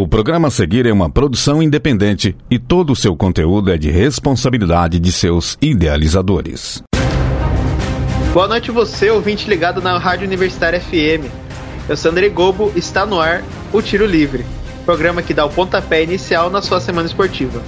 O 0.00 0.08
programa 0.08 0.48
a 0.48 0.50
seguir 0.50 0.86
é 0.86 0.92
uma 0.94 1.10
produção 1.10 1.62
independente 1.62 2.34
e 2.50 2.58
todo 2.58 2.90
o 2.90 2.96
seu 2.96 3.14
conteúdo 3.14 3.70
é 3.70 3.76
de 3.76 3.90
responsabilidade 3.90 4.98
de 4.98 5.12
seus 5.12 5.58
idealizadores. 5.60 6.82
Boa 8.32 8.48
noite 8.48 8.70
você, 8.70 9.10
ouvinte 9.10 9.46
ligado 9.46 9.82
na 9.82 9.98
Rádio 9.98 10.26
Universitária 10.26 10.80
FM. 10.80 11.30
Eu 11.86 11.98
sou 11.98 12.10
André 12.10 12.30
Gobo, 12.30 12.72
está 12.74 13.04
no 13.04 13.20
ar 13.20 13.44
o 13.74 13.82
Tiro 13.82 14.06
Livre, 14.06 14.46
programa 14.86 15.20
que 15.20 15.34
dá 15.34 15.44
o 15.44 15.50
pontapé 15.50 16.02
inicial 16.02 16.48
na 16.48 16.62
sua 16.62 16.80
semana 16.80 17.06
esportiva. 17.06 17.60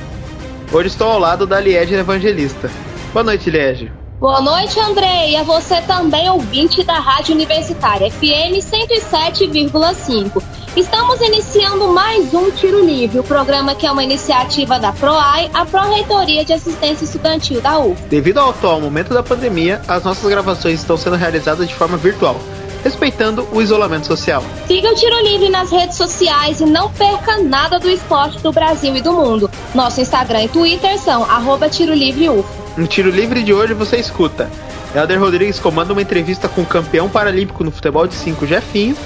Hoje 0.73 0.89
estou 0.89 1.09
ao 1.09 1.19
lado 1.19 1.47
da 1.47 1.61
Liege 1.61 1.95
Evangelista. 1.95 2.71
Boa 3.13 3.25
noite, 3.25 3.51
Liege. 3.51 3.93
Boa 4.23 4.41
noite, 4.41 4.79
André, 4.79 5.31
e 5.31 5.37
a 5.37 5.43
você 5.43 5.81
também, 5.81 6.31
ouvinte 6.31 6.85
da 6.85 7.01
Rádio 7.01 7.35
Universitária 7.35 8.09
FM 8.09 8.55
107,5. 8.55 10.41
Estamos 10.77 11.21
iniciando 11.21 11.89
mais 11.89 12.33
um 12.33 12.49
Tiro 12.53 12.87
Livre, 12.87 13.19
o 13.19 13.25
programa 13.25 13.75
que 13.75 13.85
é 13.85 13.91
uma 13.91 14.05
iniciativa 14.05 14.79
da 14.79 14.93
PROAI, 14.93 15.51
a 15.53 15.67
Pró-Reitoria 15.67 16.45
de 16.45 16.53
Assistência 16.53 17.05
Estudantil 17.05 17.61
da 17.61 17.81
UF. 17.81 18.01
Devido 18.03 18.39
ao 18.39 18.51
atual 18.51 18.81
momento 18.81 19.13
da 19.13 19.25
pandemia, 19.25 19.83
as 19.89 20.05
nossas 20.05 20.31
gravações 20.31 20.79
estão 20.79 20.97
sendo 20.97 21.17
realizadas 21.17 21.69
de 21.69 21.75
forma 21.75 21.97
virtual, 21.97 22.37
respeitando 22.83 23.47
o 23.53 23.61
isolamento 23.61 24.07
social. 24.07 24.45
Siga 24.67 24.91
o 24.91 24.95
Tiro 24.95 25.23
Livre 25.23 25.49
nas 25.49 25.71
redes 25.71 25.97
sociais 25.97 26.61
e 26.61 26.65
não 26.65 26.91
perca 26.91 27.39
nada 27.39 27.79
do 27.79 27.89
esporte 27.89 28.39
do 28.41 28.53
Brasil 28.53 28.97
e 28.97 29.01
do 29.01 29.13
mundo. 29.13 29.51
Nosso 29.75 30.01
Instagram 30.01 30.45
e 30.45 30.49
Twitter 30.49 30.99
são 30.99 31.25
arroba 31.25 31.69
Tiro 31.69 31.95
Livre. 31.95 32.29
No 32.77 32.87
Tiro 32.87 33.11
Livre 33.11 33.43
de 33.43 33.53
hoje 33.53 33.75
você 33.75 33.97
escuta 33.97 34.51
Helder 34.95 35.19
Rodrigues 35.19 35.59
comanda 35.59 35.93
uma 35.93 36.03
entrevista 36.03 36.49
com 36.49 36.63
o 36.63 36.67
campeão 36.67 37.09
paralímpico 37.09 37.65
no 37.65 37.71
futebol 37.71 38.07
de 38.07 38.15
5 38.15 38.47
Jefinho 38.47 38.97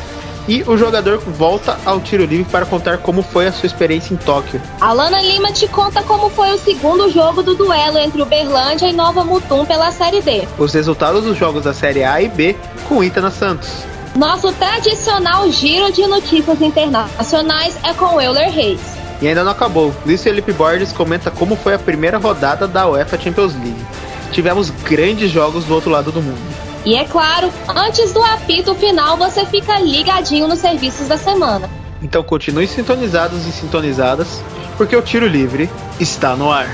e 0.48 0.62
o 0.62 0.76
jogador 0.76 1.18
volta 1.18 1.78
ao 1.84 2.00
tiro 2.00 2.24
livre 2.24 2.46
para 2.50 2.66
contar 2.66 2.98
como 2.98 3.22
foi 3.22 3.46
a 3.46 3.52
sua 3.52 3.66
experiência 3.66 4.14
em 4.14 4.16
Tóquio. 4.16 4.60
Alana 4.80 5.20
Lima 5.20 5.52
te 5.52 5.66
conta 5.68 6.02
como 6.02 6.30
foi 6.30 6.52
o 6.52 6.58
segundo 6.58 7.10
jogo 7.10 7.42
do 7.42 7.54
duelo 7.54 7.98
entre 7.98 8.22
o 8.22 8.26
Berlândia 8.26 8.86
e 8.86 8.92
Nova 8.92 9.24
Mutum 9.24 9.64
pela 9.64 9.90
Série 9.90 10.22
D. 10.22 10.46
Os 10.58 10.72
resultados 10.72 11.24
dos 11.24 11.36
jogos 11.36 11.64
da 11.64 11.74
Série 11.74 12.04
A 12.04 12.20
e 12.20 12.28
B 12.28 12.56
com 12.88 13.02
Itana 13.02 13.30
Santos. 13.30 13.68
Nosso 14.14 14.50
tradicional 14.52 15.50
giro 15.50 15.92
de 15.92 16.06
notícias 16.06 16.60
internacionais 16.62 17.76
é 17.82 17.92
com 17.92 18.20
Euler 18.20 18.50
Reis. 18.50 18.80
E 19.20 19.28
ainda 19.28 19.44
não 19.44 19.52
acabou. 19.52 19.94
Luiz 20.04 20.22
Felipe 20.22 20.52
Borges 20.52 20.92
comenta 20.92 21.30
como 21.30 21.56
foi 21.56 21.74
a 21.74 21.78
primeira 21.78 22.18
rodada 22.18 22.66
da 22.66 22.88
UEFA 22.88 23.18
Champions 23.18 23.54
League. 23.54 23.86
Tivemos 24.32 24.70
grandes 24.70 25.30
jogos 25.30 25.64
do 25.64 25.74
outro 25.74 25.90
lado 25.90 26.10
do 26.10 26.22
mundo. 26.22 26.55
E 26.86 26.94
é 26.94 27.04
claro, 27.04 27.52
antes 27.74 28.12
do 28.12 28.22
apito 28.22 28.72
final, 28.76 29.16
você 29.16 29.44
fica 29.44 29.76
ligadinho 29.80 30.46
nos 30.46 30.60
serviços 30.60 31.08
da 31.08 31.18
semana. 31.18 31.68
Então 32.00 32.22
continue 32.22 32.68
sintonizados 32.68 33.44
e 33.44 33.50
sintonizadas, 33.50 34.40
porque 34.76 34.94
o 34.94 35.02
Tiro 35.02 35.26
Livre 35.26 35.68
está 35.98 36.36
no 36.36 36.48
ar. 36.48 36.68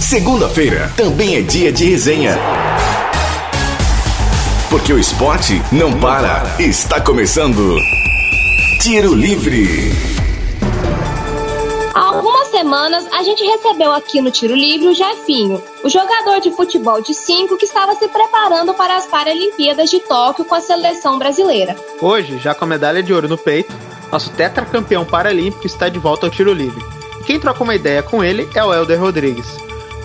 Segunda-feira 0.00 0.90
também 0.96 1.36
é 1.36 1.42
dia 1.42 1.70
de 1.70 1.84
resenha. 1.84 2.38
Porque 4.70 4.90
o 4.90 4.98
esporte 4.98 5.60
não 5.70 5.92
para. 5.92 6.56
Está 6.58 6.98
começando. 6.98 7.76
Tiro 8.80 9.14
Livre. 9.14 10.17
Semanas 12.58 13.06
a 13.12 13.22
gente 13.22 13.44
recebeu 13.44 13.92
aqui 13.92 14.20
no 14.20 14.32
Tiro 14.32 14.56
Livre 14.56 14.88
o 14.88 14.92
Jefinho, 14.92 15.62
o 15.84 15.88
jogador 15.88 16.40
de 16.40 16.50
futebol 16.50 17.00
de 17.00 17.14
5 17.14 17.56
que 17.56 17.64
estava 17.64 17.94
se 17.94 18.08
preparando 18.08 18.74
para 18.74 18.96
as 18.96 19.06
Paralimpíadas 19.06 19.88
de 19.88 20.00
Tóquio 20.00 20.44
com 20.44 20.56
a 20.56 20.60
seleção 20.60 21.20
brasileira. 21.20 21.76
Hoje, 22.02 22.36
já 22.38 22.56
com 22.56 22.64
a 22.64 22.68
medalha 22.68 23.00
de 23.00 23.14
ouro 23.14 23.28
no 23.28 23.38
peito, 23.38 23.72
nosso 24.10 24.30
tetracampeão 24.30 25.04
paralímpico 25.04 25.68
está 25.68 25.88
de 25.88 26.00
volta 26.00 26.26
ao 26.26 26.32
Tiro 26.32 26.52
Livre. 26.52 26.84
Quem 27.24 27.38
troca 27.38 27.62
uma 27.62 27.76
ideia 27.76 28.02
com 28.02 28.24
ele 28.24 28.48
é 28.52 28.64
o 28.64 28.74
Helder 28.74 29.00
Rodrigues. 29.00 29.46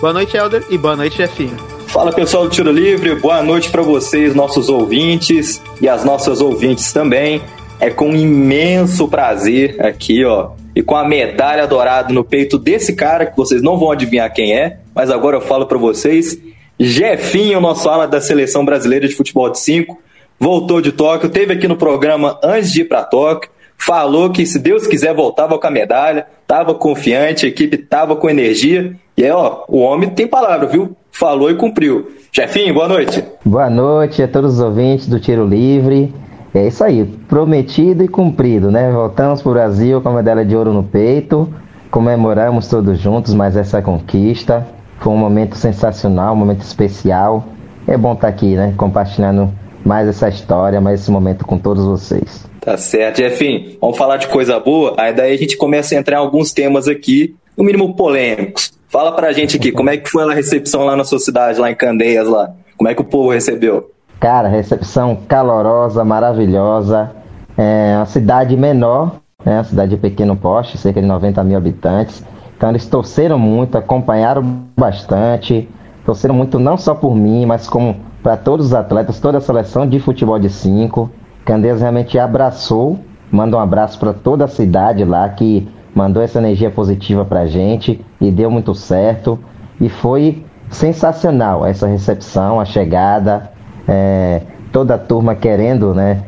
Boa 0.00 0.12
noite, 0.12 0.36
Helder, 0.36 0.64
e 0.70 0.78
boa 0.78 0.94
noite, 0.94 1.16
Jefinho. 1.16 1.56
Fala 1.88 2.12
pessoal 2.12 2.44
do 2.44 2.50
Tiro 2.50 2.70
Livre, 2.70 3.16
boa 3.16 3.42
noite 3.42 3.68
para 3.68 3.82
vocês, 3.82 4.32
nossos 4.32 4.68
ouvintes 4.68 5.60
e 5.80 5.88
as 5.88 6.04
nossas 6.04 6.40
ouvintes 6.40 6.92
também. 6.92 7.42
É 7.80 7.90
com 7.90 8.14
imenso 8.14 9.08
prazer 9.08 9.84
aqui, 9.84 10.24
ó, 10.24 10.50
e 10.74 10.82
com 10.82 10.96
a 10.96 11.06
medalha 11.06 11.66
dourada 11.66 12.12
no 12.12 12.24
peito 12.24 12.58
desse 12.58 12.94
cara 12.94 13.26
que 13.26 13.36
vocês 13.36 13.62
não 13.62 13.78
vão 13.78 13.90
adivinhar 13.90 14.32
quem 14.32 14.56
é, 14.56 14.78
mas 14.94 15.10
agora 15.10 15.36
eu 15.36 15.40
falo 15.40 15.66
para 15.66 15.78
vocês. 15.78 16.38
Jefinho, 16.78 17.60
nosso 17.60 17.88
ala 17.88 18.06
da 18.08 18.20
seleção 18.20 18.64
brasileira 18.64 19.06
de 19.06 19.14
futebol 19.14 19.48
de 19.48 19.60
5, 19.60 19.96
voltou 20.38 20.80
de 20.80 20.90
Tóquio, 20.90 21.28
teve 21.28 21.52
aqui 21.52 21.68
no 21.68 21.76
programa 21.76 22.38
antes 22.42 22.72
de 22.72 22.80
ir 22.80 22.84
para 22.84 23.04
Tóquio, 23.04 23.50
falou 23.78 24.30
que 24.30 24.44
se 24.44 24.58
Deus 24.58 24.86
quiser 24.86 25.14
voltava 25.14 25.58
com 25.58 25.66
a 25.66 25.70
medalha, 25.70 26.26
tava 26.46 26.74
confiante, 26.74 27.46
a 27.46 27.48
equipe 27.48 27.76
tava 27.76 28.16
com 28.16 28.28
energia. 28.28 28.94
E 29.16 29.24
aí, 29.24 29.30
ó, 29.30 29.64
o 29.68 29.78
homem 29.78 30.10
tem 30.10 30.26
palavra, 30.26 30.66
viu? 30.66 30.96
Falou 31.12 31.48
e 31.50 31.54
cumpriu. 31.54 32.10
Jefinho, 32.32 32.74
boa 32.74 32.88
noite. 32.88 33.22
Boa 33.44 33.70
noite 33.70 34.20
a 34.20 34.26
todos 34.26 34.54
os 34.54 34.60
ouvintes 34.60 35.06
do 35.06 35.20
Tiro 35.20 35.46
Livre. 35.46 36.12
É 36.54 36.68
isso 36.68 36.84
aí, 36.84 37.04
prometido 37.28 38.04
e 38.04 38.08
cumprido, 38.08 38.70
né? 38.70 38.88
Voltamos 38.92 39.42
para 39.42 39.50
o 39.50 39.54
Brasil 39.54 40.00
com 40.00 40.10
a 40.10 40.12
medalha 40.12 40.44
de 40.44 40.54
ouro 40.54 40.72
no 40.72 40.84
peito, 40.84 41.52
comemoramos 41.90 42.68
todos 42.68 42.96
juntos 43.00 43.34
mais 43.34 43.56
essa 43.56 43.82
conquista. 43.82 44.64
Foi 45.00 45.12
um 45.12 45.16
momento 45.16 45.56
sensacional, 45.56 46.32
um 46.32 46.36
momento 46.36 46.62
especial. 46.62 47.44
É 47.88 47.96
bom 47.96 48.12
estar 48.12 48.28
aqui, 48.28 48.54
né? 48.54 48.72
Compartilhando 48.76 49.52
mais 49.84 50.06
essa 50.06 50.28
história, 50.28 50.80
mais 50.80 51.00
esse 51.00 51.10
momento 51.10 51.44
com 51.44 51.58
todos 51.58 51.84
vocês. 51.84 52.46
Tá 52.60 52.76
certo, 52.76 53.18
Jefinho. 53.18 53.76
Vamos 53.80 53.98
falar 53.98 54.16
de 54.16 54.28
coisa 54.28 54.58
boa, 54.60 54.94
aí 54.96 55.12
daí 55.12 55.34
a 55.34 55.36
gente 55.36 55.56
começa 55.56 55.94
a 55.94 55.98
entrar 55.98 56.18
em 56.18 56.20
alguns 56.20 56.52
temas 56.52 56.86
aqui, 56.86 57.34
no 57.56 57.64
mínimo 57.64 57.96
polêmicos. 57.96 58.72
Fala 58.88 59.10
pra 59.10 59.32
gente 59.32 59.56
aqui, 59.56 59.72
como 59.72 59.90
é 59.90 59.96
que 59.96 60.08
foi 60.08 60.22
a 60.22 60.32
recepção 60.32 60.84
lá 60.84 60.96
na 60.96 61.02
sua 61.02 61.18
cidade, 61.18 61.60
lá 61.60 61.68
em 61.68 61.74
Candeias, 61.74 62.28
lá? 62.28 62.54
Como 62.76 62.88
é 62.88 62.94
que 62.94 63.02
o 63.02 63.04
povo 63.04 63.30
recebeu? 63.30 63.90
Cara, 64.24 64.48
recepção 64.48 65.18
calorosa, 65.28 66.02
maravilhosa. 66.02 67.10
É 67.58 67.92
uma 67.94 68.06
cidade 68.06 68.56
menor, 68.56 69.16
né? 69.44 69.56
uma 69.56 69.64
cidade 69.64 69.90
de 69.90 69.96
pequeno 69.98 70.34
porte, 70.34 70.78
cerca 70.78 70.98
de 70.98 71.06
90 71.06 71.44
mil 71.44 71.58
habitantes. 71.58 72.24
Então 72.56 72.70
eles 72.70 72.86
torceram 72.86 73.38
muito, 73.38 73.76
acompanharam 73.76 74.62
bastante, 74.74 75.68
torceram 76.06 76.34
muito 76.34 76.58
não 76.58 76.78
só 76.78 76.94
por 76.94 77.14
mim, 77.14 77.44
mas 77.44 77.68
como 77.68 77.96
para 78.22 78.34
todos 78.34 78.68
os 78.68 78.72
atletas, 78.72 79.20
toda 79.20 79.36
a 79.36 79.42
seleção 79.42 79.86
de 79.86 80.00
futebol 80.00 80.38
de 80.38 80.48
5. 80.48 81.10
Candeias 81.44 81.82
realmente 81.82 82.18
abraçou, 82.18 82.98
manda 83.30 83.58
um 83.58 83.60
abraço 83.60 83.98
para 83.98 84.14
toda 84.14 84.46
a 84.46 84.48
cidade 84.48 85.04
lá 85.04 85.28
que 85.28 85.68
mandou 85.94 86.22
essa 86.22 86.38
energia 86.38 86.70
positiva 86.70 87.26
para 87.26 87.40
a 87.40 87.46
gente 87.46 88.02
e 88.18 88.30
deu 88.30 88.50
muito 88.50 88.74
certo. 88.74 89.38
E 89.78 89.90
foi 89.90 90.42
sensacional 90.70 91.66
essa 91.66 91.86
recepção, 91.86 92.58
a 92.58 92.64
chegada, 92.64 93.52
é, 93.88 94.40
toda 94.72 94.94
a 94.94 94.98
turma 94.98 95.34
querendo 95.34 95.94
né, 95.94 96.22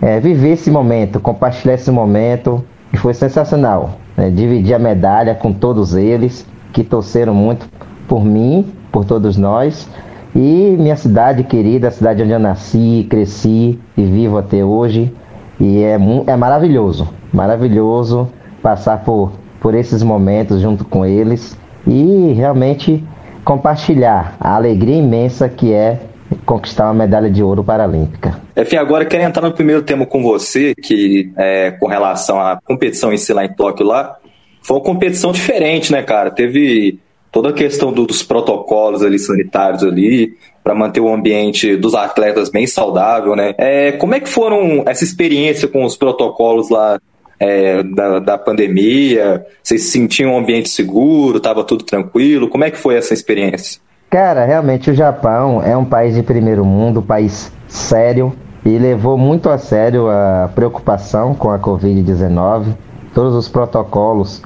é, 0.00 0.20
viver 0.20 0.52
esse 0.52 0.70
momento, 0.70 1.20
compartilhar 1.20 1.74
esse 1.74 1.90
momento. 1.90 2.64
E 2.92 2.96
foi 2.96 3.12
sensacional. 3.12 3.98
Né, 4.16 4.30
dividir 4.30 4.74
a 4.74 4.78
medalha 4.78 5.34
com 5.34 5.52
todos 5.52 5.94
eles 5.94 6.46
que 6.72 6.82
torceram 6.82 7.34
muito 7.34 7.68
por 8.06 8.24
mim, 8.24 8.72
por 8.90 9.04
todos 9.04 9.36
nós. 9.36 9.88
E 10.34 10.76
minha 10.78 10.96
cidade 10.96 11.44
querida, 11.44 11.88
a 11.88 11.90
cidade 11.90 12.22
onde 12.22 12.32
eu 12.32 12.38
nasci, 12.38 13.06
cresci 13.08 13.78
e 13.96 14.04
vivo 14.04 14.38
até 14.38 14.64
hoje. 14.64 15.12
E 15.60 15.82
é, 15.82 15.98
é 16.26 16.36
maravilhoso, 16.36 17.08
maravilhoso 17.32 18.28
passar 18.62 18.98
por, 18.98 19.32
por 19.60 19.74
esses 19.74 20.02
momentos 20.02 20.60
junto 20.60 20.84
com 20.84 21.04
eles 21.04 21.58
e 21.86 22.32
realmente 22.36 23.04
compartilhar 23.44 24.36
a 24.38 24.54
alegria 24.54 24.96
imensa 24.96 25.48
que 25.48 25.72
é 25.72 26.00
conquistar 26.48 26.86
uma 26.86 26.94
medalha 26.94 27.28
de 27.30 27.42
ouro 27.42 27.62
paralímpica. 27.62 28.40
Enfim, 28.56 28.76
agora 28.76 29.04
quero 29.04 29.22
entrar 29.22 29.46
no 29.46 29.52
primeiro 29.52 29.82
tema 29.82 30.06
com 30.06 30.22
você, 30.22 30.74
que 30.74 31.30
é 31.36 31.72
com 31.72 31.86
relação 31.86 32.40
à 32.40 32.58
competição 32.64 33.12
em 33.12 33.18
si 33.18 33.34
lá 33.34 33.44
em 33.44 33.52
Tóquio 33.52 33.84
lá. 33.84 34.16
Foi 34.62 34.78
uma 34.78 34.82
competição 34.82 35.30
diferente, 35.30 35.92
né, 35.92 36.02
cara? 36.02 36.30
Teve 36.30 36.98
toda 37.30 37.50
a 37.50 37.52
questão 37.52 37.92
do, 37.92 38.06
dos 38.06 38.22
protocolos 38.22 39.02
ali 39.02 39.18
sanitários 39.18 39.84
ali 39.84 40.38
para 40.64 40.74
manter 40.74 41.00
o 41.00 41.12
ambiente 41.12 41.76
dos 41.76 41.94
atletas 41.94 42.48
bem 42.48 42.66
saudável, 42.66 43.36
né? 43.36 43.54
É, 43.58 43.92
como 43.92 44.14
é 44.14 44.20
que 44.20 44.28
foram 44.28 44.84
essa 44.86 45.04
experiência 45.04 45.68
com 45.68 45.84
os 45.84 45.98
protocolos 45.98 46.70
lá 46.70 46.98
é, 47.38 47.82
da, 47.82 48.20
da 48.20 48.38
pandemia? 48.38 49.44
Vocês 49.62 49.90
sentiam 49.90 50.32
um 50.32 50.38
ambiente 50.38 50.70
seguro? 50.70 51.40
Tava 51.40 51.62
tudo 51.62 51.84
tranquilo? 51.84 52.48
Como 52.48 52.64
é 52.64 52.70
que 52.70 52.78
foi 52.78 52.94
essa 52.94 53.12
experiência? 53.12 53.82
Cara, 54.10 54.46
realmente 54.46 54.90
o 54.90 54.94
Japão 54.94 55.62
é 55.62 55.76
um 55.76 55.84
país 55.84 56.14
de 56.14 56.22
primeiro 56.22 56.64
mundo, 56.64 57.02
país 57.02 57.52
sério 57.68 58.32
e 58.64 58.78
levou 58.78 59.18
muito 59.18 59.50
a 59.50 59.58
sério 59.58 60.08
a 60.08 60.48
preocupação 60.54 61.34
com 61.34 61.50
a 61.50 61.58
Covid-19, 61.58 62.74
todos 63.12 63.34
os 63.34 63.48
protocolos, 63.48 64.42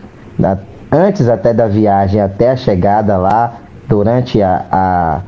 antes 0.90 1.28
até 1.28 1.54
da 1.54 1.68
viagem, 1.68 2.20
até 2.20 2.50
a 2.50 2.56
chegada 2.56 3.16
lá, 3.16 3.54
durante 3.88 4.42
a, 4.42 4.66
a, 4.70 5.20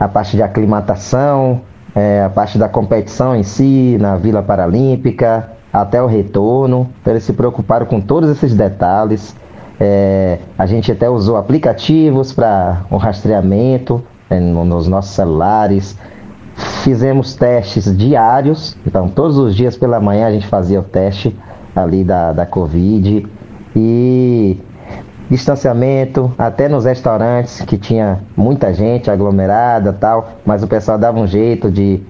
a 0.00 0.08
parte 0.08 0.36
de 0.36 0.42
aclimatação, 0.42 1.60
é, 1.94 2.22
a 2.24 2.30
parte 2.30 2.56
da 2.56 2.70
competição 2.70 3.36
em 3.36 3.42
si, 3.42 3.98
na 4.00 4.16
Vila 4.16 4.42
Paralímpica, 4.42 5.50
até 5.70 6.02
o 6.02 6.06
retorno. 6.06 6.88
Então, 7.02 7.12
eles 7.12 7.24
se 7.24 7.32
preocuparam 7.34 7.84
com 7.84 8.00
todos 8.00 8.30
esses 8.30 8.54
detalhes. 8.54 9.36
É, 9.78 10.38
a 10.56 10.66
gente 10.66 10.90
até 10.90 11.08
usou 11.08 11.36
aplicativos 11.36 12.32
para 12.32 12.84
o 12.90 12.96
rastreamento 12.96 14.02
é, 14.30 14.40
nos 14.40 14.88
nossos 14.88 15.12
celulares. 15.12 15.96
Fizemos 16.82 17.34
testes 17.34 17.94
diários, 17.96 18.76
então 18.86 19.08
todos 19.08 19.36
os 19.36 19.54
dias 19.54 19.76
pela 19.76 20.00
manhã 20.00 20.26
a 20.26 20.32
gente 20.32 20.46
fazia 20.46 20.80
o 20.80 20.82
teste 20.82 21.36
ali 21.74 22.02
da, 22.02 22.32
da 22.32 22.46
Covid. 22.46 23.26
E 23.74 24.58
distanciamento, 25.28 26.32
até 26.38 26.68
nos 26.68 26.84
restaurantes 26.84 27.60
que 27.62 27.76
tinha 27.76 28.20
muita 28.36 28.72
gente 28.72 29.10
aglomerada 29.10 29.92
tal, 29.92 30.36
mas 30.46 30.62
o 30.62 30.66
pessoal 30.66 30.96
dava 30.96 31.18
um 31.18 31.26
jeito 31.26 31.70
de 31.70 32.02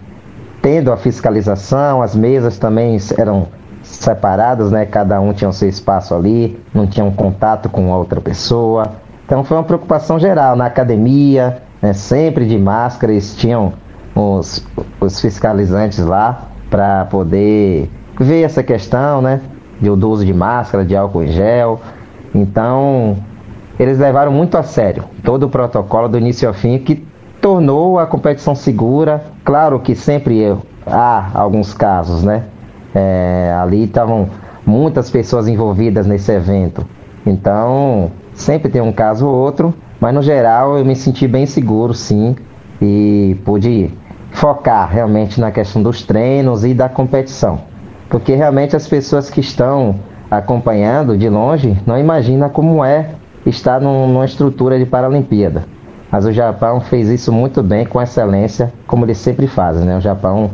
tendo 0.63 0.93
a 0.93 0.97
fiscalização, 0.97 2.03
as 2.03 2.15
mesas 2.15 2.59
também 2.59 2.99
eram 3.19 3.49
separadas, 3.87 4.71
né? 4.71 4.85
Cada 4.85 5.21
um 5.21 5.33
tinha 5.33 5.49
o 5.49 5.53
seu 5.53 5.69
espaço 5.69 6.15
ali, 6.15 6.59
não 6.75 6.87
tinha 6.87 7.05
um 7.05 7.12
contato 7.12 7.69
com 7.69 7.91
outra 7.91 8.21
pessoa. 8.21 8.93
Então 9.25 9.43
foi 9.44 9.56
uma 9.56 9.65
preocupação 9.65 10.19
geral 10.19 10.55
na 10.56 10.67
academia, 10.67 11.62
né? 11.83 11.93
sempre 11.93 12.47
de 12.47 12.59
máscara, 12.59 13.12
eles 13.12 13.35
tinham 13.35 13.73
os, 14.15 14.65
os 15.00 15.21
fiscalizantes 15.21 15.99
lá 15.99 16.49
para 16.71 17.05
poder 17.06 17.91
ver 18.19 18.43
essa 18.43 18.62
questão, 18.62 19.21
né? 19.21 19.41
Do 19.81 20.11
uso 20.11 20.25
de 20.25 20.32
máscara, 20.32 20.85
de 20.85 20.97
álcool 20.97 21.23
em 21.23 21.29
gel. 21.29 21.81
Então, 22.35 23.17
eles 23.79 23.99
levaram 23.99 24.32
muito 24.32 24.56
a 24.56 24.62
sério 24.62 25.05
todo 25.23 25.44
o 25.44 25.49
protocolo 25.50 26.09
do 26.09 26.17
início 26.17 26.49
ao 26.49 26.55
fim, 26.55 26.79
que 26.79 27.06
tornou 27.41 27.99
a 27.99 28.06
competição 28.06 28.55
segura. 28.55 29.25
Claro 29.44 29.79
que 29.81 29.94
sempre 29.94 30.56
há 30.87 31.31
alguns 31.35 31.75
casos, 31.75 32.23
né? 32.23 32.44
É, 32.98 33.54
ali 33.60 33.84
estavam 33.84 34.26
muitas 34.64 35.10
pessoas 35.10 35.46
envolvidas 35.46 36.06
nesse 36.06 36.32
evento. 36.32 36.87
Então, 37.26 38.10
sempre 38.32 38.70
tem 38.70 38.81
um 38.81 38.90
caso 38.90 39.26
ou 39.26 39.34
outro, 39.34 39.75
mas 40.00 40.14
no 40.14 40.22
geral 40.22 40.78
eu 40.78 40.84
me 40.84 40.96
senti 40.96 41.28
bem 41.28 41.44
seguro, 41.44 41.93
sim, 41.93 42.34
e 42.81 43.37
pude 43.44 43.93
focar 44.31 44.90
realmente 44.90 45.38
na 45.38 45.50
questão 45.50 45.82
dos 45.82 46.02
treinos 46.04 46.64
e 46.64 46.72
da 46.72 46.88
competição. 46.88 47.60
Porque 48.08 48.34
realmente 48.34 48.75
as 48.75 48.88
pessoas 48.88 49.28
que 49.28 49.40
estão 49.40 49.96
acompanhando 50.31 51.19
de 51.19 51.28
longe 51.28 51.76
não 51.87 51.98
imagina 51.98 52.48
como 52.48 52.82
é 52.82 53.10
estar 53.44 53.78
num, 53.78 54.08
numa 54.08 54.25
estrutura 54.25 54.78
de 54.78 54.87
Paralimpíada. 54.87 55.64
Mas 56.10 56.25
o 56.25 56.32
Japão 56.32 56.81
fez 56.81 57.08
isso 57.08 57.32
muito 57.32 57.62
bem, 57.62 57.84
com 57.84 58.00
excelência, 58.00 58.72
como 58.87 59.04
eles 59.04 59.19
sempre 59.19 59.46
fazem. 59.46 59.84
Né? 59.84 59.96
O 59.96 60.00
Japão 60.00 60.50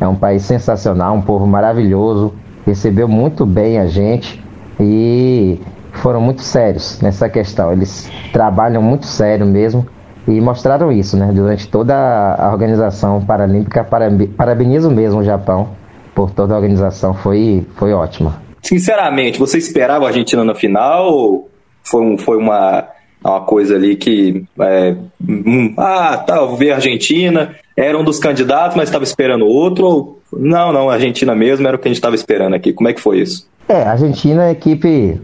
é 0.00 0.06
um 0.06 0.14
país 0.14 0.42
sensacional, 0.42 1.14
um 1.14 1.22
povo 1.22 1.46
maravilhoso, 1.46 2.34
recebeu 2.66 3.08
muito 3.08 3.46
bem 3.46 3.78
a 3.78 3.86
gente 3.86 4.42
e 4.78 5.58
foram 5.92 6.20
muito 6.20 6.42
sérios 6.42 7.00
nessa 7.00 7.28
questão. 7.28 7.72
Eles 7.72 8.10
trabalham 8.32 8.82
muito 8.82 9.06
sério 9.06 9.46
mesmo 9.46 9.86
e 10.26 10.40
mostraram 10.40 10.90
isso 10.92 11.16
né? 11.16 11.30
durante 11.32 11.68
toda 11.68 11.94
a 11.94 12.50
organização 12.52 13.24
paralímpica. 13.24 13.84
Parabenizo 13.84 14.90
mesmo 14.90 15.20
o 15.20 15.24
Japão 15.24 15.70
por 16.14 16.30
toda 16.30 16.54
a 16.54 16.56
organização, 16.56 17.12
foi, 17.12 17.66
foi 17.76 17.92
ótima. 17.92 18.40
Sinceramente, 18.62 19.38
você 19.38 19.58
esperava 19.58 20.06
a 20.06 20.08
Argentina 20.08 20.42
na 20.42 20.54
final 20.54 21.12
ou 21.12 21.50
foi, 21.84 22.02
um, 22.02 22.18
foi 22.18 22.36
uma, 22.38 22.88
uma 23.22 23.40
coisa 23.42 23.76
ali 23.76 23.96
que. 23.96 24.44
É, 24.60 24.96
hum, 25.20 25.74
ah, 25.78 26.16
tá, 26.16 26.44
ver 26.46 26.72
a 26.72 26.76
Argentina, 26.76 27.54
era 27.76 27.98
um 27.98 28.02
dos 28.02 28.18
candidatos, 28.18 28.76
mas 28.76 28.88
estava 28.88 29.04
esperando 29.04 29.46
outro? 29.46 29.86
Ou, 29.86 30.18
não, 30.32 30.72
não, 30.72 30.88
a 30.88 30.94
Argentina 30.94 31.34
mesmo 31.34 31.66
era 31.68 31.76
o 31.76 31.78
que 31.78 31.86
a 31.86 31.90
gente 31.90 31.98
estava 31.98 32.14
esperando 32.14 32.54
aqui. 32.54 32.72
Como 32.72 32.88
é 32.88 32.92
que 32.92 33.00
foi 33.00 33.18
isso? 33.20 33.46
É, 33.68 33.82
a 33.82 33.92
Argentina 33.92 34.46
é 34.46 34.52
equipe 34.52 35.20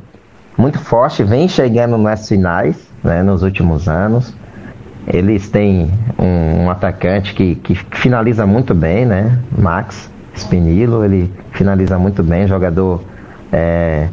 muito 0.59 0.79
forte, 0.79 1.23
vem 1.23 1.49
chegando 1.49 1.97
nas 1.97 2.29
finais 2.29 2.77
né, 3.03 3.23
nos 3.23 3.43
últimos 3.43 3.89
anos. 3.89 4.35
Eles 5.07 5.49
têm 5.51 5.91
um, 6.19 6.65
um 6.65 6.71
atacante 6.71 7.35
que, 7.35 7.55
que 7.57 7.75
finaliza 7.75 8.47
muito 8.47 8.75
bem, 8.75 9.05
né? 9.05 9.41
Max 9.57 10.11
Spinillo, 10.37 11.05
ele 11.05 11.33
finaliza 11.53 11.99
muito 11.99 12.23
bem, 12.23 12.47
jogador 12.47 13.03
é, 13.51 14.09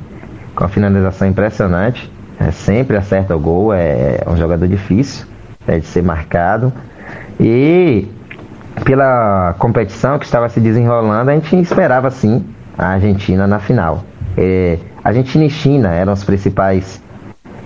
com 0.56 0.64
a 0.64 0.68
finalização 0.70 1.28
impressionante, 1.28 2.12
é, 2.40 2.52
sempre 2.52 2.98
acerta 2.98 3.36
o 3.36 3.40
gol, 3.40 3.74
é, 3.74 4.22
é 4.26 4.30
um 4.30 4.36
jogador 4.36 4.68
difícil 4.68 5.26
é, 5.68 5.78
de 5.78 5.86
ser 5.86 6.02
marcado. 6.02 6.74
E 7.40 8.08
pela 8.84 9.56
competição 9.58 10.20
que 10.20 10.26
estava 10.26 10.50
se 10.50 10.60
desenrolando, 10.60 11.30
a 11.30 11.34
gente 11.34 11.56
esperava 11.58 12.10
sim 12.12 12.46
a 12.78 12.88
Argentina 12.90 13.48
na 13.48 13.60
final. 13.60 14.04
É, 14.38 14.78
Argentina 15.04 15.46
e 15.46 15.50
China 15.50 15.94
eram 15.94 16.14
os 16.14 16.24
principais 16.24 17.02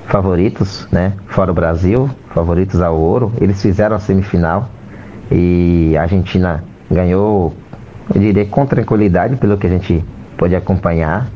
favoritos, 0.05 0.87
né? 0.91 1.13
Fora 1.27 1.51
o 1.51 1.53
Brasil, 1.53 2.09
favoritos 2.33 2.81
ao 2.81 2.95
ouro. 2.95 3.31
Eles 3.39 3.61
fizeram 3.61 3.95
a 3.95 3.99
semifinal 3.99 4.69
e 5.31 5.95
a 5.97 6.01
Argentina 6.01 6.63
ganhou, 6.89 7.53
eu 8.13 8.21
diria, 8.21 8.45
com 8.45 8.65
tranquilidade, 8.65 9.35
pelo 9.35 9.57
que 9.57 9.67
a 9.67 9.69
gente 9.69 10.03
pôde 10.37 10.55
acompanhar. 10.55 11.27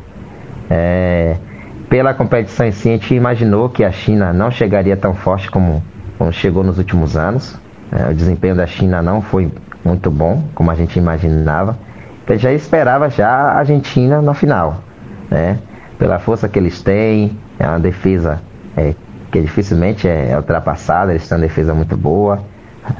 É, 0.69 1.37
pela 1.89 2.13
competição 2.13 2.65
em 2.65 2.71
si, 2.71 2.89
a 2.89 2.91
gente 2.93 3.13
imaginou 3.15 3.69
que 3.69 3.83
a 3.83 3.91
China 3.91 4.33
não 4.33 4.51
chegaria 4.51 4.97
tão 4.97 5.13
forte 5.13 5.49
como, 5.49 5.83
como 6.17 6.31
chegou 6.31 6.63
nos 6.63 6.77
últimos 6.77 7.15
anos. 7.15 7.55
É, 7.91 8.11
o 8.11 8.13
desempenho 8.13 8.55
da 8.55 8.67
China 8.67 9.01
não 9.01 9.21
foi 9.21 9.49
muito 9.87 10.11
bom, 10.11 10.43
como 10.53 10.69
a 10.69 10.75
gente 10.75 10.99
imaginava. 10.99 11.77
Então 12.23 12.37
já 12.37 12.51
esperava 12.51 13.09
já 13.09 13.29
a 13.29 13.57
Argentina 13.59 14.21
na 14.21 14.33
final, 14.33 14.83
né? 15.31 15.57
Pela 15.97 16.19
força 16.19 16.47
que 16.47 16.59
eles 16.59 16.81
têm, 16.81 17.37
é 17.57 17.67
uma 17.67 17.79
defesa 17.79 18.41
é, 18.75 18.93
que 19.31 19.41
dificilmente 19.41 20.07
é, 20.07 20.31
é 20.31 20.37
ultrapassada, 20.37 21.11
eles 21.11 21.27
têm 21.27 21.37
uma 21.37 21.41
defesa 21.41 21.73
muito 21.73 21.95
boa. 21.97 22.43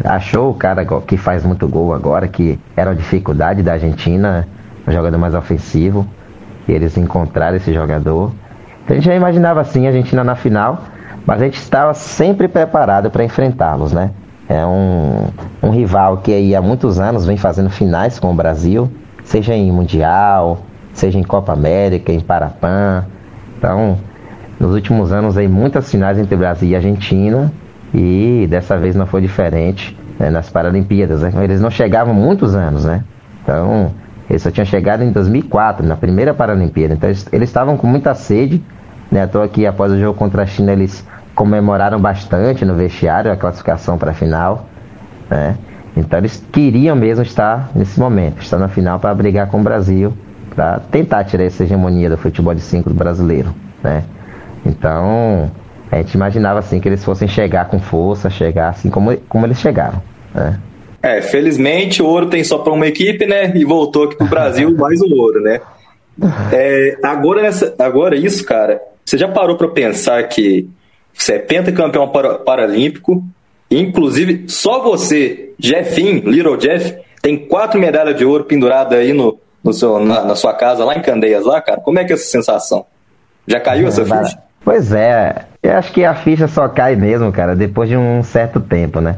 Achou 0.03 0.51
o 0.51 0.53
cara 0.53 0.85
que 1.05 1.17
faz 1.17 1.45
muito 1.45 1.67
gol 1.67 1.93
agora, 1.93 2.27
que 2.27 2.59
era 2.75 2.91
a 2.91 2.93
dificuldade 2.93 3.61
da 3.61 3.73
Argentina, 3.73 4.47
um 4.87 4.91
jogador 4.91 5.17
mais 5.17 5.35
ofensivo 5.35 6.07
que 6.65 6.73
eles 6.73 6.97
encontraram 6.97 7.55
esse 7.55 7.73
jogador. 7.73 8.33
Então, 8.83 8.95
a 8.95 8.99
gente 8.99 9.05
já 9.05 9.15
imaginava 9.15 9.61
assim 9.61 9.85
a 9.85 9.89
Argentina 9.89 10.23
na 10.23 10.35
final, 10.35 10.83
mas 11.25 11.41
a 11.41 11.45
gente 11.45 11.57
estava 11.57 11.93
sempre 11.93 12.47
preparado 12.47 13.09
para 13.09 13.23
enfrentá-los, 13.23 13.93
né? 13.93 14.11
É 14.49 14.65
um, 14.65 15.27
um 15.61 15.69
rival 15.69 16.17
que 16.17 16.31
aí 16.31 16.55
há 16.55 16.61
muitos 16.61 16.99
anos 16.99 17.25
vem 17.25 17.37
fazendo 17.37 17.69
finais 17.69 18.17
com 18.17 18.31
o 18.31 18.33
Brasil, 18.33 18.89
seja 19.23 19.53
em 19.53 19.71
Mundial, 19.71 20.59
seja 20.93 21.19
em 21.19 21.23
Copa 21.23 21.51
América, 21.51 22.11
em 22.11 22.19
Parapan. 22.19 23.05
Então, 23.57 23.97
nos 24.59 24.73
últimos 24.73 25.11
anos 25.11 25.37
aí 25.37 25.47
muitas 25.47 25.91
finais 25.91 26.17
entre 26.17 26.35
Brasil 26.35 26.69
e 26.69 26.75
Argentina 26.75 27.51
e 27.93 28.47
dessa 28.49 28.77
vez 28.77 28.95
não 28.95 29.05
foi 29.05 29.21
diferente 29.21 29.97
né, 30.17 30.29
nas 30.29 30.49
Paralimpíadas. 30.49 31.21
Né? 31.21 31.31
Eles 31.43 31.59
não 31.59 31.69
chegavam 31.69 32.13
muitos 32.13 32.55
anos, 32.55 32.85
né? 32.85 33.03
Então, 33.43 33.91
ele 34.29 34.39
só 34.39 34.51
tinha 34.51 34.65
chegado 34.65 35.03
em 35.03 35.11
2004, 35.11 35.85
na 35.85 35.95
primeira 35.95 36.33
Paralimpíada. 36.33 36.93
Então 36.93 37.09
eles, 37.09 37.27
estavam 37.31 37.77
com 37.77 37.87
muita 37.87 38.13
sede. 38.13 38.61
Né? 39.11 39.23
Estou 39.23 39.41
aqui 39.41 39.65
após 39.65 39.91
o 39.91 39.99
jogo 39.99 40.17
contra 40.17 40.43
a 40.43 40.45
China, 40.45 40.73
eles 40.73 41.05
comemoraram 41.37 41.99
bastante 41.99 42.65
no 42.65 42.73
vestiário 42.73 43.31
a 43.31 43.37
classificação 43.37 43.95
para 43.95 44.09
a 44.09 44.13
final. 44.13 44.65
Né? 45.29 45.55
Então 45.95 46.17
eles 46.17 46.43
queriam 46.51 46.95
mesmo 46.95 47.23
estar 47.23 47.69
nesse 47.75 47.99
momento, 47.99 48.41
estar 48.41 48.57
na 48.57 48.67
final 48.67 48.99
para 48.99 49.13
brigar 49.13 49.47
com 49.47 49.59
o 49.59 49.63
Brasil, 49.63 50.11
para 50.55 50.79
tentar 50.79 51.23
tirar 51.25 51.43
essa 51.43 51.63
hegemonia 51.63 52.09
do 52.09 52.17
futebol 52.17 52.55
de 52.55 52.61
cinco 52.61 52.91
brasileiro. 52.91 53.53
Né? 53.83 54.03
Então 54.65 55.51
a 55.91 55.97
gente 55.97 56.15
imaginava 56.15 56.57
assim 56.57 56.79
que 56.79 56.89
eles 56.89 57.05
fossem 57.05 57.27
chegar 57.27 57.65
com 57.65 57.79
força, 57.79 58.31
chegar 58.31 58.69
assim 58.69 58.89
como, 58.89 59.15
como 59.29 59.45
eles 59.45 59.59
chegaram. 59.59 60.01
Né? 60.33 60.59
É, 61.03 61.21
felizmente 61.21 62.01
o 62.01 62.07
ouro 62.07 62.25
tem 62.25 62.43
só 62.43 62.57
para 62.57 62.73
uma 62.73 62.87
equipe, 62.87 63.27
né? 63.27 63.55
E 63.55 63.63
voltou 63.63 64.05
aqui 64.05 64.17
pro 64.17 64.25
Brasil 64.25 64.73
mais 64.75 64.99
o 65.01 65.15
ouro, 65.15 65.39
né? 65.39 65.61
É, 66.51 66.97
agora, 67.03 67.43
nessa, 67.43 67.75
agora 67.77 68.15
isso, 68.15 68.43
cara, 68.43 68.81
você 69.05 69.19
já 69.19 69.27
parou 69.27 69.55
para 69.55 69.67
pensar 69.67 70.23
que 70.23 70.67
você 71.17 71.33
é 71.33 71.39
pentacampeão 71.39 72.07
para, 72.09 72.35
paralímpico, 72.35 73.23
inclusive 73.69 74.45
só 74.47 74.81
você, 74.81 75.53
Jeffinho, 75.59 76.29
Little 76.29 76.57
Jeff, 76.57 76.97
tem 77.21 77.37
quatro 77.37 77.79
medalhas 77.79 78.15
de 78.15 78.23
ouro 78.23 78.45
penduradas 78.45 78.99
aí 78.99 79.13
no, 79.13 79.39
no 79.63 79.73
seu, 79.73 79.99
na, 79.99 80.23
na, 80.23 80.35
sua 80.35 80.53
casa, 80.53 80.85
lá 80.85 80.95
em 80.95 81.01
Candeias, 81.01 81.45
lá, 81.45 81.59
cara. 81.61 81.81
Como 81.81 81.99
é 81.99 82.05
que 82.05 82.13
é 82.13 82.15
essa 82.15 82.29
sensação? 82.29 82.85
Já 83.45 83.59
caiu 83.59 83.85
é, 83.85 83.89
essa 83.89 84.05
ficha? 84.05 84.37
Pois 84.63 84.91
é, 84.91 85.45
eu 85.63 85.73
acho 85.73 85.91
que 85.91 86.03
a 86.03 86.13
ficha 86.13 86.47
só 86.47 86.67
cai 86.67 86.95
mesmo, 86.95 87.31
cara, 87.31 87.55
depois 87.55 87.89
de 87.89 87.97
um 87.97 88.21
certo 88.23 88.59
tempo, 88.59 89.01
né? 89.01 89.17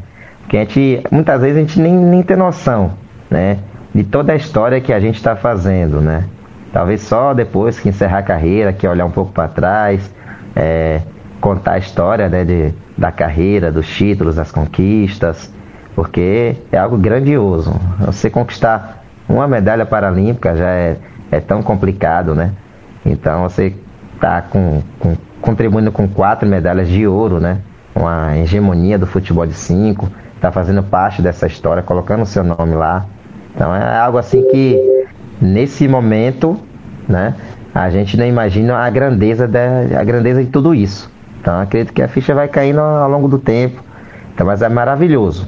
que 0.50 0.58
a 0.58 0.62
gente, 0.62 1.04
muitas 1.12 1.40
vezes 1.40 1.58
a 1.58 1.60
gente 1.60 1.80
nem, 1.80 1.96
nem 1.96 2.24
tem 2.24 2.36
noção, 2.36 2.94
né? 3.30 3.60
De 3.94 4.04
toda 4.04 4.34
a 4.34 4.36
história 4.36 4.82
que 4.82 4.92
a 4.92 5.00
gente 5.00 5.16
está 5.16 5.36
fazendo, 5.36 6.02
né? 6.02 6.26
Talvez 6.74 7.02
só 7.02 7.34
depois 7.34 7.80
que 7.80 7.90
encerrar 7.90 8.20
a 8.20 8.24
carreira, 8.24 8.74
que 8.74 8.88
olhar 8.88 9.06
um 9.06 9.12
pouco 9.12 9.32
para 9.32 9.48
trás, 9.48 10.12
é, 10.56 11.02
contar 11.40 11.74
a 11.74 11.78
história 11.78 12.28
né, 12.30 12.44
de, 12.44 12.74
da 12.98 13.12
carreira, 13.12 13.72
dos 13.72 13.88
títulos, 13.88 14.36
das 14.36 14.52
conquistas, 14.52 15.52
porque 15.96 16.56
é 16.72 16.78
algo 16.78 16.98
grandioso. 16.98 17.74
Você 18.00 18.30
conquistar 18.30 19.04
uma 19.28 19.48
medalha 19.48 19.86
paralímpica 19.86 20.56
já 20.56 20.70
é, 20.70 20.98
é 21.32 21.40
tão 21.40 21.62
complicado, 21.62 22.34
né? 22.34 22.54
Então 23.06 23.44
você 23.44 23.74
está 24.16 24.42
com, 24.42 24.82
com, 25.00 25.16
contribuindo 25.42 25.92
com 25.92 26.08
quatro 26.08 26.48
medalhas 26.48 26.88
de 26.88 27.08
ouro, 27.08 27.40
né? 27.40 27.60
Uma 27.96 28.38
hegemonia 28.38 28.98
do 28.98 29.08
futebol 29.08 29.46
de 29.46 29.54
cinco, 29.54 30.10
está 30.36 30.52
fazendo 30.52 30.82
parte 30.84 31.22
dessa 31.22 31.48
história, 31.48 31.84
colocando 31.84 32.24
o 32.24 32.26
seu 32.26 32.44
nome 32.44 32.74
lá. 32.74 33.06
Então 33.56 33.76
é 33.76 33.98
algo 33.98 34.18
assim 34.18 34.42
que 34.50 35.06
nesse 35.42 35.88
momento, 35.88 36.60
né? 37.08 37.36
A 37.74 37.90
gente 37.90 38.18
não 38.18 38.26
imagina 38.26 38.78
a 38.78 38.90
grandeza 38.90 39.48
da, 39.48 40.00
a 40.00 40.04
grandeza 40.04 40.44
de 40.44 40.50
tudo 40.50 40.74
isso. 40.74 41.10
Então 41.40 41.60
acredito 41.60 41.94
que 41.94 42.02
a 42.02 42.08
ficha 42.08 42.34
vai 42.34 42.48
caindo 42.48 42.80
ao 42.80 43.10
longo 43.10 43.28
do 43.28 43.40
tempo. 43.40 43.82
Então, 44.34 44.46
mas 44.46 44.62
é 44.62 44.70
maravilhoso 44.70 45.48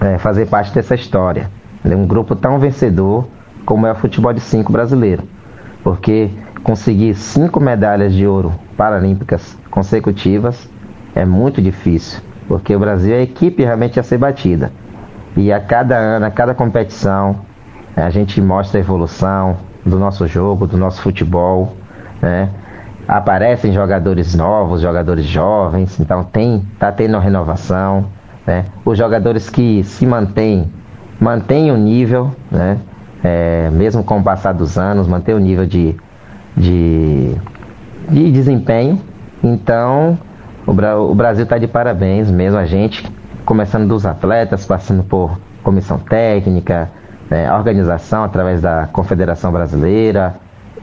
é, 0.00 0.18
fazer 0.18 0.46
parte 0.46 0.72
dessa 0.74 0.94
história. 0.94 1.50
É 1.84 1.94
um 1.94 2.06
grupo 2.06 2.34
tão 2.34 2.58
vencedor 2.58 3.26
como 3.64 3.86
é 3.86 3.92
o 3.92 3.94
futebol 3.94 4.32
de 4.32 4.40
cinco 4.40 4.72
brasileiro. 4.72 5.22
Porque 5.82 6.30
conseguir 6.62 7.14
cinco 7.14 7.60
medalhas 7.60 8.12
de 8.14 8.26
ouro 8.26 8.52
paralímpicas 8.76 9.56
consecutivas 9.70 10.68
é 11.14 11.24
muito 11.24 11.60
difícil. 11.60 12.20
Porque 12.48 12.74
o 12.74 12.78
Brasil 12.78 13.14
é 13.14 13.18
a 13.18 13.22
equipe 13.22 13.62
realmente 13.62 13.98
a 14.00 14.02
ser 14.02 14.18
batida. 14.18 14.72
E 15.36 15.52
a 15.52 15.60
cada 15.60 15.96
ano, 15.96 16.26
a 16.26 16.30
cada 16.30 16.54
competição, 16.54 17.40
a 17.96 18.08
gente 18.10 18.40
mostra 18.40 18.78
a 18.78 18.82
evolução 18.82 19.56
do 19.84 19.98
nosso 19.98 20.26
jogo, 20.26 20.66
do 20.66 20.76
nosso 20.76 21.00
futebol. 21.02 21.76
Né? 22.20 22.48
Aparecem 23.06 23.72
jogadores 23.72 24.34
novos, 24.34 24.80
jogadores 24.80 25.26
jovens, 25.26 26.00
então 26.00 26.24
tem, 26.24 26.66
tá 26.78 26.90
tendo 26.90 27.18
renovação. 27.18 28.06
Né? 28.46 28.64
Os 28.84 28.96
jogadores 28.96 29.50
que 29.50 29.84
se 29.84 30.06
mantêm, 30.06 30.72
mantêm 31.20 31.70
o 31.70 31.76
nível, 31.76 32.34
né? 32.50 32.78
É, 33.22 33.70
mesmo 33.70 34.04
com 34.04 34.18
o 34.18 34.22
passar 34.22 34.52
dos 34.52 34.76
anos, 34.76 35.08
mantém 35.08 35.34
o 35.34 35.38
nível 35.38 35.64
de, 35.64 35.96
de, 36.54 37.34
de 38.10 38.30
desempenho. 38.30 39.00
Então, 39.42 40.18
o, 40.66 40.72
Bra 40.74 40.98
o 40.98 41.14
Brasil 41.14 41.44
está 41.44 41.56
de 41.56 41.66
parabéns, 41.66 42.30
mesmo 42.30 42.58
a 42.58 42.66
gente, 42.66 43.10
começando 43.46 43.88
dos 43.88 44.04
atletas, 44.04 44.66
passando 44.66 45.02
por 45.02 45.38
comissão 45.62 45.98
técnica, 45.98 46.90
é, 47.30 47.50
organização 47.50 48.24
através 48.24 48.60
da 48.60 48.88
Confederação 48.92 49.50
Brasileira, 49.50 50.34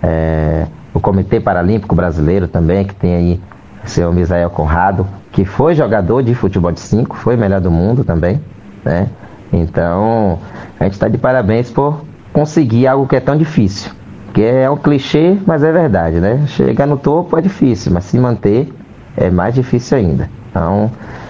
é, 0.01 0.65
o 0.93 0.99
Comitê 0.99 1.39
Paralímpico 1.39 1.95
Brasileiro 1.95 2.47
também, 2.47 2.85
que 2.85 2.95
tem 2.95 3.15
aí 3.15 3.41
seu 3.85 4.11
Misael 4.13 4.49
Conrado, 4.49 5.07
que 5.31 5.45
foi 5.45 5.73
jogador 5.73 6.21
de 6.21 6.35
futebol 6.35 6.71
de 6.71 6.79
5, 6.79 7.15
foi 7.17 7.35
melhor 7.35 7.61
do 7.61 7.71
mundo 7.71 8.03
também, 8.03 8.41
né? 8.83 9.07
Então, 9.51 10.39
a 10.79 10.83
gente 10.83 10.93
está 10.93 11.07
de 11.07 11.17
parabéns 11.17 11.69
por 11.69 12.03
conseguir 12.31 12.87
algo 12.87 13.07
que 13.07 13.15
é 13.15 13.19
tão 13.19 13.35
difícil. 13.35 13.91
Que 14.33 14.43
é 14.43 14.69
um 14.69 14.77
clichê, 14.77 15.37
mas 15.45 15.63
é 15.63 15.71
verdade, 15.71 16.19
né? 16.19 16.45
Chegar 16.47 16.87
no 16.87 16.97
topo 16.97 17.37
é 17.37 17.41
difícil, 17.41 17.91
mas 17.91 18.05
se 18.05 18.17
manter 18.17 18.71
é 19.17 19.29
mais 19.29 19.53
difícil 19.53 19.97
ainda. 19.97 20.29
Então, 20.49 20.89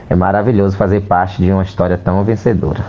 é 0.09 0.15
maravilhoso 0.15 0.77
fazer 0.77 1.01
parte 1.01 1.41
de 1.41 1.51
uma 1.51 1.63
história 1.63 1.97
tão 1.97 2.23
vencedora. 2.23 2.83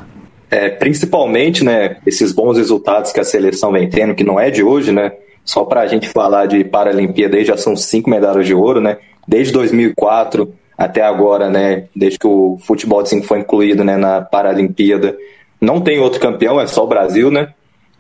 É, 0.50 0.68
principalmente, 0.68 1.64
né, 1.64 1.96
esses 2.06 2.30
bons 2.30 2.58
resultados 2.58 3.10
que 3.10 3.18
a 3.18 3.24
seleção 3.24 3.72
vem 3.72 3.88
tendo, 3.88 4.14
que 4.14 4.22
não 4.22 4.38
é 4.38 4.50
de 4.50 4.62
hoje, 4.62 4.92
né? 4.92 5.12
Só 5.44 5.64
para 5.64 5.82
a 5.82 5.86
gente 5.86 6.08
falar 6.08 6.46
de 6.46 6.62
Paralimpíada 6.64 7.42
já 7.44 7.56
são 7.56 7.76
cinco 7.76 8.08
medalhas 8.08 8.46
de 8.46 8.54
ouro, 8.54 8.80
né? 8.80 8.98
Desde 9.26 9.52
2004 9.52 10.52
até 10.76 11.02
agora, 11.02 11.48
né? 11.48 11.84
Desde 11.94 12.18
que 12.18 12.26
o 12.26 12.58
futebol 12.60 13.02
de 13.02 13.08
cinco 13.08 13.26
foi 13.26 13.38
incluído 13.40 13.84
né, 13.84 13.96
na 13.96 14.20
Paralimpíada. 14.20 15.16
Não 15.60 15.80
tem 15.80 15.98
outro 15.98 16.20
campeão, 16.20 16.60
é 16.60 16.66
só 16.66 16.84
o 16.84 16.88
Brasil, 16.88 17.30
né? 17.30 17.48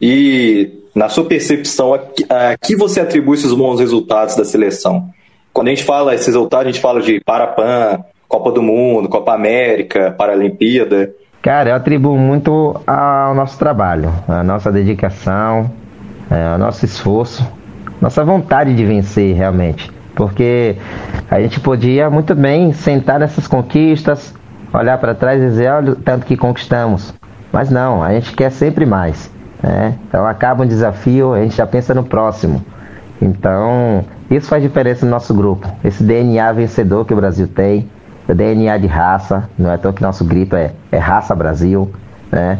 E 0.00 0.82
na 0.94 1.08
sua 1.08 1.24
percepção, 1.24 1.94
a 1.94 2.56
que 2.56 2.74
você 2.74 3.00
atribui 3.00 3.36
esses 3.36 3.52
bons 3.52 3.80
resultados 3.80 4.34
da 4.34 4.44
seleção? 4.44 5.08
Quando 5.52 5.68
a 5.68 5.70
gente 5.70 5.84
fala 5.84 6.14
esses 6.14 6.26
resultados, 6.26 6.66
a 6.66 6.70
gente 6.70 6.80
fala 6.80 7.00
de 7.00 7.20
Parapan, 7.20 8.02
Copa 8.26 8.50
do 8.50 8.62
Mundo, 8.62 9.08
Copa 9.08 9.34
América, 9.34 10.10
Paralimpíada. 10.16 11.14
Cara, 11.42 11.70
eu 11.70 11.74
atribuo 11.76 12.16
muito 12.16 12.80
ao 12.86 13.34
nosso 13.34 13.58
trabalho, 13.58 14.12
a 14.26 14.42
nossa 14.42 14.72
dedicação, 14.72 15.70
é, 16.32 16.54
o 16.54 16.58
nosso 16.58 16.84
esforço, 16.84 17.46
nossa 18.00 18.24
vontade 18.24 18.74
de 18.74 18.84
vencer 18.84 19.36
realmente. 19.36 19.90
Porque 20.14 20.76
a 21.30 21.40
gente 21.40 21.60
podia 21.60 22.08
muito 22.08 22.34
bem 22.34 22.72
sentar 22.72 23.20
nessas 23.20 23.46
conquistas, 23.46 24.34
olhar 24.72 24.98
para 24.98 25.14
trás 25.14 25.42
e 25.42 25.46
dizer, 25.46 25.70
olha 25.70 25.92
o 25.92 25.96
tanto 25.96 26.24
que 26.24 26.36
conquistamos. 26.36 27.14
Mas 27.52 27.70
não, 27.70 28.02
a 28.02 28.12
gente 28.12 28.32
quer 28.34 28.50
sempre 28.50 28.86
mais. 28.86 29.30
Né? 29.62 29.94
Então 30.08 30.26
acaba 30.26 30.64
um 30.64 30.66
desafio, 30.66 31.34
a 31.34 31.42
gente 31.42 31.56
já 31.56 31.66
pensa 31.66 31.94
no 31.94 32.02
próximo. 32.02 32.64
Então, 33.20 34.04
isso 34.30 34.48
faz 34.48 34.62
diferença 34.62 35.04
no 35.04 35.12
nosso 35.12 35.32
grupo. 35.32 35.68
Esse 35.84 36.02
DNA 36.02 36.50
vencedor 36.52 37.04
que 37.04 37.12
o 37.12 37.16
Brasil 37.16 37.46
tem, 37.46 37.88
o 38.28 38.34
DNA 38.34 38.78
de 38.78 38.86
raça, 38.86 39.48
não 39.56 39.70
é 39.70 39.76
tão 39.76 39.92
que 39.92 40.02
nosso 40.02 40.24
grito 40.24 40.56
é, 40.56 40.72
é 40.90 40.98
raça 40.98 41.34
Brasil, 41.34 41.90
né? 42.30 42.58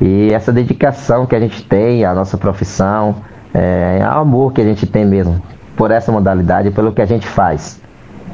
E 0.00 0.32
essa 0.32 0.52
dedicação 0.52 1.26
que 1.26 1.34
a 1.34 1.40
gente 1.40 1.62
tem 1.62 2.04
à 2.04 2.14
nossa 2.14 2.36
profissão, 2.36 3.16
é, 3.52 3.98
é 4.00 4.04
o 4.06 4.18
amor 4.18 4.52
que 4.52 4.60
a 4.60 4.64
gente 4.64 4.86
tem 4.86 5.04
mesmo 5.04 5.40
por 5.76 5.90
essa 5.90 6.10
modalidade, 6.10 6.70
pelo 6.70 6.92
que 6.92 7.02
a 7.02 7.06
gente 7.06 7.26
faz. 7.26 7.80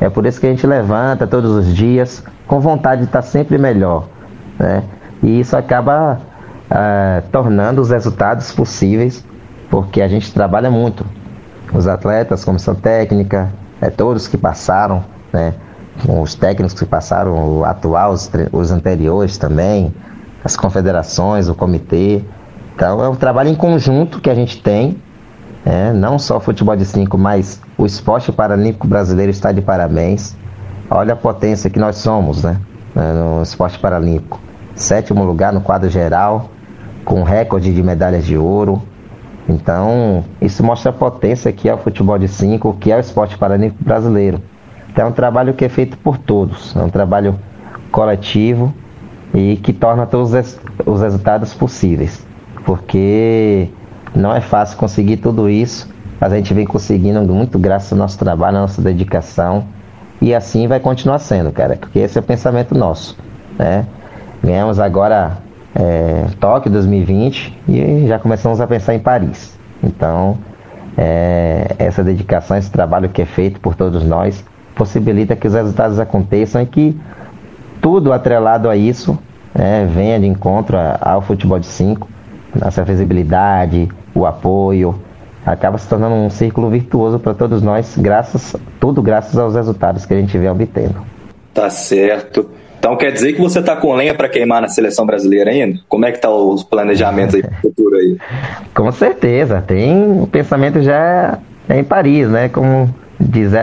É 0.00 0.09
por 0.09 0.25
isso 0.25 0.40
que 0.40 0.47
a 0.47 0.50
gente 0.50 0.67
levanta 0.67 1.26
todos 1.26 1.50
os 1.50 1.75
dias 1.75 2.25
com 2.47 2.61
vontade 2.61 3.02
de 3.02 3.07
estar 3.07 3.23
sempre 3.23 3.59
melhor. 3.59 4.09
Né? 4.59 4.83
E 5.23 5.40
isso 5.40 5.57
acaba 5.57 6.19
uh, 6.71 7.29
tornando 7.31 7.81
os 7.81 7.90
resultados 7.90 8.50
possíveis, 8.52 9.25
porque 9.71 10.00
a 10.00 10.09
gente 10.09 10.33
trabalha 10.33 10.71
muito. 10.71 11.05
Os 11.73 11.87
atletas, 11.87 12.45
comissão 12.45 12.75
técnica, 12.75 13.52
é, 13.81 13.90
todos 13.90 14.26
que 14.26 14.37
passaram, 14.37 15.05
né? 15.33 15.55
os 16.09 16.35
técnicos 16.35 16.79
que 16.79 16.87
passaram, 16.87 17.59
o 17.59 17.64
atual, 17.64 18.12
os, 18.12 18.31
os 18.52 18.71
anteriores 18.71 19.37
também, 19.37 19.95
as 20.44 20.56
confederações, 20.56 21.49
o 21.49 21.54
comitê. 21.54 22.23
Então 22.75 23.02
é 23.04 23.09
um 23.09 23.14
trabalho 23.14 23.50
em 23.50 23.54
conjunto 23.54 24.20
que 24.20 24.30
a 24.30 24.35
gente 24.35 24.62
tem, 24.62 24.97
é, 25.64 25.92
não 25.92 26.18
só 26.18 26.38
o 26.38 26.40
futebol 26.40 26.75
de 26.75 26.85
cinco, 26.85 27.18
mas 27.18 27.61
o 27.76 27.85
esporte 27.85 28.32
paralímpico 28.32 28.87
brasileiro 28.87 29.30
está 29.30 29.52
de 29.52 29.61
parabéns. 29.61 30.35
Olha 30.90 31.12
a 31.12 31.16
potência 31.16 31.68
que 31.68 31.78
nós 31.78 31.97
somos 31.97 32.42
né, 32.42 32.59
no 32.94 33.42
esporte 33.42 33.78
paralímpico. 33.78 34.40
Sétimo 34.75 35.25
lugar 35.25 35.52
no 35.52 35.61
quadro 35.61 35.90
geral, 35.90 36.50
com 37.04 37.23
recorde 37.23 37.73
de 37.73 37.82
medalhas 37.82 38.25
de 38.25 38.37
ouro. 38.37 38.82
Então, 39.49 40.25
isso 40.40 40.62
mostra 40.64 40.90
a 40.90 40.92
potência 40.92 41.52
que 41.52 41.68
é 41.68 41.75
o 41.75 41.78
futebol 41.78 42.18
de 42.18 42.28
cinco, 42.28 42.75
que 42.75 42.90
é 42.90 42.97
o 42.97 43.00
esporte 43.00 43.37
paralímpico 43.37 43.85
brasileiro. 43.85 44.40
Então, 44.90 45.06
é 45.06 45.09
um 45.09 45.12
trabalho 45.12 45.54
que 45.54 45.64
é 45.64 45.68
feito 45.68 45.99
por 45.99 46.16
todos, 46.16 46.75
é 46.75 46.80
um 46.80 46.88
trabalho 46.88 47.38
coletivo 47.92 48.73
e 49.34 49.56
que 49.56 49.72
torna 49.72 50.06
todos 50.06 50.32
os 50.87 51.00
resultados 51.00 51.54
possíveis. 51.54 52.25
Porque 52.64 53.68
não 54.14 54.34
é 54.34 54.40
fácil 54.40 54.76
conseguir 54.76 55.18
tudo 55.18 55.49
isso, 55.49 55.88
mas 56.20 56.32
a 56.32 56.37
gente 56.37 56.52
vem 56.52 56.66
conseguindo 56.66 57.22
muito 57.22 57.58
graças 57.58 57.92
ao 57.92 57.99
nosso 57.99 58.18
trabalho, 58.18 58.58
à 58.58 58.60
nossa 58.62 58.82
dedicação. 58.82 59.64
E 60.20 60.34
assim 60.34 60.66
vai 60.66 60.78
continuar 60.78 61.18
sendo, 61.18 61.50
cara, 61.50 61.76
porque 61.76 61.99
esse 61.99 62.18
é 62.18 62.20
o 62.20 62.25
pensamento 62.25 62.76
nosso. 62.76 63.16
Né? 63.58 63.87
Ganhamos 64.42 64.78
agora 64.78 65.38
é, 65.75 66.26
Tóquio 66.38 66.70
2020 66.70 67.58
e 67.68 68.06
já 68.06 68.18
começamos 68.18 68.60
a 68.60 68.66
pensar 68.66 68.94
em 68.94 68.99
Paris. 68.99 69.58
Então, 69.82 70.37
é, 70.96 71.75
essa 71.78 72.04
dedicação, 72.04 72.56
esse 72.56 72.70
trabalho 72.70 73.08
que 73.08 73.22
é 73.22 73.25
feito 73.25 73.60
por 73.60 73.75
todos 73.75 74.04
nós, 74.04 74.44
possibilita 74.75 75.37
que 75.37 75.46
os 75.46 75.54
resultados 75.54 75.99
aconteçam 75.99 76.60
e 76.62 76.66
que 76.66 77.00
tudo 77.80 78.12
atrelado 78.12 78.68
a 78.68 78.76
isso 78.76 79.18
é, 79.54 79.84
venha 79.84 80.18
de 80.18 80.26
encontro 80.26 80.76
ao 81.00 81.22
futebol 81.22 81.58
de 81.58 81.66
5, 81.66 82.08
nossa 82.54 82.84
visibilidade, 82.84 83.88
o 84.14 84.26
apoio, 84.26 85.00
acaba 85.44 85.78
se 85.78 85.88
tornando 85.88 86.14
um 86.14 86.30
círculo 86.30 86.68
virtuoso 86.70 87.18
para 87.18 87.34
todos 87.34 87.62
nós, 87.62 87.96
graças, 87.96 88.54
tudo 88.78 89.02
graças 89.02 89.38
aos 89.38 89.54
resultados 89.54 90.04
que 90.06 90.14
a 90.14 90.16
gente 90.16 90.37
vem 90.37 90.49
obtendo. 90.49 90.96
Tá 91.52 91.68
certo. 91.70 92.49
Então 92.78 92.96
quer 92.96 93.12
dizer 93.12 93.34
que 93.34 93.40
você 93.40 93.60
está 93.60 93.76
com 93.76 93.94
lenha 93.94 94.14
para 94.14 94.28
queimar 94.28 94.62
na 94.62 94.68
seleção 94.68 95.04
brasileira 95.04 95.50
ainda? 95.50 95.78
Como 95.87 96.06
é 96.06 96.12
que 96.12 96.18
tá 96.18 96.30
os 96.30 96.62
planejamentos 96.62 97.34
aí 97.34 97.42
para 97.42 97.52
o 97.52 97.60
futuro 97.60 97.96
aí? 97.96 98.16
com 98.75 98.90
certeza, 98.90 99.62
tem 99.66 100.22
o 100.22 100.26
pensamento 100.26 100.80
já 100.80 101.38
é 101.68 101.78
em 101.78 101.84
Paris, 101.84 102.28
né? 102.28 102.49
Como 102.49 102.92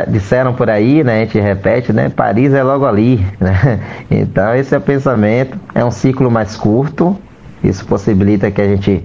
disseram 0.08 0.54
por 0.54 0.70
aí, 0.70 1.04
né, 1.04 1.22
a 1.22 1.26
gente 1.26 1.40
repete, 1.40 1.92
né, 1.92 2.10
Paris 2.10 2.54
é 2.54 2.62
logo 2.62 2.86
ali, 2.86 3.26
né? 3.40 3.80
Então 4.10 4.54
esse 4.56 4.76
é 4.76 4.78
o 4.78 4.82
pensamento, 4.82 5.58
é 5.74 5.84
um 5.84 5.92
ciclo 5.92 6.30
mais 6.30 6.56
curto, 6.56 7.18
isso 7.64 7.86
possibilita 7.86 8.52
que 8.52 8.62
a 8.62 8.68
gente 8.68 9.04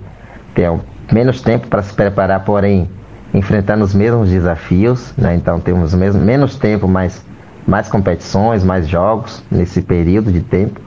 tenha 0.54 0.78
menos 1.10 1.40
tempo 1.40 1.66
para 1.68 1.82
se 1.82 1.94
preparar, 1.94 2.44
porém 2.44 2.88
enfrentando 3.34 3.82
os 3.82 3.94
mesmos 3.94 4.28
desafios, 4.28 5.12
né? 5.16 5.34
Então 5.34 5.58
temos 5.58 5.94
mesmo, 5.94 6.20
menos 6.20 6.56
tempo, 6.56 6.86
mas 6.86 7.24
mais 7.66 7.88
competições, 7.88 8.62
mais 8.62 8.86
jogos 8.86 9.42
nesse 9.50 9.80
período 9.80 10.30
de 10.30 10.40
tempo. 10.40 10.80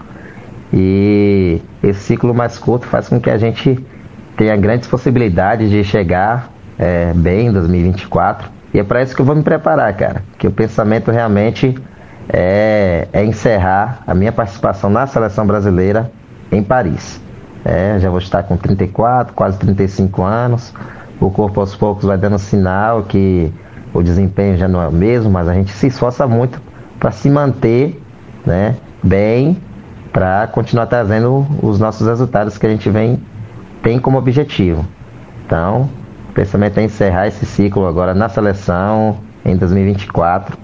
E 0.72 1.62
esse 1.82 2.02
ciclo 2.02 2.34
mais 2.34 2.58
curto 2.58 2.86
faz 2.86 3.08
com 3.08 3.20
que 3.20 3.30
a 3.30 3.38
gente 3.38 3.84
tenha 4.38 4.56
grandes 4.58 4.88
possibilidades 4.88 5.70
de 5.70 5.84
chegar 5.84 6.52
é, 6.78 7.14
bem 7.16 7.48
em 7.48 7.52
2024. 7.52 8.50
E 8.76 8.80
é 8.80 8.84
para 8.84 9.02
isso 9.02 9.16
que 9.16 9.22
eu 9.22 9.26
vou 9.26 9.38
me 9.38 9.42
preparar, 9.42 9.94
cara. 9.94 10.22
Que 10.38 10.46
o 10.46 10.52
pensamento 10.52 11.10
realmente 11.10 11.82
é, 12.28 13.08
é 13.14 13.24
encerrar 13.24 14.00
a 14.06 14.14
minha 14.14 14.34
participação 14.34 14.90
na 14.90 15.08
seleção 15.08 15.48
brasileira 15.48 16.12
em 16.52 16.62
Paris. 16.62 17.22
É, 17.64 17.98
já 18.00 18.10
vou 18.10 18.20
estar 18.20 18.44
com 18.44 18.58
34, 18.58 19.34
quase 19.34 19.58
35 19.60 20.22
anos. 20.24 20.74
O 21.22 21.32
corpo 21.32 21.62
aos 21.62 21.74
poucos 21.74 22.04
vai 22.04 22.18
dando 22.18 22.38
sinal 22.38 23.04
que 23.04 23.50
o 23.94 24.04
desempenho 24.04 24.58
já 24.58 24.68
não 24.68 24.82
é 24.82 24.90
o 24.90 24.92
mesmo, 24.92 25.32
mas 25.32 25.48
a 25.48 25.54
gente 25.54 25.72
se 25.72 25.88
esforça 25.88 26.28
muito 26.28 26.62
para 27.00 27.12
se 27.12 27.30
manter 27.30 28.04
né, 28.46 28.76
bem, 29.02 29.58
para 30.12 30.48
continuar 30.48 30.88
trazendo 30.88 31.48
os 31.64 31.80
nossos 31.80 32.06
resultados 32.06 32.58
que 32.58 32.68
a 32.68 32.70
gente 32.70 32.90
vem 32.90 33.24
tem 33.82 34.00
como 34.00 34.18
objetivo. 34.18 34.86
Então, 35.46 35.90
pensamento 36.36 36.78
é 36.80 36.84
encerrar 36.84 37.28
esse 37.28 37.46
ciclo 37.46 37.88
agora 37.88 38.14
na 38.14 38.28
seleção 38.30 39.18
em 39.44 39.56
2024 39.56 40.58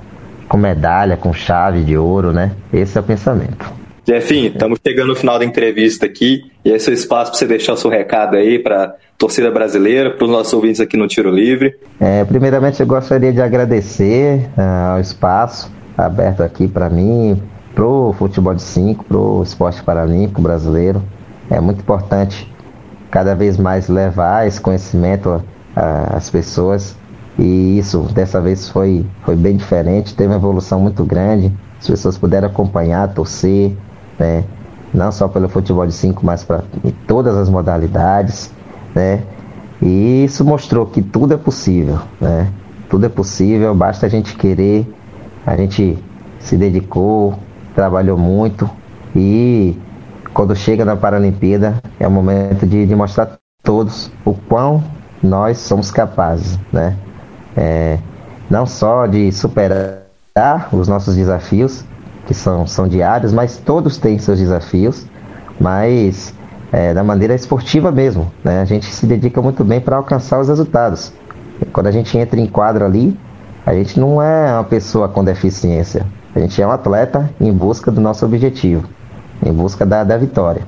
com 0.48 0.58
medalha, 0.58 1.16
com 1.16 1.32
chave 1.32 1.82
de 1.82 1.98
ouro, 1.98 2.34
né? 2.34 2.52
Esse 2.74 2.98
é 2.98 3.02
o 3.02 3.04
pensamento. 3.04 3.72
Jefinho, 4.06 4.48
estamos 4.48 4.80
chegando 4.86 5.08
no 5.08 5.16
final 5.16 5.40
da 5.40 5.46
entrevista 5.46 6.06
aqui 6.06 6.42
e 6.66 6.72
é 6.72 6.78
seu 6.78 6.94
espaço 6.94 7.32
para 7.32 7.40
você 7.40 7.48
deixar 7.48 7.74
o 7.74 7.78
seu 7.78 7.90
recado 7.90 8.36
aí 8.36 8.60
para 8.60 8.96
torcida 9.18 9.50
brasileira, 9.50 10.12
para 10.12 10.26
os 10.26 10.30
nossos 10.30 10.52
ouvintes 10.52 10.82
aqui 10.82 10.98
no 10.98 11.08
Tiro 11.08 11.32
Livre. 11.32 11.76
É, 12.00 12.26
primeiramente, 12.26 12.82
eu 12.82 12.86
gostaria 12.86 13.32
de 13.32 13.42
agradecer 13.42 14.50
uh, 14.58 14.96
ao 14.96 15.00
espaço 15.00 15.72
aberto 15.98 16.44
aqui 16.44 16.68
para 16.68 16.90
mim, 16.90 17.42
para 17.74 17.86
o 17.86 18.12
futebol 18.12 18.54
de 18.54 18.64
5, 18.64 19.06
para 19.06 19.18
o 19.18 19.42
esporte 19.42 19.82
paralímpico 19.82 20.42
brasileiro. 20.42 21.02
É 21.50 21.62
muito 21.62 21.80
importante 21.80 22.52
cada 23.10 23.36
vez 23.36 23.58
mais 23.58 23.88
levar 23.88 24.48
esse 24.48 24.60
conhecimento 24.60 25.42
às 25.76 26.30
pessoas 26.30 26.96
e 27.38 27.78
isso 27.80 28.02
dessa 28.14 28.42
vez 28.42 28.70
foi, 28.70 29.06
foi 29.24 29.36
bem 29.36 29.56
diferente, 29.56 30.16
teve 30.16 30.30
uma 30.30 30.36
evolução 30.36 30.80
muito 30.80 31.04
grande. 31.04 31.52
As 31.80 31.88
pessoas 31.88 32.18
puderam 32.18 32.48
acompanhar, 32.48 33.14
torcer, 33.14 33.76
né? 34.20 34.44
não 34.94 35.12
só 35.12 35.28
pelo 35.28 35.48
futebol 35.50 35.88
de 35.88 35.94
5, 35.94 36.26
mas 36.26 36.44
para 36.44 36.64
todas 37.08 37.36
as 37.36 37.50
modalidades. 37.50 38.52
Né? 38.94 39.24
E 39.82 40.26
isso 40.26 40.46
mostrou 40.46 40.86
que 40.86 41.02
tudo 41.02 41.34
é 41.34 41.38
possível. 41.38 42.00
Né? 42.20 42.52
Tudo 42.90 43.06
é 43.06 43.10
possível, 43.10 43.74
basta 43.74 44.06
a 44.06 44.10
gente 44.10 44.36
querer. 44.36 44.86
A 45.46 45.56
gente 45.56 45.98
se 46.40 46.56
dedicou, 46.58 47.36
trabalhou 47.74 48.18
muito 48.18 48.70
e 49.16 49.76
quando 50.34 50.56
chega 50.56 50.86
na 50.86 50.96
Paralimpíada 50.96 51.82
é 52.00 52.08
o 52.08 52.12
momento 52.12 52.66
de, 52.66 52.86
de 52.86 52.96
mostrar 52.96 53.24
a 53.24 53.30
todos 53.64 54.12
o 54.24 54.34
quão 54.34 54.84
nós 55.22 55.58
somos 55.60 55.92
capazes, 55.92 56.60
né? 56.72 56.96
é, 57.56 57.98
não 58.50 58.66
só 58.66 59.06
de 59.06 59.32
superar 59.32 60.02
os 60.72 60.88
nossos 60.88 61.16
desafios, 61.16 61.84
que 62.26 62.34
são, 62.34 62.68
são 62.68 62.88
diários, 62.88 63.34
mas 63.34 63.58
todos 63.58 63.98
têm 63.98 64.18
seus 64.20 64.40
desafios, 64.40 65.06
mas 65.60 66.34
é, 66.72 66.94
da 66.94 67.04
maneira 67.04 67.34
esportiva 67.34 67.92
mesmo. 67.92 68.32
Né? 68.44 68.62
A 68.62 68.66
gente 68.66 68.86
se 68.86 69.06
dedica 69.06 69.42
muito 69.42 69.64
bem 69.64 69.82
para 69.82 69.98
alcançar 69.98 70.40
os 70.40 70.48
resultados. 70.48 71.12
Quando 71.74 71.88
a 71.88 71.92
gente 71.92 72.18
entra 72.18 72.40
em 72.40 72.48
quadro 72.48 72.86
ali, 72.86 73.18
a 73.66 73.74
gente 73.74 74.00
não 74.00 74.22
é 74.22 74.54
uma 74.54 74.64
pessoa 74.64 75.08
com 75.08 75.24
deficiência, 75.24 76.06
a 76.34 76.40
gente 76.40 76.60
é 76.62 76.66
um 76.66 76.72
atleta 76.72 77.30
em 77.40 77.52
busca 77.52 77.92
do 77.92 78.02
nosso 78.02 78.26
objetivo, 78.26 78.88
em 79.46 79.54
busca 79.54 79.86
da, 79.86 80.04
da 80.04 80.18
vitória. 80.18 80.64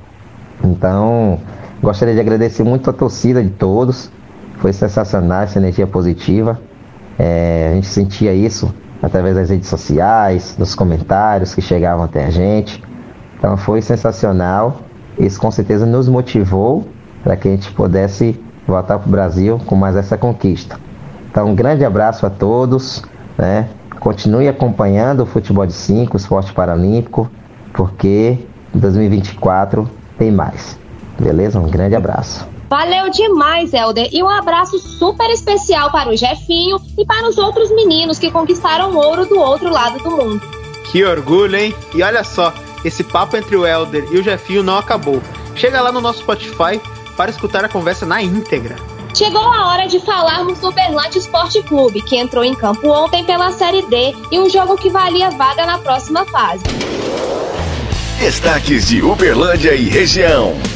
Então, 0.63 1.39
gostaria 1.81 2.13
de 2.13 2.19
agradecer 2.19 2.63
muito 2.63 2.89
a 2.89 2.93
torcida 2.93 3.41
de 3.41 3.49
todos, 3.49 4.11
foi 4.59 4.73
sensacional 4.73 5.43
essa 5.43 5.59
energia 5.59 5.87
positiva. 5.87 6.59
É, 7.17 7.69
a 7.71 7.75
gente 7.75 7.87
sentia 7.87 8.33
isso 8.33 8.73
através 9.01 9.35
das 9.35 9.49
redes 9.49 9.67
sociais, 9.67 10.55
dos 10.57 10.73
comentários 10.73 11.53
que 11.53 11.61
chegavam 11.61 12.05
até 12.05 12.25
a 12.25 12.29
gente. 12.29 12.81
Então 13.37 13.57
foi 13.57 13.81
sensacional. 13.81 14.81
Isso 15.17 15.39
com 15.39 15.51
certeza 15.51 15.85
nos 15.85 16.07
motivou 16.07 16.87
para 17.23 17.35
que 17.35 17.47
a 17.47 17.51
gente 17.51 17.71
pudesse 17.71 18.39
voltar 18.65 18.97
para 18.97 19.07
o 19.07 19.11
Brasil 19.11 19.59
com 19.65 19.75
mais 19.75 19.95
essa 19.95 20.17
conquista. 20.17 20.79
Então 21.29 21.49
um 21.49 21.55
grande 21.55 21.83
abraço 21.83 22.25
a 22.25 22.29
todos. 22.29 23.03
Né? 23.37 23.67
Continue 23.99 24.47
acompanhando 24.47 25.21
o 25.23 25.25
futebol 25.25 25.65
de 25.65 25.73
5, 25.73 26.13
o 26.13 26.17
esporte 26.17 26.53
paralímpico, 26.53 27.29
porque 27.73 28.39
em 28.73 28.79
2024 28.79 29.89
tem 30.17 30.31
mais. 30.31 30.77
Beleza? 31.19 31.59
Um 31.59 31.69
grande 31.69 31.95
abraço. 31.95 32.52
Valeu 32.73 33.07
demais, 33.11 33.71
Helder. 33.71 34.09
E 34.11 34.23
um 34.23 34.27
abraço 34.27 34.79
super 34.79 35.29
especial 35.29 35.91
para 35.91 36.09
o 36.09 36.17
Jefinho 36.17 36.81
e 36.97 37.05
para 37.05 37.29
os 37.29 37.37
outros 37.37 37.69
meninos 37.69 38.17
que 38.17 38.31
conquistaram 38.31 38.95
ouro 38.95 39.27
do 39.27 39.39
outro 39.39 39.69
lado 39.69 39.99
do 39.99 40.09
mundo. 40.09 40.41
Que 40.85 41.05
orgulho, 41.05 41.55
hein? 41.55 41.75
E 41.93 42.01
olha 42.01 42.23
só, 42.23 42.51
esse 42.83 43.03
papo 43.03 43.37
entre 43.37 43.55
o 43.55 43.63
Helder 43.63 44.07
e 44.11 44.17
o 44.17 44.23
Jefinho 44.23 44.63
não 44.63 44.79
acabou. 44.79 45.21
Chega 45.55 45.81
lá 45.81 45.91
no 45.91 46.01
nosso 46.01 46.21
Spotify 46.21 46.81
para 47.15 47.29
escutar 47.29 47.63
a 47.63 47.69
conversa 47.69 48.07
na 48.07 48.23
íntegra. 48.23 48.75
Chegou 49.13 49.43
a 49.43 49.67
hora 49.67 49.85
de 49.85 49.99
falarmos 49.99 50.57
do 50.57 50.71
Berlante 50.71 51.19
Esporte 51.19 51.61
Clube, 51.61 52.01
que 52.01 52.17
entrou 52.17 52.43
em 52.43 52.55
campo 52.55 52.89
ontem 52.89 53.23
pela 53.23 53.51
Série 53.51 53.83
D 53.83 54.15
e 54.31 54.39
um 54.39 54.49
jogo 54.49 54.77
que 54.77 54.89
valia 54.89 55.29
vaga 55.29 55.63
na 55.67 55.77
próxima 55.77 56.25
fase. 56.25 56.63
Destaques 58.17 58.87
de 58.87 59.03
Uberlândia 59.03 59.75
e 59.75 59.83
região. 59.83 60.72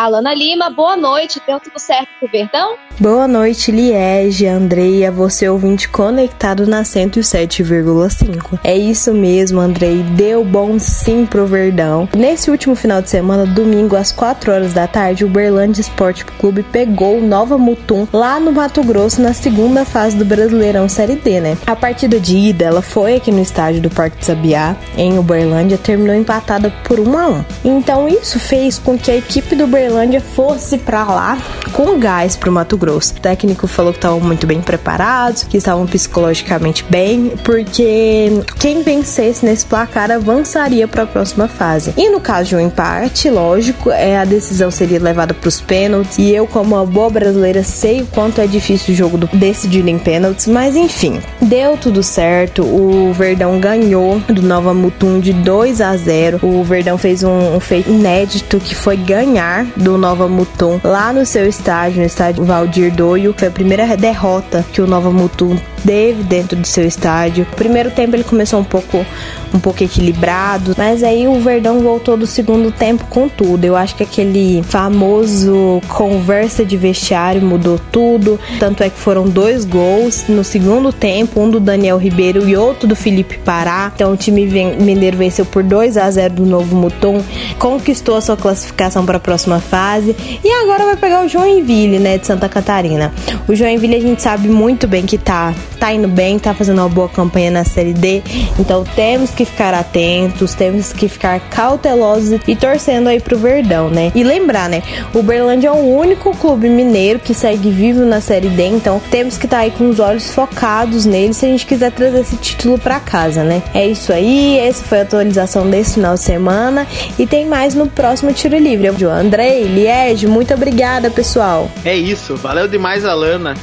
Alana 0.00 0.32
Lima, 0.32 0.70
boa 0.70 0.96
noite. 0.96 1.42
Deu 1.46 1.60
tudo 1.60 1.78
certo 1.78 2.08
pro 2.18 2.26
Verdão? 2.26 2.74
Boa 2.98 3.28
noite, 3.28 3.70
Liege, 3.70 4.46
Andreia, 4.46 5.12
você 5.12 5.46
ouvinte 5.46 5.90
conectado 5.90 6.66
na 6.66 6.82
107,5. 6.82 8.58
É 8.64 8.74
isso 8.74 9.12
mesmo, 9.12 9.60
Andrei, 9.60 10.02
deu 10.02 10.42
bom 10.42 10.78
sim 10.78 11.26
pro 11.26 11.46
Verdão. 11.46 12.08
Nesse 12.16 12.50
último 12.50 12.74
final 12.74 13.02
de 13.02 13.10
semana, 13.10 13.44
domingo 13.44 13.94
às 13.94 14.10
4 14.10 14.52
horas 14.52 14.72
da 14.72 14.86
tarde, 14.86 15.24
o 15.24 15.28
Berlândia 15.28 15.82
Esporte 15.82 16.24
Clube 16.24 16.62
pegou 16.62 17.20
Nova 17.20 17.58
Mutum 17.58 18.08
lá 18.10 18.40
no 18.40 18.52
Mato 18.52 18.82
Grosso 18.82 19.20
na 19.20 19.34
segunda 19.34 19.84
fase 19.84 20.16
do 20.16 20.24
Brasileirão 20.24 20.88
Série 20.88 21.16
D, 21.16 21.40
né? 21.40 21.58
A 21.66 21.76
partida 21.76 22.18
de 22.18 22.36
ida, 22.36 22.64
ela 22.64 22.82
foi 22.82 23.16
aqui 23.16 23.30
no 23.30 23.40
estádio 23.40 23.82
do 23.82 23.90
Parque 23.90 24.18
de 24.18 24.24
Sabiá, 24.24 24.76
em 24.96 25.18
Uberlândia, 25.18 25.76
terminou 25.76 26.14
empatada 26.14 26.72
por 26.84 26.98
1 26.98 27.18
a 27.18 27.28
1. 27.28 27.44
Então 27.64 28.08
isso 28.08 28.38
fez 28.38 28.78
com 28.78 28.98
que 28.98 29.10
a 29.10 29.16
equipe 29.16 29.54
do 29.54 29.66
Uberlândia 29.90 30.20
fosse 30.20 30.78
para 30.78 31.04
lá 31.04 31.38
com 31.72 31.98
gás 31.98 32.36
pro 32.36 32.52
Mato 32.52 32.76
Grosso 32.76 32.90
Grosso. 32.90 33.14
O 33.16 33.20
técnico 33.20 33.66
falou 33.66 33.92
que 33.92 33.98
estavam 33.98 34.20
muito 34.20 34.46
bem 34.46 34.60
preparados, 34.60 35.44
que 35.44 35.56
estavam 35.56 35.86
psicologicamente 35.86 36.84
bem, 36.88 37.32
porque 37.44 38.42
quem 38.58 38.82
vencesse 38.82 39.44
nesse 39.44 39.64
placar 39.66 40.10
avançaria 40.10 40.88
para 40.88 41.04
a 41.04 41.06
próxima 41.06 41.46
fase. 41.46 41.92
E 41.96 42.08
no 42.08 42.20
caso 42.20 42.50
de 42.50 42.56
um 42.56 42.60
empate, 42.60 43.30
lógico, 43.30 43.90
é 43.90 44.18
a 44.18 44.24
decisão 44.24 44.70
seria 44.70 44.98
levada 44.98 45.32
para 45.32 45.48
os 45.48 45.60
pênaltis. 45.60 46.18
E 46.18 46.34
eu, 46.34 46.46
como 46.46 46.74
uma 46.74 46.86
boa 46.86 47.10
brasileira, 47.10 47.62
sei 47.62 48.02
o 48.02 48.06
quanto 48.06 48.40
é 48.40 48.46
difícil 48.46 48.94
o 48.94 48.96
jogo 48.96 49.18
do, 49.18 49.28
decidido 49.32 49.88
em 49.88 49.98
pênaltis, 49.98 50.46
mas 50.46 50.76
enfim, 50.76 51.20
deu 51.40 51.76
tudo 51.76 52.02
certo. 52.02 52.62
O 52.62 53.12
Verdão 53.12 53.60
ganhou 53.60 54.18
do 54.20 54.42
Nova 54.42 54.74
Mutum 54.74 55.20
de 55.20 55.32
2 55.32 55.80
a 55.80 55.96
0. 55.96 56.40
O 56.42 56.64
Verdão 56.64 56.98
fez 56.98 57.22
um, 57.22 57.56
um 57.56 57.60
feito 57.60 57.90
inédito 57.90 58.58
que 58.58 58.74
foi 58.74 58.96
ganhar 58.96 59.64
do 59.80 59.96
Nova 59.96 60.28
Mutum 60.28 60.78
lá 60.84 61.12
no 61.12 61.24
seu 61.24 61.48
estádio, 61.48 62.00
no 62.00 62.06
estádio 62.06 62.44
Valdir 62.44 62.90
Dirdoio. 62.90 63.34
Foi 63.36 63.48
a 63.48 63.50
primeira 63.50 63.96
derrota 63.96 64.64
que 64.72 64.80
o 64.80 64.86
Nova 64.86 65.10
Mutum 65.10 65.56
teve 65.84 66.22
dentro 66.22 66.56
do 66.56 66.66
seu 66.66 66.84
estádio. 66.84 67.46
O 67.52 67.56
primeiro 67.56 67.90
tempo 67.90 68.14
ele 68.14 68.24
começou 68.24 68.60
um 68.60 68.64
pouco 68.64 69.04
um 69.52 69.58
pouco 69.58 69.82
equilibrado, 69.82 70.74
mas 70.76 71.02
aí 71.02 71.26
o 71.26 71.40
Verdão 71.40 71.80
voltou 71.80 72.16
do 72.16 72.26
segundo 72.26 72.70
tempo 72.70 73.04
com 73.08 73.28
tudo. 73.28 73.64
Eu 73.64 73.76
acho 73.76 73.94
que 73.94 74.02
aquele 74.02 74.62
famoso 74.62 75.80
conversa 75.88 76.64
de 76.64 76.76
vestiário 76.76 77.42
mudou 77.42 77.80
tudo, 77.90 78.38
tanto 78.58 78.82
é 78.82 78.90
que 78.90 78.98
foram 78.98 79.28
dois 79.28 79.64
gols 79.64 80.24
no 80.28 80.44
segundo 80.44 80.92
tempo, 80.92 81.40
um 81.40 81.50
do 81.50 81.60
Daniel 81.60 81.98
Ribeiro 81.98 82.48
e 82.48 82.56
outro 82.56 82.88
do 82.88 82.96
Felipe 82.96 83.38
Pará. 83.38 83.90
Então 83.94 84.12
o 84.12 84.16
time 84.16 84.46
mineiro 84.80 85.16
venceu 85.16 85.44
por 85.44 85.62
2 85.62 85.96
a 85.96 86.10
0 86.10 86.34
do 86.34 86.46
Novo 86.46 86.76
Mutum, 86.76 87.22
conquistou 87.58 88.16
a 88.16 88.20
sua 88.20 88.36
classificação 88.36 89.04
para 89.04 89.16
a 89.16 89.20
próxima 89.20 89.60
fase 89.60 90.14
e 90.42 90.48
agora 90.62 90.84
vai 90.84 90.96
pegar 90.96 91.24
o 91.24 91.28
Joinville, 91.28 91.98
né, 91.98 92.18
de 92.18 92.26
Santa 92.26 92.48
Catarina. 92.48 93.12
O 93.48 93.54
Joinville 93.54 93.96
a 93.96 94.00
gente 94.00 94.22
sabe 94.22 94.48
muito 94.48 94.86
bem 94.86 95.04
que 95.04 95.18
tá 95.18 95.54
tá 95.78 95.92
indo 95.92 96.08
bem, 96.08 96.38
tá 96.38 96.52
fazendo 96.52 96.78
uma 96.78 96.88
boa 96.88 97.08
campanha 97.08 97.50
na 97.50 97.64
Série 97.64 97.94
D. 97.94 98.22
Então 98.58 98.84
temos 98.94 99.30
que 99.30 99.39
ficar 99.44 99.74
atentos, 99.74 100.54
temos 100.54 100.92
que 100.92 101.08
ficar 101.08 101.40
cautelosos 101.48 102.40
e 102.46 102.56
torcendo 102.56 103.08
aí 103.08 103.20
pro 103.20 103.38
Verdão, 103.38 103.90
né? 103.90 104.12
E 104.14 104.22
lembrar, 104.22 104.68
né? 104.68 104.82
O 105.14 105.22
Berlândia 105.22 105.68
é 105.68 105.72
o 105.72 105.96
único 105.96 106.36
clube 106.36 106.68
mineiro 106.68 107.18
que 107.18 107.34
segue 107.34 107.70
vivo 107.70 108.04
na 108.04 108.20
Série 108.20 108.48
D, 108.48 108.66
então 108.66 109.00
temos 109.10 109.36
que 109.36 109.46
estar 109.46 109.58
tá 109.58 109.62
aí 109.62 109.70
com 109.70 109.88
os 109.88 109.98
olhos 109.98 110.30
focados 110.30 111.04
nele 111.04 111.34
se 111.34 111.46
a 111.46 111.48
gente 111.48 111.66
quiser 111.66 111.92
trazer 111.92 112.20
esse 112.20 112.36
título 112.36 112.78
para 112.78 113.00
casa, 113.00 113.44
né? 113.44 113.62
É 113.74 113.86
isso 113.86 114.12
aí, 114.12 114.58
essa 114.58 114.84
foi 114.84 115.00
a 115.00 115.02
atualização 115.02 115.68
desse 115.68 115.94
final 115.94 116.14
de 116.14 116.20
semana 116.20 116.86
e 117.18 117.26
tem 117.26 117.46
mais 117.46 117.74
no 117.74 117.86
próximo 117.86 118.32
Tiro 118.32 118.58
Livre. 118.58 118.88
Andrei, 119.06 119.64
Liege, 119.64 120.26
muito 120.26 120.52
obrigada, 120.54 121.10
pessoal. 121.10 121.70
É 121.84 121.96
isso, 121.96 122.36
valeu 122.36 122.68
demais, 122.68 123.04
Alana. 123.04 123.54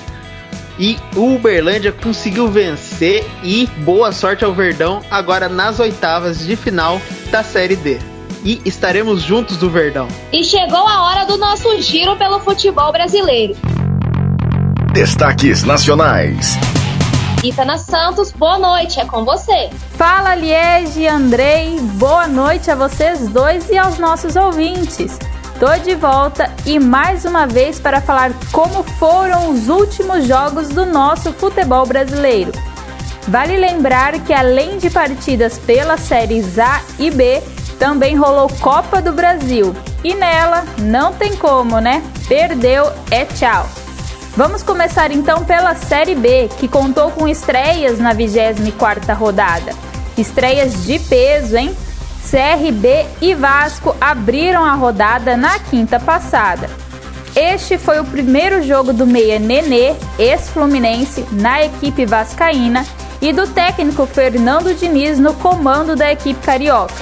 E 0.79 0.97
o 1.15 1.35
Uberlândia 1.35 1.91
conseguiu 1.91 2.49
vencer 2.49 3.25
e 3.43 3.65
boa 3.79 4.11
sorte 4.11 4.45
ao 4.45 4.53
Verdão 4.53 5.01
agora 5.09 5.49
nas 5.49 5.79
oitavas 5.79 6.45
de 6.45 6.55
final 6.55 7.01
da 7.31 7.43
Série 7.43 7.75
D. 7.75 7.99
E 8.43 8.61
estaremos 8.63 9.23
juntos 9.23 9.57
do 9.57 9.69
Verdão. 9.69 10.07
E 10.31 10.43
chegou 10.43 10.87
a 10.87 11.03
hora 11.03 11.25
do 11.25 11.37
nosso 11.37 11.81
giro 11.81 12.15
pelo 12.15 12.39
futebol 12.39 12.91
brasileiro. 12.91 13.55
Destaques 14.93 15.63
nacionais. 15.63 16.57
Itana 17.43 17.77
Santos, 17.77 18.31
boa 18.31 18.57
noite, 18.57 18.99
é 18.99 19.05
com 19.05 19.23
você. 19.23 19.69
Fala 19.95 20.35
Liege, 20.35 21.07
Andrei, 21.07 21.79
boa 21.93 22.27
noite 22.27 22.69
a 22.69 22.75
vocês 22.75 23.27
dois 23.29 23.69
e 23.69 23.77
aos 23.77 23.97
nossos 23.97 24.35
ouvintes. 24.35 25.17
Tô 25.59 25.75
de 25.83 25.95
volta 25.95 26.51
e 26.67 26.77
mais 26.77 27.25
uma 27.25 27.47
vez 27.47 27.79
para 27.79 27.99
falar 27.99 28.31
como 28.51 28.83
foram 28.83 29.49
os 29.49 29.69
últimos 29.69 30.27
jogos 30.27 30.69
do 30.69 30.85
nosso 30.85 31.33
futebol 31.33 31.83
brasileiro. 31.83 32.51
Vale 33.27 33.57
lembrar 33.57 34.19
que 34.19 34.31
além 34.31 34.77
de 34.77 34.91
partidas 34.91 35.57
pelas 35.57 36.01
séries 36.01 36.59
A 36.59 36.81
e 36.99 37.09
B, 37.09 37.41
também 37.79 38.15
rolou 38.15 38.47
Copa 38.61 39.01
do 39.01 39.11
Brasil. 39.11 39.75
E 40.03 40.13
nela 40.13 40.63
não 40.77 41.11
tem 41.13 41.35
como, 41.35 41.79
né? 41.79 42.03
Perdeu 42.27 42.91
é 43.09 43.25
tchau. 43.25 43.67
Vamos 44.35 44.61
começar 44.61 45.11
então 45.11 45.43
pela 45.43 45.73
Série 45.73 46.13
B, 46.13 46.49
que 46.59 46.67
contou 46.67 47.09
com 47.09 47.27
estreias 47.27 47.97
na 47.97 48.13
24ª 48.13 49.15
rodada. 49.15 49.73
Estreias 50.15 50.85
de 50.85 50.99
peso, 50.99 51.57
hein? 51.57 51.75
CRB 52.29 53.05
e 53.21 53.33
Vasco 53.33 53.95
abriram 54.01 54.65
a 54.65 54.73
rodada 54.73 55.37
na 55.37 55.57
quinta 55.59 55.97
passada. 55.97 56.69
Este 57.33 57.77
foi 57.77 57.99
o 57.99 58.05
primeiro 58.05 58.61
jogo 58.63 58.91
do 58.91 59.07
meia 59.07 59.39
Nenê, 59.39 59.95
ex-fluminense, 60.19 61.25
na 61.31 61.63
equipe 61.63 62.05
vascaína 62.05 62.85
e 63.21 63.31
do 63.31 63.47
técnico 63.47 64.05
Fernando 64.05 64.73
Diniz 64.73 65.19
no 65.19 65.33
comando 65.35 65.95
da 65.95 66.11
equipe 66.11 66.39
carioca. 66.45 66.95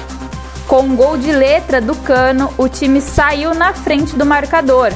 Com 0.68 0.82
um 0.82 0.96
gol 0.96 1.18
de 1.18 1.32
letra 1.32 1.82
do 1.82 1.96
Cano, 1.96 2.54
o 2.58 2.68
time 2.68 3.02
saiu 3.02 3.56
na 3.56 3.74
frente 3.74 4.16
do 4.16 4.26
marcador. 4.26 4.92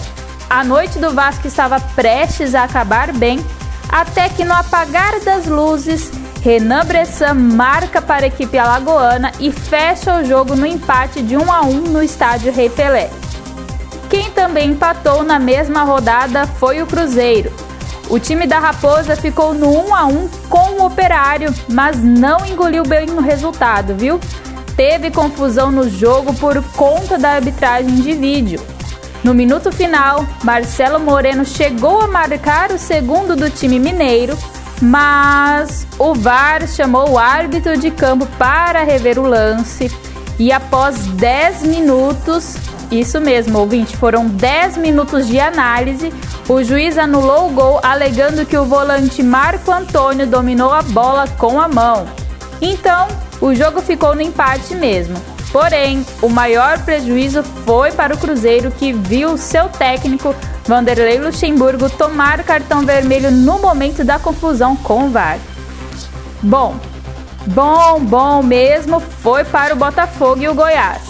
A 0.50 0.63
noite 0.63 1.00
do 1.00 1.12
Vasco 1.12 1.48
estava 1.48 1.80
prestes 1.80 2.54
a 2.54 2.65
acabar 2.65 3.12
bem, 3.13 3.39
até 3.88 4.30
que 4.30 4.44
no 4.44 4.54
apagar 4.54 5.20
das 5.22 5.48
luzes, 5.48 6.12
Renan 6.41 6.86
Bressan 6.86 7.34
marca 7.34 8.02
para 8.02 8.23
a 8.23 8.28
equipe 8.28 8.58
alagoana 8.58 9.32
e 9.39 9.52
fecha 9.52 10.17
o 10.17 10.25
jogo 10.25 10.56
no 10.56 10.65
empate 10.65 11.21
de 11.21 11.36
1 11.36 11.52
a 11.52 11.62
1 11.62 11.71
no 11.89 12.02
estádio 12.02 12.54
Rei 12.54 12.69
Pelé. 12.69 13.10
Quem 14.10 14.32
também 14.32 14.71
empatou 14.71 15.21
na 15.21 15.38
mesma 15.38 15.84
rodada 15.84 16.47
foi 16.47 16.82
o 16.82 16.88
Cruzeiro. 16.88 17.52
O 18.10 18.17
time 18.17 18.47
da 18.47 18.58
Raposa 18.58 19.15
ficou 19.15 19.54
no 19.54 19.69
1 19.89 19.95
a 19.95 20.06
1 20.06 20.30
com 20.49 20.82
o 20.82 20.86
Operário, 20.86 21.54
mas 21.69 22.02
não 22.02 22.45
engoliu 22.45 22.84
bem 22.84 23.10
o 23.10 23.21
resultado, 23.21 23.93
viu? 23.93 24.19
Teve 24.78 25.12
confusão 25.12 25.69
no 25.69 25.89
jogo 25.89 26.34
por 26.34 26.63
conta 26.71 27.17
da 27.17 27.32
arbitragem 27.32 27.95
de 27.95 28.13
vídeo. 28.13 28.65
No 29.23 29.34
minuto 29.34 29.71
final, 29.71 30.25
Marcelo 30.43 30.99
Moreno 30.99 31.43
chegou 31.43 32.02
a 32.02 32.08
marcar 32.08 32.71
o 32.71 32.80
segundo 32.80 33.36
do 33.36 33.49
time 33.49 33.78
mineiro, 33.78 34.38
mas 34.82 35.86
o 35.98 36.13
VAR 36.13 36.68
chamou 36.68 37.12
o 37.12 37.20
árbitro 37.20 37.78
de 37.78 37.92
campo 37.92 38.26
para 38.38 38.84
rever 38.84 39.20
o 39.20 39.28
lance 39.28 39.92
e 40.39 40.54
após 40.54 41.06
10 41.06 41.63
minutos, 41.63 42.56
isso 42.89 43.20
mesmo, 43.20 43.60
ouvinte, 43.60 43.98
foram 43.98 44.26
10 44.26 44.78
minutos 44.78 45.28
de 45.28 45.38
análise, 45.38 46.13
o 46.48 46.63
juiz 46.63 46.98
anulou 46.98 47.50
o 47.50 47.52
gol 47.52 47.80
alegando 47.84 48.46
que 48.46 48.58
o 48.58 48.63
volante 48.63 49.22
Marco 49.22 49.70
Antônio 49.70 50.26
dominou 50.26 50.72
a 50.72 50.82
bola 50.82 51.28
com 51.38 51.60
a 51.60 51.68
mão. 51.68 52.08
Então, 52.62 53.08
o 53.42 53.54
jogo 53.54 53.82
ficou 53.82 54.15
no 54.15 54.22
empate 54.22 54.76
mesmo. 54.76 55.15
Porém, 55.51 56.05
o 56.21 56.29
maior 56.29 56.79
prejuízo 56.79 57.43
foi 57.65 57.91
para 57.91 58.13
o 58.13 58.17
Cruzeiro, 58.17 58.71
que 58.71 58.93
viu 58.93 59.38
seu 59.38 59.67
técnico 59.67 60.35
Vanderlei 60.65 61.17
Luxemburgo 61.17 61.89
tomar 61.89 62.43
cartão 62.43 62.85
vermelho 62.85 63.31
no 63.31 63.57
momento 63.57 64.03
da 64.03 64.19
confusão 64.19 64.75
com 64.75 65.05
o 65.05 65.09
VAR. 65.09 65.39
Bom, 66.43 66.75
bom, 67.47 67.99
bom 68.01 68.43
mesmo 68.43 68.99
foi 68.99 69.43
para 69.43 69.73
o 69.73 69.77
Botafogo 69.77 70.43
e 70.43 70.47
o 70.47 70.53
Goiás. 70.53 71.01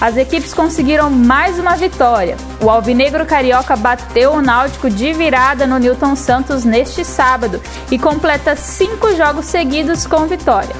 As 0.00 0.16
equipes 0.16 0.52
conseguiram 0.52 1.08
mais 1.08 1.58
uma 1.58 1.76
vitória. 1.76 2.36
O 2.60 2.68
Alvinegro 2.68 3.24
Carioca 3.24 3.76
bateu 3.76 4.32
o 4.32 4.42
Náutico 4.42 4.90
de 4.90 5.12
virada 5.12 5.66
no 5.66 5.78
Newton 5.78 6.16
Santos 6.16 6.64
neste 6.64 7.04
sábado 7.04 7.62
e 7.90 7.98
completa 7.98 8.56
cinco 8.56 9.14
jogos 9.14 9.46
seguidos 9.46 10.04
com 10.04 10.26
vitória. 10.26 10.74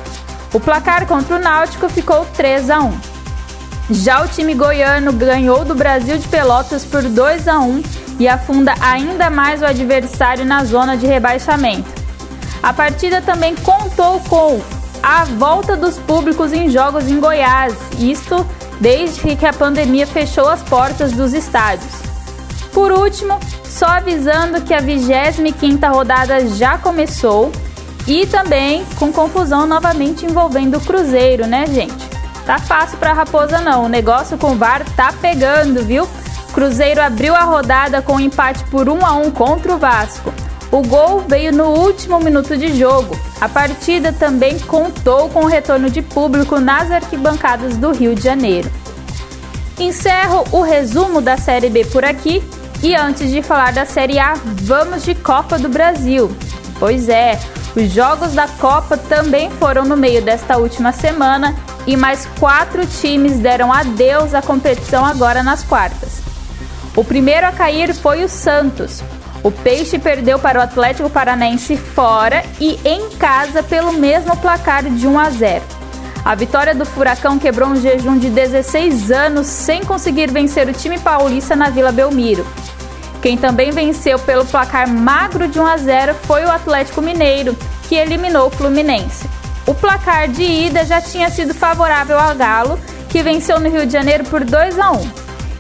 O 0.55 0.61
placar 0.61 1.05
contra 1.05 1.35
o 1.35 1.39
Náutico 1.41 1.89
ficou 1.89 2.25
3 2.27 2.71
a 2.71 2.79
1. 2.79 2.93
Já 3.91 4.23
o 4.23 4.29
time 4.29 4.55
goiano 4.55 5.13
ganhou 5.13 5.65
do 5.65 5.75
Brasil 5.75 6.17
de 6.17 6.29
Pelotas 6.29 6.85
por 6.85 7.03
2 7.03 7.49
a 7.49 7.59
1 7.59 7.83
e 8.21 8.29
afunda 8.29 8.73
ainda 8.81 9.29
mais 9.29 9.63
o 9.63 9.67
adversário 9.67 10.45
na 10.45 10.65
zona 10.65 10.97
de 10.97 11.07
rebaixamento. 11.09 11.91
A 12.63 12.73
partida 12.73 13.21
também 13.21 13.57
contou 13.57 14.21
com 14.21 14.63
a 15.03 15.25
volta 15.25 15.77
dos 15.77 15.99
públicos 15.99 16.53
em 16.53 16.71
jogos 16.71 17.09
em 17.09 17.19
Goiás, 17.19 17.75
isto 17.99 18.47
desde 18.81 19.35
que 19.35 19.45
a 19.45 19.53
pandemia 19.53 20.07
fechou 20.07 20.49
as 20.49 20.63
portas 20.63 21.11
dos 21.11 21.35
estádios. 21.35 21.93
Por 22.73 22.93
último, 22.93 23.41
só 23.65 23.87
avisando 23.87 24.63
que 24.63 24.73
a 24.73 24.81
25ª 24.81 25.93
rodada 25.93 26.47
já 26.47 26.79
começou 26.79 27.51
e 28.07 28.27
também 28.27 28.85
com 28.99 29.13
confusão 29.13 29.67
novamente 29.67 30.27
envolvendo 30.27 30.79
o 30.79 30.81
Cruzeiro, 30.81 31.47
né, 31.47 31.67
gente? 31.67 32.15
Tá 32.45 32.59
fácil 32.59 32.99
para 32.99 33.15
Raposa 33.15 33.61
não. 33.61 33.85
O 33.85 33.89
negócio 33.89 34.37
com 34.37 34.53
o 34.53 34.57
VAR 34.57 34.85
tá 34.97 35.13
pegando, 35.21 35.83
viu? 35.83 36.07
Cruzeiro 36.53 37.01
abriu 37.01 37.35
a 37.35 37.43
rodada 37.43 38.03
com 38.03 38.15
um 38.15 38.21
empate 38.21 38.63
por 38.65 38.89
1 38.89 39.05
a 39.05 39.13
1 39.13 39.31
contra 39.31 39.75
o 39.75 39.79
Vasco. 39.79 40.33
O 40.71 40.83
gol 40.83 41.25
veio 41.27 41.53
no 41.53 41.67
último 41.67 42.19
minuto 42.19 42.57
de 42.57 42.77
jogo. 42.79 43.17
A 43.41 43.49
partida 43.49 44.13
também 44.13 44.59
contou 44.59 45.29
com 45.31 45.45
o 45.45 45.47
retorno 45.47 45.89
de 45.89 46.03
público 46.03 46.61
nas 46.61 46.91
arquibancadas 46.91 47.77
do 47.77 47.93
Rio 47.93 48.15
de 48.15 48.23
Janeiro. 48.23 48.71
Encerro 49.79 50.45
o 50.53 50.63
resumo 50.63 51.21
da 51.21 51.37
Série 51.37 51.71
B 51.71 51.85
por 51.87 52.05
aqui 52.05 52.43
e 52.83 52.95
antes 52.95 53.31
de 53.31 53.43
falar 53.43 53.73
da 53.73 53.87
Série 53.87 54.19
A, 54.19 54.35
vamos 54.63 55.05
de 55.05 55.15
Copa 55.15 55.59
do 55.59 55.69
Brasil. 55.69 56.31
Pois 56.79 57.09
é, 57.09 57.39
os 57.77 57.91
jogos 57.93 58.33
da 58.33 58.49
Copa 58.49 58.97
também 58.97 59.51
foram 59.51 59.85
no 59.85 59.97
meio 59.97 60.23
desta 60.23 60.57
última 60.57 60.93
semana 60.93 61.55
e 61.87 61.97
mais 61.97 62.27
quatro 62.39 62.87
times 62.87 63.39
deram 63.39 63.73
adeus 63.73 64.35
à 64.35 64.43
competição 64.43 65.05
agora 65.05 65.43
nas 65.43 65.63
quartas. 65.63 66.23
O 66.97 67.05
primeiro 67.05 67.47
a 67.47 67.53
cair 67.53 67.93
foi 67.95 68.23
o 68.23 68.29
Santos. 68.29 69.03
O 69.43 69.51
Peixe 69.51 69.99
perdeu 69.99 70.39
para 70.39 70.59
o 70.59 70.63
Atlético 70.63 71.11
Paranaense 71.11 71.77
fora 71.77 72.45
e 72.61 72.79
em 72.85 73.11
casa 73.11 73.63
pelo 73.63 73.93
mesmo 73.93 74.37
placar 74.37 74.85
de 74.85 75.07
1 75.07 75.19
a 75.19 75.31
0. 75.31 75.65
A 76.25 76.35
vitória 76.35 76.75
do 76.75 76.87
Furacão 76.87 77.39
quebrou 77.39 77.69
um 77.69 77.77
jejum 77.77 78.17
de 78.17 78.31
16 78.31 79.11
anos 79.11 79.47
sem 79.47 79.85
conseguir 79.85 80.31
vencer 80.31 80.67
o 80.67 80.73
time 80.73 80.99
paulista 80.99 81.55
na 81.55 81.69
Vila 81.69 81.93
Belmiro. 81.93 82.47
Quem 83.25 83.39
também 83.39 83.71
venceu 83.71 84.19
pelo 84.19 84.45
placar 84.45 84.87
magro 84.87 85.49
de 85.49 85.59
1 85.59 85.65
a 85.65 85.77
0 85.79 86.15
foi 86.25 86.45
o 86.45 86.51
Atlético 86.51 87.01
Mineiro, 87.01 87.57
que 87.89 87.95
eliminou 87.95 88.49
o 88.49 88.51
Fluminense. 88.51 89.27
O 89.67 89.73
placar 89.73 90.29
de 90.29 90.43
ida 90.43 90.85
já 90.85 91.01
tinha 91.01 91.31
sido 91.31 91.55
favorável 91.55 92.19
ao 92.19 92.35
Galo, 92.35 92.79
que 93.09 93.23
venceu 93.23 93.59
no 93.59 93.71
Rio 93.71 93.87
de 93.87 93.95
Janeiro 93.95 94.25
por 94.25 94.45
2 94.45 94.79
a 94.79 94.91
1. 94.91 95.11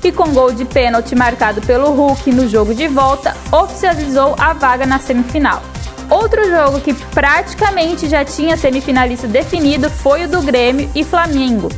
E 0.04 0.12
com 0.12 0.34
gol 0.34 0.52
de 0.52 0.66
pênalti 0.66 1.14
marcado 1.14 1.62
pelo 1.62 1.90
Hulk 1.92 2.30
no 2.32 2.46
jogo 2.46 2.74
de 2.74 2.86
volta, 2.86 3.34
oficializou 3.50 4.36
a 4.38 4.52
vaga 4.52 4.84
na 4.84 4.98
semifinal. 4.98 5.62
Outro 6.10 6.46
jogo 6.50 6.82
que 6.82 6.92
praticamente 6.92 8.10
já 8.10 8.26
tinha 8.26 8.58
semifinalista 8.58 9.26
definido 9.26 9.88
foi 9.88 10.24
o 10.24 10.28
do 10.28 10.42
Grêmio 10.42 10.90
e 10.94 11.02
Flamengo. 11.02 11.70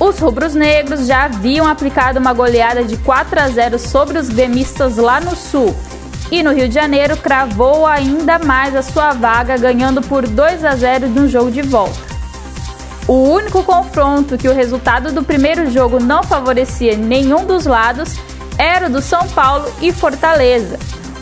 Os 0.00 0.18
rubros-negros 0.18 1.06
já 1.06 1.24
haviam 1.24 1.68
aplicado 1.68 2.18
uma 2.18 2.32
goleada 2.32 2.82
de 2.82 2.96
4 2.96 3.38
a 3.38 3.48
0 3.50 3.78
sobre 3.78 4.18
os 4.18 4.30
gremistas 4.30 4.96
lá 4.96 5.20
no 5.20 5.36
Sul. 5.36 5.76
E 6.32 6.42
no 6.42 6.54
Rio 6.54 6.68
de 6.68 6.74
Janeiro 6.74 7.18
cravou 7.18 7.86
ainda 7.86 8.38
mais 8.38 8.74
a 8.74 8.82
sua 8.82 9.12
vaga, 9.12 9.58
ganhando 9.58 10.00
por 10.00 10.26
2 10.26 10.64
a 10.64 10.74
0 10.74 11.08
no 11.08 11.28
jogo 11.28 11.50
de 11.50 11.60
volta. 11.60 11.98
O 13.06 13.28
único 13.28 13.62
confronto 13.62 14.38
que 14.38 14.48
o 14.48 14.54
resultado 14.54 15.12
do 15.12 15.22
primeiro 15.22 15.70
jogo 15.70 16.00
não 16.00 16.22
favorecia 16.22 16.96
nenhum 16.96 17.44
dos 17.44 17.66
lados 17.66 18.16
era 18.56 18.86
o 18.86 18.90
do 18.90 19.02
São 19.02 19.28
Paulo 19.28 19.70
e 19.82 19.92
Fortaleza. 19.92 20.78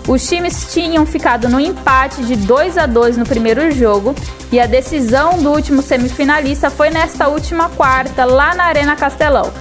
Os 0.09 0.27
times 0.27 0.73
tinham 0.73 1.05
ficado 1.05 1.51
no 1.51 1.61
empate 1.61 2.25
de 2.25 2.35
2 2.35 2.79
a 2.79 2.87
2 2.87 3.19
no 3.19 3.27
primeiro 3.27 3.71
jogo 3.71 4.15
e 4.51 4.59
a 4.59 4.65
decisão 4.65 5.43
do 5.43 5.51
último 5.51 5.83
semifinalista 5.83 6.71
foi 6.71 6.89
nesta 6.89 7.29
última 7.29 7.69
quarta, 7.69 8.25
lá 8.25 8.55
na 8.55 8.65
Arena 8.65 8.97
Castelão. 8.97 9.53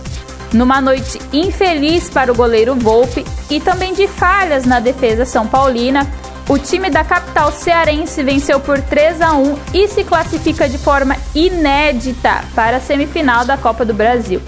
Numa 0.54 0.80
noite 0.80 1.20
infeliz 1.34 2.10
para 2.10 2.32
o 2.32 2.36
goleiro 2.36 2.76
Volpe 2.76 3.26
e 3.50 3.60
também 3.60 3.94
de 3.94 4.08
falhas 4.08 4.64
na 4.64 4.80
defesa 4.80 5.26
São 5.26 5.46
Paulina, 5.46 6.08
o 6.48 6.58
time 6.58 6.90
da 6.90 7.04
capital 7.04 7.52
cearense 7.52 8.24
venceu 8.24 8.58
por 8.62 8.80
3 8.80 9.22
a 9.22 9.34
1 9.34 9.58
e 9.74 9.86
se 9.90 10.06
classifica 10.06 10.70
de 10.70 10.78
forma 10.78 11.18
inédita 11.36 12.46
para 12.56 12.78
a 12.78 12.80
semifinal 12.80 13.44
da 13.44 13.58
Copa 13.58 13.84
do 13.84 13.94
Brasil. 13.94 14.42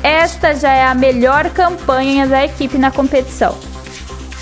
Esta 0.00 0.54
já 0.54 0.72
é 0.72 0.84
a 0.86 0.94
melhor 0.94 1.50
campanha 1.50 2.28
da 2.28 2.44
equipe 2.44 2.78
na 2.78 2.92
competição. 2.92 3.69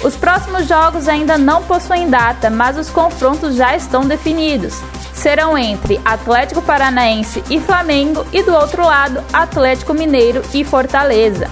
Os 0.03 0.17
próximos 0.17 0.69
jogos 0.69 1.09
ainda 1.09 1.37
não 1.37 1.63
possuem 1.65 2.09
data, 2.09 2.49
mas 2.49 2.79
os 2.79 2.89
confrontos 2.89 3.57
já 3.57 3.75
estão 3.75 4.03
definidos. 4.03 4.81
Serão 5.13 5.59
entre 5.59 6.01
Atlético 6.05 6.63
Paranaense 6.63 7.43
e 7.51 7.61
Flamengo 7.61 8.25
e 8.33 8.43
do 8.43 8.55
outro 8.55 8.85
lado 8.85 9.23
Atlético 9.33 9.93
Mineiro 9.93 10.43
e 10.55 10.63
Fortaleza. 10.63 11.51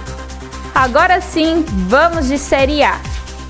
Agora 0.73 1.19
sim, 1.19 1.65
vamos 1.87 2.27
de 2.27 2.37
Série 2.37 2.83
A. 2.83 2.99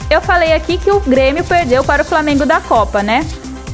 Eu 0.10 0.22
falei 0.22 0.54
aqui 0.54 0.78
que 0.78 0.90
o 0.90 1.00
Grêmio 1.02 1.44
perdeu 1.44 1.84
para 1.84 2.02
o 2.02 2.06
Flamengo 2.06 2.46
da 2.46 2.60
Copa, 2.60 3.04
né? 3.04 3.28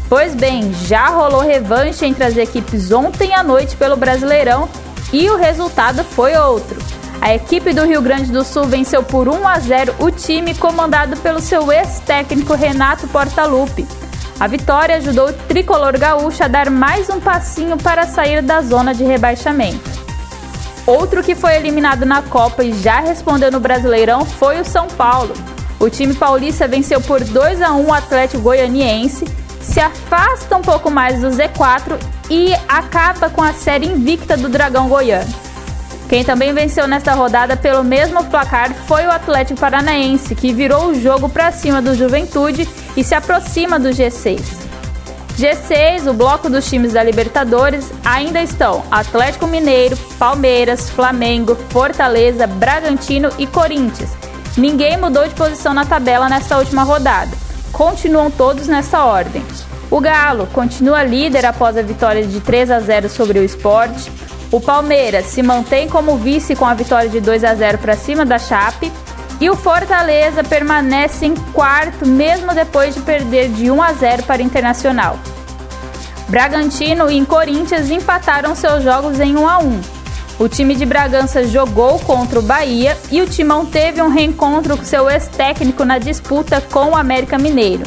Pois 0.09 0.35
bem, 0.35 0.73
já 0.73 1.07
rolou 1.07 1.41
revanche 1.41 2.05
entre 2.05 2.23
as 2.23 2.35
equipes 2.35 2.91
ontem 2.91 3.33
à 3.33 3.41
noite 3.41 3.77
pelo 3.77 3.95
Brasileirão 3.95 4.67
e 5.13 5.29
o 5.29 5.37
resultado 5.37 6.03
foi 6.03 6.35
outro. 6.35 6.77
A 7.23 7.33
equipe 7.33 7.71
do 7.71 7.85
Rio 7.85 8.01
Grande 8.01 8.33
do 8.33 8.43
Sul 8.43 8.65
venceu 8.65 9.01
por 9.01 9.29
1 9.29 9.47
a 9.47 9.57
0 9.57 9.95
o 9.99 10.11
time 10.11 10.53
comandado 10.53 11.15
pelo 11.15 11.39
seu 11.39 11.71
ex-técnico 11.71 12.53
Renato 12.53 13.07
Portaluppi. 13.07 13.87
A 14.37 14.45
vitória 14.45 14.97
ajudou 14.97 15.29
o 15.29 15.33
tricolor 15.33 15.97
gaúcho 15.97 16.43
a 16.43 16.49
dar 16.49 16.69
mais 16.69 17.09
um 17.09 17.21
passinho 17.21 17.77
para 17.77 18.05
sair 18.05 18.41
da 18.41 18.61
zona 18.61 18.93
de 18.93 19.05
rebaixamento. 19.05 19.89
Outro 20.85 21.23
que 21.23 21.33
foi 21.33 21.55
eliminado 21.55 22.05
na 22.05 22.21
Copa 22.21 22.61
e 22.61 22.73
já 22.73 22.99
respondeu 22.99 23.49
no 23.49 23.61
Brasileirão 23.61 24.25
foi 24.25 24.59
o 24.59 24.65
São 24.65 24.89
Paulo. 24.89 25.33
O 25.79 25.89
time 25.89 26.13
paulista 26.13 26.67
venceu 26.67 26.99
por 26.99 27.23
2 27.23 27.61
a 27.61 27.71
1 27.71 27.85
o 27.85 27.93
Atlético 27.93 28.43
Goianiense, 28.43 29.23
se 29.61 29.79
afasta 29.79 30.57
um 30.57 30.61
pouco 30.61 30.91
mais 30.91 31.21
do 31.21 31.29
Z4 31.29 31.97
e 32.29 32.53
acaba 32.67 33.29
com 33.29 33.41
a 33.41 33.53
série 33.53 33.85
invicta 33.85 34.35
do 34.35 34.49
Dragão 34.49 34.89
Goiano. 34.89 35.52
Quem 36.13 36.23
também 36.23 36.53
venceu 36.53 36.87
nesta 36.87 37.15
rodada 37.15 37.57
pelo 37.57 37.83
mesmo 37.83 38.23
placar 38.25 38.71
foi 38.85 39.03
o 39.07 39.11
Atlético 39.11 39.59
Paranaense, 39.59 40.35
que 40.35 40.53
virou 40.53 40.89
o 40.89 41.01
jogo 41.01 41.27
para 41.27 41.51
cima 41.51 41.81
do 41.81 41.95
Juventude 41.95 42.69
e 42.95 43.03
se 43.03 43.15
aproxima 43.15 43.79
do 43.79 43.89
G6. 43.89 44.39
G6, 45.35 46.07
o 46.07 46.13
bloco 46.13 46.51
dos 46.51 46.69
times 46.69 46.93
da 46.93 47.01
Libertadores, 47.01 47.91
ainda 48.05 48.43
estão 48.43 48.83
Atlético 48.91 49.47
Mineiro, 49.47 49.97
Palmeiras, 50.19 50.87
Flamengo, 50.87 51.57
Fortaleza, 51.71 52.45
Bragantino 52.45 53.31
e 53.39 53.47
Corinthians. 53.47 54.11
Ninguém 54.55 54.97
mudou 54.97 55.27
de 55.27 55.33
posição 55.33 55.73
na 55.73 55.83
tabela 55.83 56.29
nesta 56.29 56.59
última 56.59 56.83
rodada. 56.83 57.35
Continuam 57.71 58.29
todos 58.29 58.67
nessa 58.67 59.03
ordem. 59.03 59.43
O 59.89 59.99
Galo 59.99 60.45
continua 60.53 61.01
líder 61.01 61.43
após 61.43 61.75
a 61.75 61.81
vitória 61.81 62.23
de 62.23 62.39
3 62.39 62.69
a 62.69 62.79
0 62.79 63.09
sobre 63.09 63.39
o 63.39 63.43
Sport. 63.43 64.09
O 64.53 64.61
Palmeiras 64.61 65.25
se 65.25 65.41
mantém 65.41 65.89
como 65.89 66.15
vice 66.15 66.55
com 66.55 66.63
a 66.63 66.75
vitória 66.75 67.09
de 67.09 67.19
2 67.19 67.43
a 67.43 67.55
0 67.55 67.79
para 67.79 67.97
cima 67.97 68.23
da 68.23 68.37
Chape. 68.37 68.93
E 69.41 69.49
o 69.49 69.55
Fortaleza 69.55 70.43
permanece 70.43 71.25
em 71.25 71.33
quarto, 71.33 72.07
mesmo 72.07 72.53
depois 72.53 72.93
de 72.93 73.01
perder 73.01 73.49
de 73.49 73.71
1 73.71 73.81
a 73.81 73.93
0 73.93 74.23
para 74.23 74.43
o 74.43 74.45
Internacional. 74.45 75.17
Bragantino 76.29 77.09
e 77.09 77.25
Corinthians 77.25 77.89
empataram 77.89 78.55
seus 78.55 78.83
jogos 78.83 79.19
em 79.19 79.35
1 79.35 79.49
a 79.49 79.57
1. 79.57 79.81
O 80.37 80.47
time 80.47 80.75
de 80.75 80.85
Bragança 80.85 81.47
jogou 81.47 81.97
contra 82.01 82.37
o 82.37 82.43
Bahia 82.43 82.95
e 83.09 83.23
o 83.23 83.27
Timão 83.27 83.65
teve 83.65 84.03
um 84.03 84.09
reencontro 84.09 84.77
com 84.77 84.83
seu 84.83 85.09
ex-técnico 85.09 85.83
na 85.83 85.97
disputa 85.97 86.61
com 86.61 86.91
o 86.91 86.95
América 86.95 87.39
Mineiro. 87.39 87.83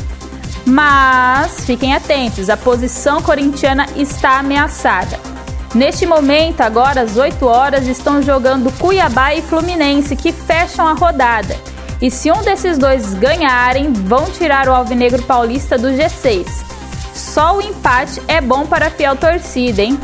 Mas 0.64 1.64
fiquem 1.64 1.94
atentos, 1.94 2.50
a 2.50 2.56
posição 2.56 3.22
corintiana 3.22 3.86
está 3.94 4.40
ameaçada. 4.40 5.35
Neste 5.74 6.06
momento, 6.06 6.60
agora 6.60 7.02
às 7.02 7.16
8 7.16 7.44
horas, 7.46 7.86
estão 7.86 8.22
jogando 8.22 8.72
Cuiabá 8.78 9.34
e 9.34 9.42
Fluminense, 9.42 10.16
que 10.16 10.32
fecham 10.32 10.86
a 10.86 10.94
rodada. 10.94 11.56
E 12.00 12.10
se 12.10 12.30
um 12.30 12.42
desses 12.42 12.76
dois 12.76 13.14
ganharem, 13.14 13.92
vão 13.92 14.26
tirar 14.26 14.68
o 14.68 14.74
Alvinegro 14.74 15.22
Paulista 15.22 15.78
do 15.78 15.88
G6. 15.88 16.46
Só 17.14 17.56
o 17.56 17.62
empate 17.62 18.22
é 18.28 18.40
bom 18.40 18.66
para 18.66 18.86
a 18.86 18.90
fiel 18.90 19.16
torcida, 19.16 19.82
hein? 19.82 19.98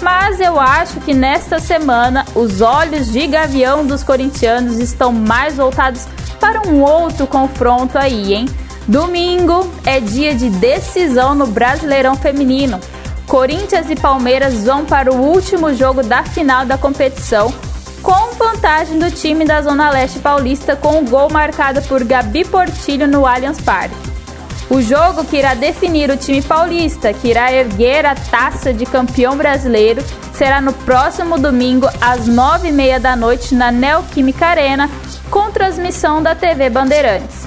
Mas 0.00 0.40
eu 0.40 0.58
acho 0.58 0.98
que 1.00 1.14
nesta 1.14 1.60
semana 1.60 2.24
os 2.34 2.60
olhos 2.60 3.12
de 3.12 3.26
gavião 3.26 3.86
dos 3.86 4.02
corintianos 4.02 4.78
estão 4.78 5.12
mais 5.12 5.56
voltados 5.56 6.08
para 6.40 6.66
um 6.66 6.80
outro 6.82 7.26
confronto 7.26 7.96
aí, 7.96 8.34
hein? 8.34 8.46
Domingo 8.88 9.70
é 9.86 10.00
dia 10.00 10.34
de 10.34 10.50
decisão 10.50 11.34
no 11.34 11.46
Brasileirão 11.46 12.16
Feminino. 12.16 12.80
Corinthians 13.32 13.88
e 13.88 13.96
Palmeiras 13.96 14.62
vão 14.62 14.84
para 14.84 15.10
o 15.10 15.16
último 15.16 15.72
jogo 15.72 16.02
da 16.02 16.22
final 16.22 16.66
da 16.66 16.76
competição, 16.76 17.50
com 18.02 18.34
vantagem 18.34 18.98
do 18.98 19.10
time 19.10 19.46
da 19.46 19.62
Zona 19.62 19.88
Leste 19.88 20.18
Paulista 20.18 20.76
com 20.76 20.96
o 20.96 20.98
um 20.98 21.04
gol 21.06 21.30
marcado 21.30 21.80
por 21.88 22.04
Gabi 22.04 22.44
Portilho 22.44 23.08
no 23.08 23.26
Allianz 23.26 23.58
Parque. 23.58 23.96
O 24.68 24.82
jogo 24.82 25.24
que 25.24 25.38
irá 25.38 25.54
definir 25.54 26.10
o 26.10 26.16
time 26.18 26.42
paulista, 26.42 27.14
que 27.14 27.28
irá 27.28 27.50
erguer 27.50 28.04
a 28.04 28.14
taça 28.14 28.70
de 28.70 28.84
campeão 28.84 29.34
brasileiro, 29.34 30.04
será 30.34 30.60
no 30.60 30.74
próximo 30.74 31.38
domingo, 31.38 31.88
às 32.02 32.26
nove 32.26 32.68
e 32.68 32.72
meia 32.72 33.00
da 33.00 33.16
noite, 33.16 33.54
na 33.54 33.72
Neoquímica 33.72 34.44
Arena, 34.44 34.90
com 35.30 35.50
transmissão 35.50 36.22
da 36.22 36.34
TV 36.34 36.68
Bandeirantes. 36.68 37.46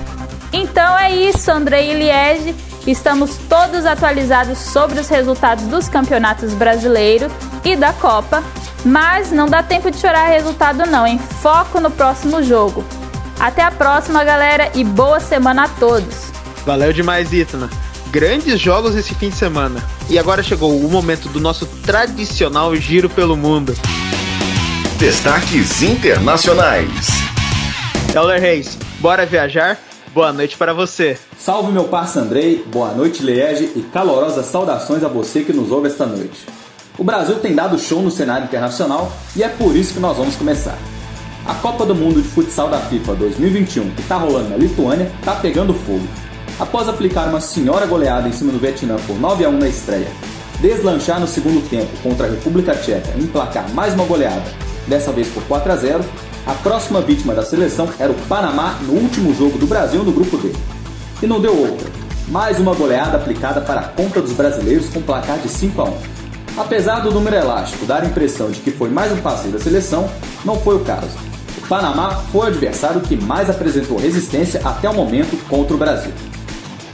Então 0.51 0.97
é 0.97 1.15
isso, 1.15 1.51
André 1.51 1.85
e 1.85 1.93
Liege. 1.93 2.55
Estamos 2.87 3.37
todos 3.49 3.83
atualizados 3.85 4.59
sobre 4.59 4.99
os 4.99 5.07
resultados 5.07 5.65
dos 5.65 5.89
campeonatos 5.89 6.53
brasileiros 6.53 7.31
e 7.63 7.75
da 7.75 7.91
Copa, 7.91 8.43
mas 8.85 9.31
não 9.31 9.47
dá 9.47 9.63
tempo 9.63 9.89
de 9.89 9.97
chorar 9.97 10.27
resultado 10.27 10.85
não, 10.85 11.07
em 11.07 11.17
foco 11.17 11.79
no 11.79 11.89
próximo 11.89 12.43
jogo. 12.43 12.85
Até 13.39 13.63
a 13.63 13.71
próxima, 13.71 14.23
galera, 14.23 14.71
e 14.75 14.83
boa 14.83 15.19
semana 15.19 15.63
a 15.63 15.67
todos. 15.67 16.31
Valeu 16.63 16.93
demais, 16.93 17.33
Itana. 17.33 17.69
Grandes 18.11 18.59
jogos 18.59 18.95
esse 18.95 19.15
fim 19.15 19.29
de 19.29 19.35
semana. 19.35 19.83
E 20.07 20.19
agora 20.19 20.43
chegou 20.43 20.79
o 20.79 20.89
momento 20.89 21.27
do 21.29 21.39
nosso 21.39 21.65
tradicional 21.65 22.75
giro 22.75 23.09
pelo 23.09 23.35
mundo. 23.35 23.75
Destaques 24.99 25.81
internacionais. 25.81 27.07
Euler 28.13 28.39
Reis, 28.39 28.77
bora 29.01 29.25
viajar? 29.25 29.77
Boa 30.15 30.31
noite 30.31 30.55
para 30.55 30.73
você. 30.73 31.17
Salve 31.37 31.73
meu 31.73 31.89
parça 31.89 32.21
Andrei, 32.21 32.63
boa 32.71 32.93
noite 32.93 33.21
Liege 33.21 33.69
e 33.75 33.81
calorosas 33.81 34.45
saudações 34.45 35.03
a 35.03 35.09
você 35.09 35.43
que 35.43 35.51
nos 35.51 35.73
ouve 35.73 35.89
esta 35.89 36.05
noite. 36.05 36.45
O 36.97 37.03
Brasil 37.03 37.37
tem 37.39 37.53
dado 37.53 37.77
show 37.77 38.01
no 38.01 38.09
cenário 38.09 38.45
internacional 38.45 39.11
e 39.35 39.43
é 39.43 39.49
por 39.49 39.75
isso 39.75 39.93
que 39.93 39.99
nós 39.99 40.15
vamos 40.15 40.37
começar. 40.37 40.77
A 41.45 41.53
Copa 41.55 41.85
do 41.85 41.93
Mundo 41.93 42.21
de 42.21 42.29
Futsal 42.29 42.69
da 42.69 42.77
FIFA 42.79 43.13
2021, 43.15 43.89
que 43.91 44.01
está 44.03 44.15
rolando 44.15 44.51
na 44.51 44.55
Lituânia, 44.55 45.11
está 45.19 45.35
pegando 45.35 45.73
fogo. 45.73 46.07
Após 46.57 46.87
aplicar 46.87 47.27
uma 47.27 47.41
senhora 47.41 47.85
goleada 47.85 48.29
em 48.29 48.31
cima 48.31 48.53
do 48.53 48.57
Vietnã 48.57 48.95
por 49.05 49.19
9 49.19 49.43
a 49.43 49.49
1 49.49 49.51
na 49.57 49.67
estreia, 49.67 50.07
deslanchar 50.61 51.19
no 51.19 51.27
segundo 51.27 51.69
tempo 51.69 51.91
contra 52.01 52.25
a 52.25 52.29
República 52.29 52.73
Tcheca 52.73 53.11
e 53.17 53.23
emplacar 53.23 53.69
mais 53.71 53.93
uma 53.93 54.05
goleada, 54.05 54.49
dessa 54.87 55.11
vez 55.11 55.27
por 55.27 55.43
4 55.43 55.73
a 55.73 55.75
0, 55.75 56.05
a 56.45 56.53
próxima 56.53 57.01
vítima 57.01 57.33
da 57.33 57.43
seleção 57.43 57.89
era 57.97 58.11
o 58.11 58.15
Panamá 58.27 58.77
no 58.83 58.93
último 58.93 59.33
jogo 59.33 59.57
do 59.57 59.65
Brasil 59.65 60.03
no 60.03 60.11
grupo 60.11 60.37
D. 60.37 60.51
E 61.21 61.25
não 61.25 61.41
deu 61.41 61.57
outra. 61.57 61.89
Mais 62.27 62.59
uma 62.59 62.75
goleada 62.75 63.17
aplicada 63.17 63.61
para 63.61 63.81
a 63.81 63.87
conta 63.87 64.21
dos 64.21 64.31
brasileiros 64.31 64.89
com 64.89 65.01
placar 65.01 65.39
de 65.39 65.49
5 65.49 65.81
a 65.81 65.85
1. 65.85 65.97
Apesar 66.57 66.99
do 66.99 67.11
número 67.11 67.35
elástico 67.35 67.85
dar 67.85 68.03
a 68.03 68.05
impressão 68.05 68.51
de 68.51 68.59
que 68.59 68.71
foi 68.71 68.89
mais 68.89 69.11
um 69.11 69.17
passeio 69.17 69.53
da 69.53 69.59
seleção, 69.59 70.09
não 70.43 70.59
foi 70.59 70.75
o 70.75 70.85
caso. 70.85 71.17
O 71.57 71.67
Panamá 71.67 72.23
foi 72.31 72.41
o 72.41 72.47
adversário 72.47 73.01
que 73.01 73.17
mais 73.17 73.49
apresentou 73.49 73.97
resistência 73.97 74.61
até 74.63 74.87
o 74.87 74.93
momento 74.93 75.35
contra 75.49 75.75
o 75.75 75.79
Brasil. 75.79 76.13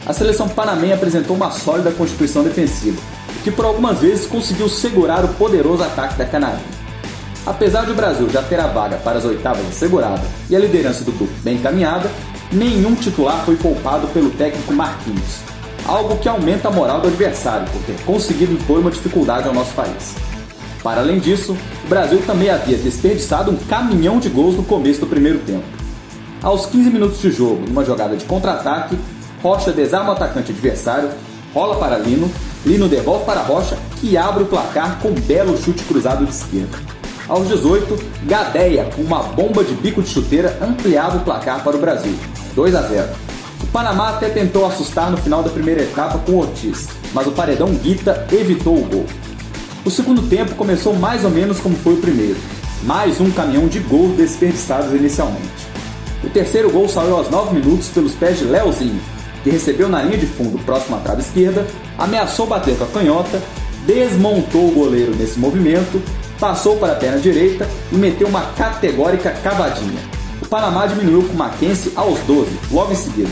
A 0.06 0.14
seleção 0.14 0.48
panamenha 0.48 0.96
apresentou 0.96 1.36
uma 1.36 1.52
sólida 1.52 1.92
constituição 1.92 2.44
defensiva, 2.44 3.00
que 3.44 3.52
por 3.52 3.66
algumas 3.66 4.00
vezes 4.00 4.26
conseguiu 4.26 4.68
segurar 4.68 5.24
o 5.24 5.28
poderoso 5.30 5.84
ataque 5.84 6.16
da 6.16 6.26
Canarinha. 6.26 6.81
Apesar 7.46 7.86
de 7.86 7.92
o 7.92 7.96
Brasil 7.96 8.30
já 8.30 8.44
ter 8.44 8.60
a 8.60 8.68
vaga 8.68 8.98
para 8.98 9.18
as 9.18 9.26
oitavas 9.26 9.68
assegurada 9.68 10.22
e 10.50 10.56
a 10.56 10.60
liderança 10.60 11.04
do 11.04 11.12
grupo 11.12 11.34
bem 11.44 11.56
encaminhada, 11.56 12.10
nenhum 12.52 12.94
titular 12.94 13.44
foi 13.44 13.56
poupado 13.56 14.08
pelo 14.10 14.30
técnico 14.30 14.74
Marquinhos, 14.74 15.40
algo 15.88 16.18
que 16.18 16.30
aumenta 16.30 16.68
a 16.68 16.72
moral 16.72 17.02
do 17.02 17.08
adversário 17.08 17.68
por 17.72 17.82
ter 17.84 18.00
conseguido 18.04 18.54
impor 18.54 18.80
uma 18.80 18.92
dificuldade 18.92 19.48
ao 19.48 19.56
nosso 19.56 19.74
país. 19.74 20.14
Para 20.84 21.02
além 21.02 21.20
disso, 21.20 21.58
o 21.84 21.88
Brasil 21.88 22.22
também 22.28 22.50
havia 22.50 22.78
desperdiçado 22.78 23.50
um 23.50 23.58
caminhão 23.58 24.20
de 24.20 24.30
gols 24.30 24.56
no 24.56 24.64
começo 24.64 25.00
do 25.00 25.08
primeiro 25.08 25.40
tempo. 25.40 25.64
Aos 26.44 26.68
15 26.68 26.90
minutos 26.92 27.22
de 27.22 27.32
jogo, 27.32 27.66
numa 27.68 27.84
jogada 27.84 28.16
de 28.16 28.26
contra-ataque, 28.26 28.98
Rocha 29.42 29.72
desarma 29.72 30.10
o 30.10 30.14
atacante 30.14 30.52
adversário, 30.52 31.10
rola 31.54 31.76
para 31.78 31.98
Lino, 31.98 32.32
Lino 32.64 32.88
devolve 32.88 33.26
para 33.26 33.42
Rocha, 33.42 33.78
que 34.00 34.16
abre 34.16 34.44
o 34.44 34.48
placar 34.48 35.00
com 35.00 35.10
um 35.10 35.14
belo 35.16 35.58
chute 35.58 35.84
cruzado 35.84 36.26
de 36.26 36.32
esquerda. 36.32 37.01
Aos 37.32 37.48
18, 37.48 37.98
Gadeia, 38.26 38.90
com 38.94 39.04
uma 39.04 39.24
bomba 39.24 39.64
de 39.64 39.74
bico 39.74 40.04
de 40.04 40.10
chuteira, 40.10 40.58
ampliava 40.62 41.16
o 41.16 41.22
placar 41.22 41.64
para 41.64 41.78
o 41.78 41.80
Brasil, 41.80 42.14
2 42.54 42.76
a 42.76 42.82
0. 42.82 43.08
O 43.64 43.68
Panamá 43.68 44.10
até 44.10 44.28
tentou 44.28 44.66
assustar 44.66 45.10
no 45.10 45.16
final 45.16 45.42
da 45.42 45.50
primeira 45.50 45.82
etapa 45.82 46.20
com 46.20 46.40
Ortiz, 46.40 46.90
mas 47.14 47.26
o 47.28 47.32
paredão 47.32 47.74
Guita 47.74 48.28
evitou 48.34 48.76
o 48.76 48.84
gol. 48.84 49.06
O 49.86 49.90
segundo 49.90 50.24
tempo 50.24 50.56
começou 50.56 50.94
mais 50.94 51.24
ou 51.24 51.32
menos 51.32 51.62
como 51.62 51.74
foi 51.78 51.94
o 51.94 52.02
primeiro, 52.02 52.36
mais 52.84 53.22
um 53.22 53.32
caminhão 53.32 53.70
de 53.70 53.80
gols 53.80 54.18
desperdiçados 54.18 54.94
inicialmente. 54.94 55.66
O 56.26 56.30
terceiro 56.30 56.70
gol 56.70 56.90
saiu 56.90 57.16
aos 57.16 57.30
9 57.30 57.56
minutos 57.56 57.88
pelos 57.88 58.14
pés 58.14 58.40
de 58.40 58.44
Leozinho, 58.44 59.00
que 59.42 59.50
recebeu 59.50 59.88
na 59.88 60.04
linha 60.04 60.18
de 60.18 60.26
fundo 60.26 60.62
próximo 60.66 60.98
à 60.98 61.00
trave 61.00 61.22
esquerda, 61.22 61.66
ameaçou 61.98 62.46
bater 62.46 62.78
com 62.78 62.84
a 62.84 62.88
canhota, 62.88 63.42
desmontou 63.88 64.68
o 64.68 64.72
goleiro 64.74 65.16
nesse 65.16 65.40
movimento, 65.40 66.02
passou 66.42 66.76
para 66.78 66.94
a 66.94 66.96
perna 66.96 67.20
direita 67.20 67.70
e 67.92 67.96
meteu 67.96 68.28
uma 68.28 68.42
categórica 68.58 69.30
cavadinha. 69.44 70.02
O 70.42 70.48
Panamá 70.48 70.88
diminuiu 70.88 71.24
com 71.30 71.36
Mackenzie 71.36 71.94
aos 71.96 72.20
12, 72.22 72.50
logo 72.72 72.92
em 72.92 72.96
seguida. 72.96 73.30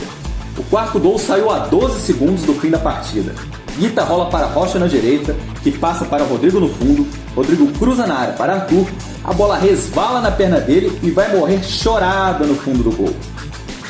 O 0.56 0.64
quarto 0.66 1.00
gol 1.00 1.18
saiu 1.18 1.50
a 1.50 1.58
12 1.58 2.02
segundos 2.02 2.44
do 2.44 2.54
fim 2.54 2.70
da 2.70 2.78
partida. 2.78 3.34
Guita 3.80 4.04
rola 4.04 4.30
para 4.30 4.46
Rocha 4.46 4.78
na 4.78 4.86
direita, 4.86 5.36
que 5.64 5.72
passa 5.72 6.06
para 6.06 6.24
Rodrigo 6.24 6.60
no 6.60 6.70
fundo. 6.70 7.08
Rodrigo 7.36 7.66
cruza 7.80 8.06
na 8.06 8.14
área 8.14 8.34
para 8.34 8.54
Arthur. 8.54 8.86
A 9.24 9.34
bola 9.34 9.58
resvala 9.58 10.22
na 10.22 10.32
perna 10.32 10.60
dele 10.60 11.00
e 11.02 11.10
vai 11.10 11.36
morrer 11.36 11.64
chorada 11.64 12.46
no 12.46 12.56
fundo 12.56 12.84
do 12.84 12.96
gol. 12.96 13.16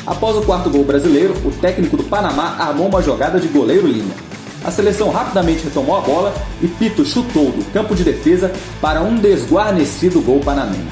Após 0.06 0.34
o 0.36 0.42
quarto 0.42 0.70
gol 0.70 0.84
brasileiro, 0.84 1.34
o 1.44 1.50
técnico 1.50 1.96
do 1.96 2.04
Panamá 2.04 2.56
armou 2.58 2.88
uma 2.88 3.02
jogada 3.02 3.38
de 3.38 3.48
goleiro-linha. 3.48 4.29
A 4.62 4.70
seleção 4.70 5.10
rapidamente 5.10 5.64
retomou 5.64 5.96
a 5.96 6.00
bola 6.02 6.34
e 6.60 6.68
Pito 6.68 7.04
chutou 7.04 7.50
do 7.50 7.64
campo 7.72 7.94
de 7.94 8.04
defesa 8.04 8.52
para 8.80 9.00
um 9.00 9.16
desguarnecido 9.16 10.20
gol 10.20 10.40
panamenho. 10.40 10.86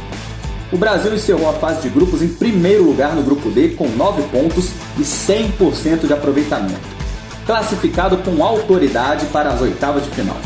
O 0.73 0.79
Brasil 0.79 1.15
encerrou 1.15 1.49
a 1.49 1.55
fase 1.55 1.83
de 1.83 1.89
grupos 1.91 2.23
em 2.23 2.29
primeiro 2.29 2.85
lugar 2.85 3.15
no 3.15 3.23
grupo 3.23 3.51
D 3.51 3.71
com 3.71 3.87
9 3.89 4.23
pontos 4.25 4.71
e 4.99 5.03
100% 5.03 6.07
de 6.07 6.13
aproveitamento, 6.13 6.81
classificado 7.47 8.19
com 8.19 8.43
autoridade 8.43 9.27
para 9.27 9.51
as 9.51 9.61
oitavas 9.61 10.03
de 10.05 10.11
final. 10.11 10.37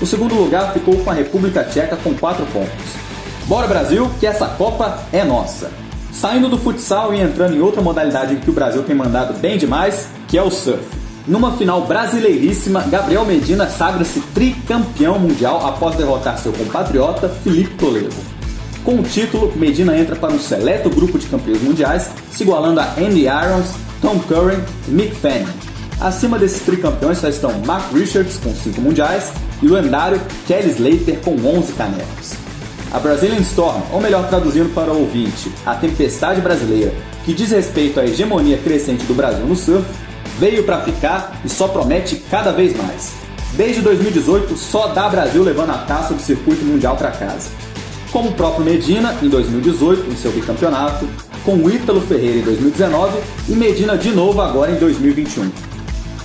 O 0.00 0.06
segundo 0.06 0.34
lugar 0.34 0.72
ficou 0.72 0.96
com 0.98 1.10
a 1.10 1.14
República 1.14 1.64
Tcheca 1.64 1.96
com 1.96 2.14
4 2.14 2.44
pontos. 2.46 3.00
Bora 3.46 3.66
Brasil, 3.66 4.10
que 4.18 4.26
essa 4.26 4.46
Copa 4.46 5.02
é 5.12 5.24
nossa! 5.24 5.70
Saindo 6.12 6.48
do 6.48 6.58
futsal 6.58 7.14
e 7.14 7.20
entrando 7.20 7.54
em 7.54 7.60
outra 7.60 7.80
modalidade 7.80 8.34
em 8.34 8.40
que 8.40 8.50
o 8.50 8.52
Brasil 8.52 8.82
tem 8.82 8.94
mandado 8.94 9.38
bem 9.38 9.56
demais, 9.56 10.08
que 10.28 10.36
é 10.36 10.42
o 10.42 10.50
surf. 10.50 10.99
Numa 11.30 11.56
final 11.56 11.86
brasileiríssima, 11.86 12.80
Gabriel 12.90 13.24
Medina 13.24 13.68
sagra-se 13.68 14.18
tricampeão 14.34 15.16
mundial 15.16 15.64
após 15.64 15.94
derrotar 15.94 16.36
seu 16.36 16.52
compatriota 16.52 17.28
Felipe 17.28 17.72
Toledo. 17.76 18.16
Com 18.82 18.96
o 18.96 19.02
título, 19.04 19.52
Medina 19.54 19.96
entra 19.96 20.16
para 20.16 20.32
um 20.32 20.40
seleto 20.40 20.90
grupo 20.90 21.20
de 21.20 21.28
campeões 21.28 21.62
mundiais, 21.62 22.10
se 22.32 22.42
igualando 22.42 22.80
a 22.80 22.94
Andy 22.98 23.26
Irons, 23.26 23.76
Tom 24.02 24.18
Curran 24.18 24.58
e 24.88 24.90
Mick 24.90 25.14
Fanning. 25.14 25.46
Acima 26.00 26.36
desses 26.36 26.62
tricampeões 26.62 27.18
só 27.18 27.28
estão 27.28 27.52
Mark 27.64 27.92
Richards 27.94 28.36
com 28.42 28.52
5 28.52 28.80
mundiais 28.80 29.32
e 29.62 29.68
o 29.68 29.74
lendário 29.74 30.20
Kelly 30.48 30.70
Slater 30.70 31.20
com 31.20 31.36
11 31.36 31.74
canecos. 31.74 32.32
A 32.90 32.98
Brazilian 32.98 33.38
Storm, 33.42 33.80
ou 33.92 34.00
melhor 34.00 34.28
traduzindo 34.28 34.74
para 34.74 34.92
o 34.92 35.02
ouvinte, 35.02 35.48
a 35.64 35.76
tempestade 35.76 36.40
brasileira, 36.40 36.92
que 37.24 37.32
diz 37.32 37.52
respeito 37.52 38.00
à 38.00 38.04
hegemonia 38.04 38.58
crescente 38.58 39.04
do 39.04 39.14
Brasil 39.14 39.46
no 39.46 39.54
surf, 39.54 39.86
veio 40.38 40.64
para 40.64 40.82
ficar 40.82 41.40
e 41.44 41.48
só 41.48 41.68
promete 41.68 42.16
cada 42.30 42.52
vez 42.52 42.76
mais. 42.76 43.12
Desde 43.54 43.82
2018, 43.82 44.56
só 44.56 44.88
dá 44.88 45.08
Brasil 45.08 45.42
levando 45.42 45.70
a 45.70 45.78
taça 45.78 46.14
do 46.14 46.22
circuito 46.22 46.64
mundial 46.64 46.96
para 46.96 47.10
casa 47.10 47.48
como 48.12 48.30
o 48.30 48.32
próprio 48.32 48.64
Medina 48.64 49.14
em 49.22 49.28
2018, 49.28 50.10
em 50.10 50.16
seu 50.16 50.32
bicampeonato, 50.32 51.08
com 51.44 51.54
o 51.54 51.70
Ítalo 51.70 52.00
Ferreira 52.02 52.38
em 52.38 52.42
2019 52.42 53.18
e 53.48 53.52
Medina 53.52 53.96
de 53.96 54.10
novo 54.10 54.40
agora 54.40 54.72
em 54.72 54.76
2021. 54.76 55.50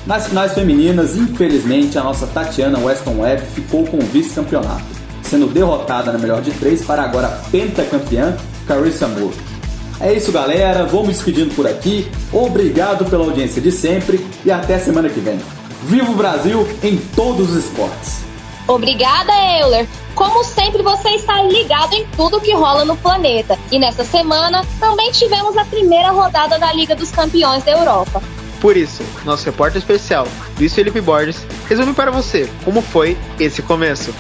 Nas 0.05 0.27
finais 0.27 0.53
femininas, 0.53 1.15
infelizmente, 1.15 1.97
a 1.97 2.03
nossa 2.03 2.27
Tatiana 2.27 2.79
Weston 2.79 3.21
Webb 3.21 3.43
ficou 3.53 3.85
com 3.85 3.97
o 3.97 4.05
vice-campeonato, 4.05 4.83
sendo 5.23 5.47
derrotada 5.47 6.11
na 6.11 6.19
melhor 6.19 6.41
de 6.41 6.51
três 6.51 6.83
para 6.83 7.03
agora 7.03 7.39
pentacampeã 7.51 8.35
Carissa 8.67 9.07
Moore. 9.07 9.54
É 9.99 10.13
isso, 10.13 10.31
galera. 10.31 10.86
Vou 10.86 11.01
me 11.01 11.13
despedindo 11.13 11.53
por 11.55 11.67
aqui. 11.67 12.10
Obrigado 12.31 13.05
pela 13.05 13.23
audiência 13.23 13.62
de 13.62 13.71
sempre 13.71 14.25
e 14.43 14.51
até 14.51 14.77
semana 14.77 15.10
que 15.10 15.19
vem. 15.19 15.39
Viva 15.84 16.12
o 16.12 16.15
Brasil 16.15 16.67
em 16.81 16.97
todos 16.97 17.51
os 17.51 17.65
esportes! 17.65 18.23
Obrigada, 18.67 19.31
Euler! 19.60 19.88
Como 20.15 20.43
sempre, 20.43 20.81
você 20.81 21.10
está 21.10 21.43
ligado 21.43 21.93
em 21.93 22.08
tudo 22.15 22.41
que 22.41 22.53
rola 22.53 22.84
no 22.84 22.97
planeta. 22.97 23.60
E 23.71 23.77
nessa 23.77 24.03
semana 24.03 24.65
também 24.79 25.12
tivemos 25.12 25.55
a 25.58 25.65
primeira 25.65 26.10
rodada 26.10 26.58
da 26.58 26.73
Liga 26.73 26.95
dos 26.95 27.12
Campeões 27.12 27.63
da 27.63 27.71
Europa. 27.71 28.23
Por 28.60 28.75
isso, 28.75 29.03
nosso 29.23 29.45
repórter 29.45 29.77
especial, 29.77 30.27
Luiz 30.58 30.73
Felipe 30.73 31.01
Borges, 31.01 31.45
resume 31.67 31.93
para 31.93 32.10
você 32.10 32.49
como 32.63 32.81
foi 32.81 33.15
esse 33.39 33.62
começo. 33.62 34.15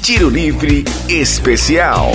Tiro 0.00 0.30
Livre 0.30 0.84
Especial. 1.08 2.12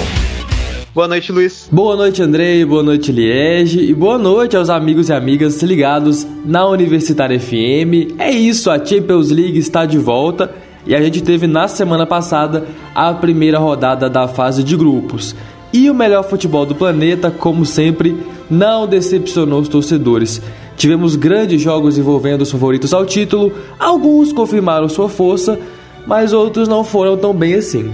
Boa 0.97 1.07
noite, 1.07 1.31
Luiz. 1.31 1.69
Boa 1.71 1.95
noite, 1.95 2.23
Andrei. 2.23 2.65
Boa 2.65 2.81
noite, 2.81 3.11
Liege. 3.11 3.81
E 3.81 3.93
boa 3.93 4.17
noite 4.17 4.57
aos 4.57 4.67
amigos 4.67 5.09
e 5.09 5.13
amigas 5.13 5.61
ligados 5.61 6.25
na 6.43 6.65
Universitária 6.65 7.39
FM. 7.39 8.17
É 8.17 8.31
isso, 8.31 8.71
a 8.71 8.83
Champions 8.83 9.29
League 9.29 9.59
está 9.59 9.85
de 9.85 9.99
volta 9.99 10.51
e 10.87 10.95
a 10.95 11.01
gente 11.03 11.21
teve 11.21 11.45
na 11.45 11.67
semana 11.67 12.07
passada 12.07 12.65
a 12.95 13.13
primeira 13.13 13.59
rodada 13.59 14.09
da 14.09 14.27
fase 14.27 14.63
de 14.63 14.75
grupos. 14.75 15.35
E 15.71 15.87
o 15.87 15.93
melhor 15.93 16.23
futebol 16.23 16.65
do 16.65 16.73
planeta, 16.73 17.29
como 17.29 17.63
sempre, 17.63 18.17
não 18.49 18.87
decepcionou 18.87 19.59
os 19.59 19.69
torcedores. 19.69 20.41
Tivemos 20.75 21.15
grandes 21.15 21.61
jogos 21.61 21.99
envolvendo 21.99 22.41
os 22.41 22.49
favoritos 22.49 22.91
ao 22.91 23.05
título, 23.05 23.53
alguns 23.77 24.33
confirmaram 24.33 24.89
sua 24.89 25.07
força, 25.07 25.59
mas 26.07 26.33
outros 26.33 26.67
não 26.67 26.83
foram 26.83 27.15
tão 27.15 27.35
bem 27.35 27.53
assim. 27.53 27.87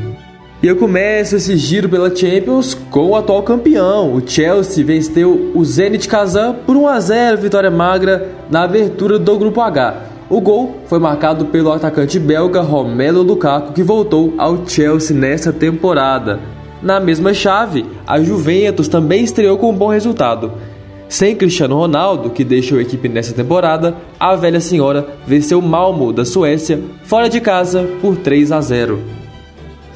E 0.63 0.67
eu 0.67 0.78
começo 0.78 1.36
esse 1.36 1.58
giro 1.58 1.89
pela 1.89 2.15
Champions 2.15 2.73
com 2.73 3.10
o 3.10 3.17
atual 3.17 3.43
campeão. 3.43 4.13
O 4.13 4.26
Chelsea 4.26 4.86
venceu 4.86 5.52
o 5.54 5.65
Zenit 5.65 6.08
Kazan 6.08 6.56
por 6.65 6.78
1 6.78 6.88
a 6.88 6.99
0, 7.02 7.38
vitória 7.38 7.69
magra 7.69 8.30
na 8.49 8.63
abertura 8.63 9.19
do 9.19 9.38
grupo 9.38 9.60
H. 9.60 10.04
O 10.30 10.39
gol 10.39 10.78
foi 10.88 10.99
marcado 10.99 11.47
pelo 11.47 11.69
atacante 11.69 12.17
belga 12.17 12.62
Romelu 12.62 13.21
Lukaku, 13.23 13.73
que 13.73 13.84
voltou 13.84 14.36
ao 14.38 14.65
Chelsea 14.65 15.13
nesta 15.13 15.52
temporada. 15.52 16.39
Na 16.82 16.97
mesma 16.97 17.34
chave, 17.34 17.86
a 18.08 18.21
Juventus 18.21 18.88
também 18.88 19.21
estreou 19.21 19.58
com 19.58 19.69
um 19.69 19.76
bom 19.76 19.89
resultado. 19.89 20.54
Sem 21.10 21.36
Cristiano 21.36 21.76
Ronaldo, 21.76 22.30
que 22.30 22.45
deixou 22.45 22.78
a 22.78 22.82
equipe 22.82 23.10
nessa 23.10 23.34
temporada, 23.34 23.97
a 24.17 24.34
velha 24.38 24.62
senhora 24.62 25.06
venceu 25.28 25.62
Malmo 25.62 26.13
da 26.13 26.23
Suécia 26.23 26.80
fora 27.04 27.28
de 27.28 27.41
casa 27.41 27.86
por 28.02 28.15
3 28.15 28.54
a 28.54 28.62
0. 28.62 29.23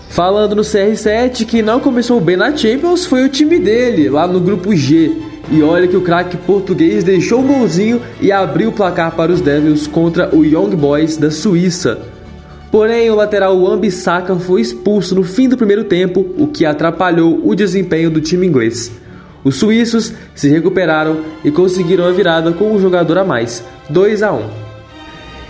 Falando 0.10 0.56
no 0.56 0.63
CR7, 0.63 1.46
que 1.46 1.62
não 1.62 1.80
começou 1.80 2.20
bem 2.20 2.36
na 2.36 2.56
Champions, 2.56 3.06
foi 3.06 3.24
o 3.26 3.30
time 3.30 3.60
dele, 3.60 4.10
lá 4.10 4.28
no 4.28 4.39
grupo 4.39 4.76
G, 4.76 5.12
e 5.52 5.62
olha 5.62 5.88
que 5.88 5.96
o 5.96 6.02
craque 6.02 6.36
português 6.38 7.04
deixou 7.04 7.41
um 7.41 7.48
golzinho 7.48 8.02
e 8.20 8.32
abriu 8.32 8.70
o 8.70 8.74
placar 8.74 9.15
para 9.15 9.32
os 9.32 9.41
Devils 9.41 9.88
contra 9.88 10.36
o 10.36 10.43
Young 10.43 10.76
Boys 10.76 11.17
da 11.17 11.30
Suíça. 11.30 12.00
Porém, 12.72 13.10
o 13.10 13.15
lateral 13.15 13.58
Wan-Bissaka 13.58 14.36
foi 14.36 14.62
expulso 14.62 15.15
no 15.15 15.24
fim 15.24 15.48
do 15.48 15.58
primeiro 15.58 15.86
tempo, 15.86 16.26
o 16.38 16.48
que 16.48 16.65
atrapalhou 16.65 17.41
o 17.48 17.56
desempenho 17.56 18.10
do 18.10 18.20
time 18.20 18.46
inglês. 18.46 18.91
Os 19.43 19.56
suíços 19.56 20.13
se 20.36 20.50
recuperaram 20.50 21.22
e 21.46 21.52
conseguiram 21.52 22.06
a 22.06 22.12
virada 22.12 22.52
com 22.52 22.74
um 22.74 22.80
jogador 22.80 23.20
a 23.20 23.24
mais, 23.24 23.63
2 23.89 24.24
a 24.24 24.34
1. 24.34 24.66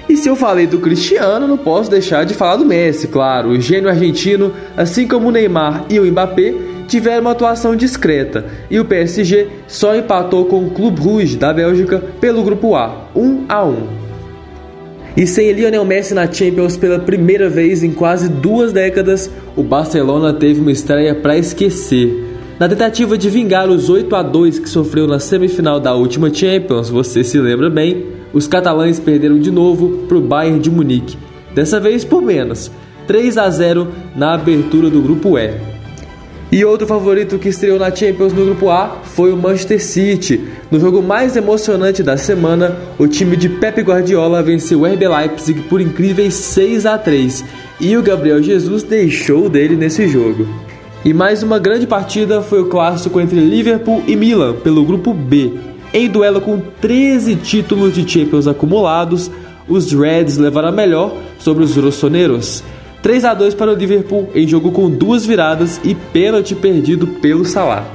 E 0.09 0.15
se 0.15 0.29
eu 0.29 0.35
falei 0.35 0.65
do 0.65 0.79
Cristiano, 0.79 1.47
não 1.47 1.57
posso 1.57 1.91
deixar 1.91 2.25
de 2.25 2.33
falar 2.33 2.55
do 2.55 2.65
Messi, 2.65 3.07
claro. 3.07 3.49
O 3.49 3.59
gênio 3.59 3.89
argentino, 3.89 4.53
assim 4.75 5.07
como 5.07 5.27
o 5.27 5.31
Neymar 5.31 5.85
e 5.89 5.99
o 5.99 6.05
Mbappé, 6.05 6.53
tiveram 6.87 7.21
uma 7.21 7.31
atuação 7.31 7.75
discreta 7.75 8.45
e 8.71 8.79
o 8.79 8.85
PSG 8.85 9.47
só 9.67 9.93
empatou 9.95 10.45
com 10.45 10.65
o 10.65 10.71
Clube 10.71 11.01
Rouge 11.01 11.35
da 11.35 11.53
Bélgica 11.53 12.01
pelo 12.21 12.41
grupo 12.43 12.75
A, 12.75 13.09
1 13.13 13.45
a 13.49 13.65
1. 13.65 14.07
E 15.17 15.27
sem 15.27 15.51
Lionel 15.51 15.83
Messi 15.83 16.13
na 16.13 16.31
Champions 16.31 16.77
pela 16.77 16.99
primeira 16.99 17.49
vez 17.49 17.83
em 17.83 17.91
quase 17.91 18.29
duas 18.29 18.71
décadas, 18.71 19.29
o 19.55 19.63
Barcelona 19.63 20.31
teve 20.31 20.61
uma 20.61 20.71
estreia 20.71 21.13
para 21.15 21.37
esquecer. 21.37 22.23
Na 22.59 22.69
tentativa 22.69 23.17
de 23.17 23.29
vingar 23.29 23.67
os 23.67 23.89
8 23.89 24.15
a 24.15 24.23
2 24.23 24.59
que 24.59 24.69
sofreu 24.69 25.07
na 25.07 25.19
semifinal 25.19 25.79
da 25.79 25.93
última 25.93 26.33
Champions, 26.33 26.89
você 26.89 27.23
se 27.23 27.39
lembra 27.39 27.69
bem, 27.69 28.05
os 28.37 28.47
catalães 28.47 28.99
perderam 28.99 29.39
de 29.39 29.49
novo 29.49 30.05
para 30.07 30.15
o 30.15 30.21
Bayern 30.21 30.59
de 30.59 30.69
Munique, 30.69 31.17
dessa 31.55 31.79
vez 31.79 32.05
por 32.05 32.21
menos, 32.21 32.69
3 33.07 33.35
a 33.35 33.49
0 33.49 33.87
na 34.15 34.35
abertura 34.35 34.91
do 34.91 35.01
grupo 35.01 35.39
E. 35.39 35.55
E 36.51 36.63
outro 36.63 36.85
favorito 36.85 37.39
que 37.39 37.49
estreou 37.49 37.79
na 37.79 37.93
Champions 37.93 38.33
no 38.33 38.45
grupo 38.45 38.69
A 38.69 39.01
foi 39.03 39.33
o 39.33 39.35
Manchester 39.37 39.83
City. 39.83 40.49
No 40.69 40.79
jogo 40.79 41.01
mais 41.01 41.35
emocionante 41.35 42.03
da 42.03 42.15
semana, 42.15 42.77
o 42.99 43.07
time 43.07 43.35
de 43.35 43.49
Pep 43.49 43.81
Guardiola 43.81 44.43
venceu 44.43 44.81
o 44.81 44.85
RB 44.85 45.07
Leipzig 45.07 45.61
por 45.63 45.81
incríveis 45.81 46.35
6 46.35 46.85
a 46.85 46.95
3 46.95 47.43
e 47.81 47.97
o 47.97 48.03
Gabriel 48.03 48.43
Jesus 48.43 48.83
deixou 48.83 49.49
dele 49.49 49.75
nesse 49.75 50.07
jogo. 50.07 50.47
E 51.03 51.11
mais 51.11 51.41
uma 51.41 51.57
grande 51.57 51.87
partida 51.87 52.43
foi 52.43 52.61
o 52.61 52.67
clássico 52.67 53.19
entre 53.19 53.39
Liverpool 53.39 54.03
e 54.05 54.15
Milan 54.15 54.53
pelo 54.57 54.85
grupo 54.85 55.11
B. 55.11 55.53
Em 55.93 56.09
duelo 56.09 56.41
com 56.41 56.59
13 56.59 57.35
títulos 57.37 57.93
de 57.93 58.07
Champions 58.07 58.47
acumulados, 58.47 59.31
os 59.67 59.91
Reds 59.91 60.37
levaram 60.37 60.69
a 60.69 60.71
melhor 60.71 61.15
sobre 61.39 61.63
os 61.63 61.75
rossoneiros. 61.75 62.63
3 63.01 63.25
a 63.25 63.33
2 63.33 63.53
para 63.53 63.71
o 63.71 63.75
Liverpool 63.75 64.29
em 64.35 64.47
jogo 64.47 64.71
com 64.71 64.89
duas 64.89 65.25
viradas 65.25 65.79
e 65.83 65.95
pênalti 65.95 66.55
perdido 66.55 67.07
pelo 67.07 67.45
Salah. 67.45 67.85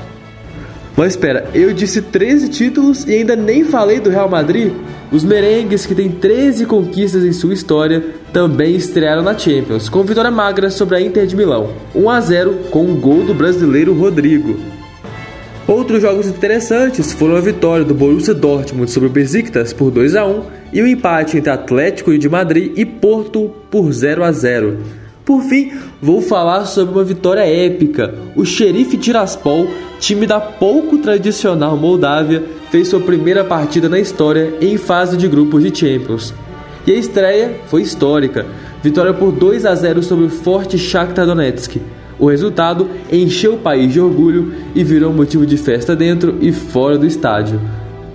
Mas 0.97 1.13
espera, 1.13 1.49
eu 1.55 1.73
disse 1.73 2.03
13 2.03 2.49
títulos 2.49 3.05
e 3.07 3.13
ainda 3.13 3.35
nem 3.35 3.65
falei 3.65 3.99
do 3.99 4.11
Real 4.11 4.29
Madrid? 4.29 4.73
Os 5.11 5.25
merengues, 5.25 5.85
que 5.85 5.95
têm 5.95 6.11
13 6.11 6.65
conquistas 6.65 7.25
em 7.25 7.33
sua 7.33 7.53
história, 7.53 8.03
também 8.33 8.75
estrearam 8.75 9.23
na 9.23 9.37
Champions, 9.37 9.91
com 9.91 10.03
vitória 10.03 10.31
magra 10.31 10.71
sobre 10.71 10.97
a 10.97 11.01
Inter 11.03 11.27
de 11.27 11.37
Milão, 11.37 11.71
1 11.95 12.11
a 12.11 12.21
0 12.21 12.55
com 12.71 12.85
um 12.85 12.97
gol 12.99 13.23
do 13.23 13.35
brasileiro 13.35 13.93
Rodrigo. 13.93 14.72
Outros 15.67 16.03
jogos 16.03 16.27
interessantes 16.27 17.13
foram 17.13 17.37
a 17.37 17.41
vitória 17.41 17.85
do 17.85 17.95
Borussia 17.95 18.35
Dortmund 18.35 18.91
sobre 18.91 19.09
o 19.09 19.13
Besiktas 19.13 19.73
por 19.73 19.93
2 19.93 20.17
a 20.17 20.27
1 20.27 20.43
e 20.73 20.83
o 20.83 20.87
empate 20.89 21.39
entre 21.39 21.51
Atlético 21.51 22.17
de 22.19 22.29
Madrid 22.29 22.73
e 22.77 22.85
Porto 22.85 23.49
por 23.71 23.93
0 23.93 24.25
a 24.25 24.33
0. 24.33 24.79
Por 25.25 25.41
fim, 25.43 25.73
vou 26.01 26.21
falar 26.21 26.65
sobre 26.65 26.95
uma 26.95 27.05
vitória 27.05 27.47
épica. 27.47 28.13
O 28.35 28.45
Xerife 28.45 28.97
Tiraspol, 28.97 29.69
time 30.01 30.27
da 30.27 30.41
pouco 30.41 30.99
tradicional 30.99 31.77
Moldávia, 31.77 32.43
fez 32.73 32.89
sua 32.89 32.99
primeira 32.99 33.45
partida 33.45 33.89
na 33.89 34.01
história 34.01 34.55
em 34.61 34.77
fase 34.77 35.17
de 35.17 35.29
grupos 35.29 35.63
de 35.63 35.79
Champions. 35.79 36.35
E 36.85 36.91
a 36.91 36.97
estreia 36.97 37.61
foi 37.69 37.83
histórica. 37.83 38.45
Vitória 38.83 39.15
por 39.15 39.31
2 39.31 39.65
a 39.65 39.77
0 39.77 40.03
sobre 40.03 40.25
o 40.25 40.29
forte 40.29 40.77
Shakhtar 40.77 41.25
Donetsk. 41.25 41.81
O 42.19 42.29
resultado 42.29 42.89
encheu 43.11 43.55
o 43.55 43.59
país 43.59 43.93
de 43.93 44.01
orgulho 44.01 44.55
e 44.75 44.85
virou 44.85 45.13
motivo 45.13 45.47
de 45.47 45.57
festa 45.57 45.97
dentro 45.97 46.39
e 46.41 46.53
fora 46.53 46.99
do 46.99 47.07
estádio. 47.07 47.61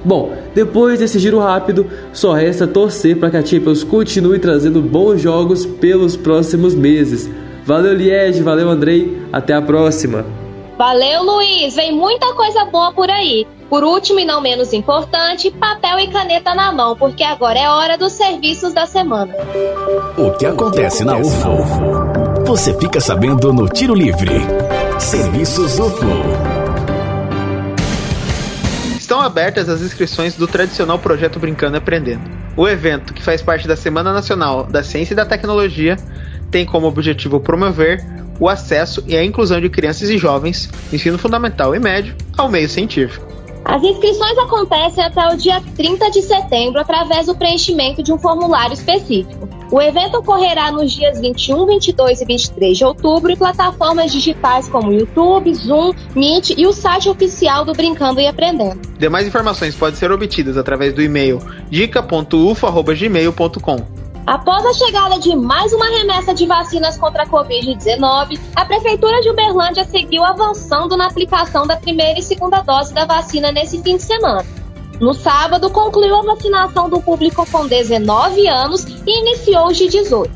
Bom, 0.04 0.32
depois 0.56 1.00
desse 1.00 1.20
giro 1.20 1.40
rápido, 1.40 1.86
só 2.14 2.34
resta 2.34 2.66
torcer 2.66 3.18
para 3.18 3.30
que 3.30 3.38
a 3.38 3.46
Champions 3.46 3.84
continue 3.84 4.40
trazendo 4.40 4.82
bons 4.82 5.22
jogos 5.22 5.66
pelos 5.66 6.16
próximos 6.16 6.74
meses. 6.74 7.30
Valeu, 7.66 7.94
Liege, 7.94 8.42
valeu, 8.42 8.70
Andrei, 8.70 9.22
até 9.34 9.54
a 9.54 9.62
próxima. 9.62 10.26
Valeu, 10.78 11.24
Luiz, 11.24 11.76
vem 11.76 11.94
muita 11.94 12.34
coisa 12.36 12.64
boa 12.66 12.94
por 12.94 13.10
aí. 13.10 13.46
Por 13.70 13.84
último 13.84 14.20
e 14.20 14.26
não 14.26 14.40
menos 14.40 14.72
importante, 14.72 15.52
papel 15.52 16.00
e 16.00 16.08
caneta 16.08 16.56
na 16.56 16.72
mão, 16.72 16.96
porque 16.96 17.24
agora 17.24 17.60
é 17.60 17.68
hora 17.68 17.98
dos 17.98 18.14
serviços 18.14 18.72
da 18.74 18.86
semana. 18.86 19.34
O 20.18 20.32
que 20.38 20.46
acontece 20.46 21.04
na 21.04 21.18
UFO? 21.18 22.17
Você 22.48 22.74
fica 22.80 23.02
sabendo 23.02 23.52
no 23.52 23.68
Tiro 23.68 23.94
Livre. 23.94 24.32
Serviços 24.98 25.78
UFO 25.80 26.08
estão 28.98 29.20
abertas 29.20 29.68
as 29.68 29.82
inscrições 29.82 30.34
do 30.38 30.48
tradicional 30.48 30.98
projeto 30.98 31.40
Brincando 31.40 31.76
e 31.76 31.80
Aprendendo. 31.80 32.22
O 32.56 32.66
evento, 32.66 33.14
que 33.14 33.22
faz 33.22 33.42
parte 33.42 33.68
da 33.68 33.76
Semana 33.76 34.14
Nacional 34.14 34.64
da 34.64 34.82
Ciência 34.82 35.12
e 35.12 35.16
da 35.16 35.26
Tecnologia, 35.26 35.98
tem 36.50 36.66
como 36.66 36.88
objetivo 36.88 37.38
promover 37.42 38.02
o 38.40 38.48
acesso 38.48 39.04
e 39.06 39.18
a 39.18 39.26
inclusão 39.26 39.60
de 39.60 39.70
crianças 39.70 40.10
e 40.10 40.18
jovens, 40.18 40.70
ensino 40.92 41.18
fundamental 41.18 41.76
e 41.76 41.80
médio, 41.80 42.16
ao 42.38 42.48
meio 42.48 42.70
científico. 42.70 43.28
As 43.66 43.84
inscrições 43.84 44.38
acontecem 44.38 45.04
até 45.04 45.28
o 45.34 45.36
dia 45.36 45.62
30 45.76 46.12
de 46.12 46.22
setembro 46.22 46.80
através 46.80 47.26
do 47.26 47.36
preenchimento 47.36 48.02
de 48.02 48.14
um 48.14 48.18
formulário 48.18 48.74
específico. 48.74 49.57
O 49.70 49.82
evento 49.82 50.20
ocorrerá 50.20 50.72
nos 50.72 50.94
dias 50.94 51.20
21, 51.20 51.66
22 51.66 52.22
e 52.22 52.26
23 52.26 52.78
de 52.78 52.86
outubro 52.86 53.30
em 53.32 53.36
plataformas 53.36 54.10
digitais 54.12 54.70
como 54.70 54.94
YouTube, 54.94 55.54
Zoom, 55.54 55.92
Meet 56.16 56.52
e 56.58 56.66
o 56.66 56.72
site 56.72 57.10
oficial 57.10 57.66
do 57.66 57.74
Brincando 57.74 58.22
e 58.22 58.28
Aprendendo. 58.28 58.80
Demais 58.98 59.28
informações 59.28 59.76
podem 59.76 60.00
ser 60.00 60.10
obtidas 60.12 60.58
através 60.58 60.94
do 60.94 61.02
e-mail 61.02 61.42
dica.ufo.gmail.com. 61.70 64.08
Após 64.26 64.66
a 64.66 64.74
chegada 64.74 65.20
de 65.20 65.36
mais 65.38 65.72
uma 65.72 65.86
remessa 65.86 66.34
de 66.34 66.46
vacinas 66.46 66.98
contra 66.98 67.24
a 67.24 67.28
Covid-19, 67.28 68.38
a 68.56 68.66
Prefeitura 68.66 69.22
de 69.22 69.30
Uberlândia 69.30 69.86
seguiu 69.86 70.26
avançando 70.26 70.98
na 70.98 71.08
aplicação 71.08 71.66
da 71.66 71.78
primeira 71.78 72.20
e 72.20 72.22
segunda 72.22 72.62
dose 72.62 72.94
da 72.94 73.06
vacina 73.06 73.54
nesse 73.54 73.82
fim 73.82 73.96
de 73.96 74.04
semana. 74.04 74.46
No 75.00 75.14
sábado, 75.14 75.70
concluiu 75.70 76.16
a 76.16 76.24
vacinação 76.24 76.90
do 76.90 77.00
público 77.00 77.46
com 77.52 77.68
19 77.68 78.48
anos 78.48 78.84
e 79.06 79.20
iniciou 79.20 79.68
os 79.68 79.78
de 79.78 79.88
18. 79.88 80.32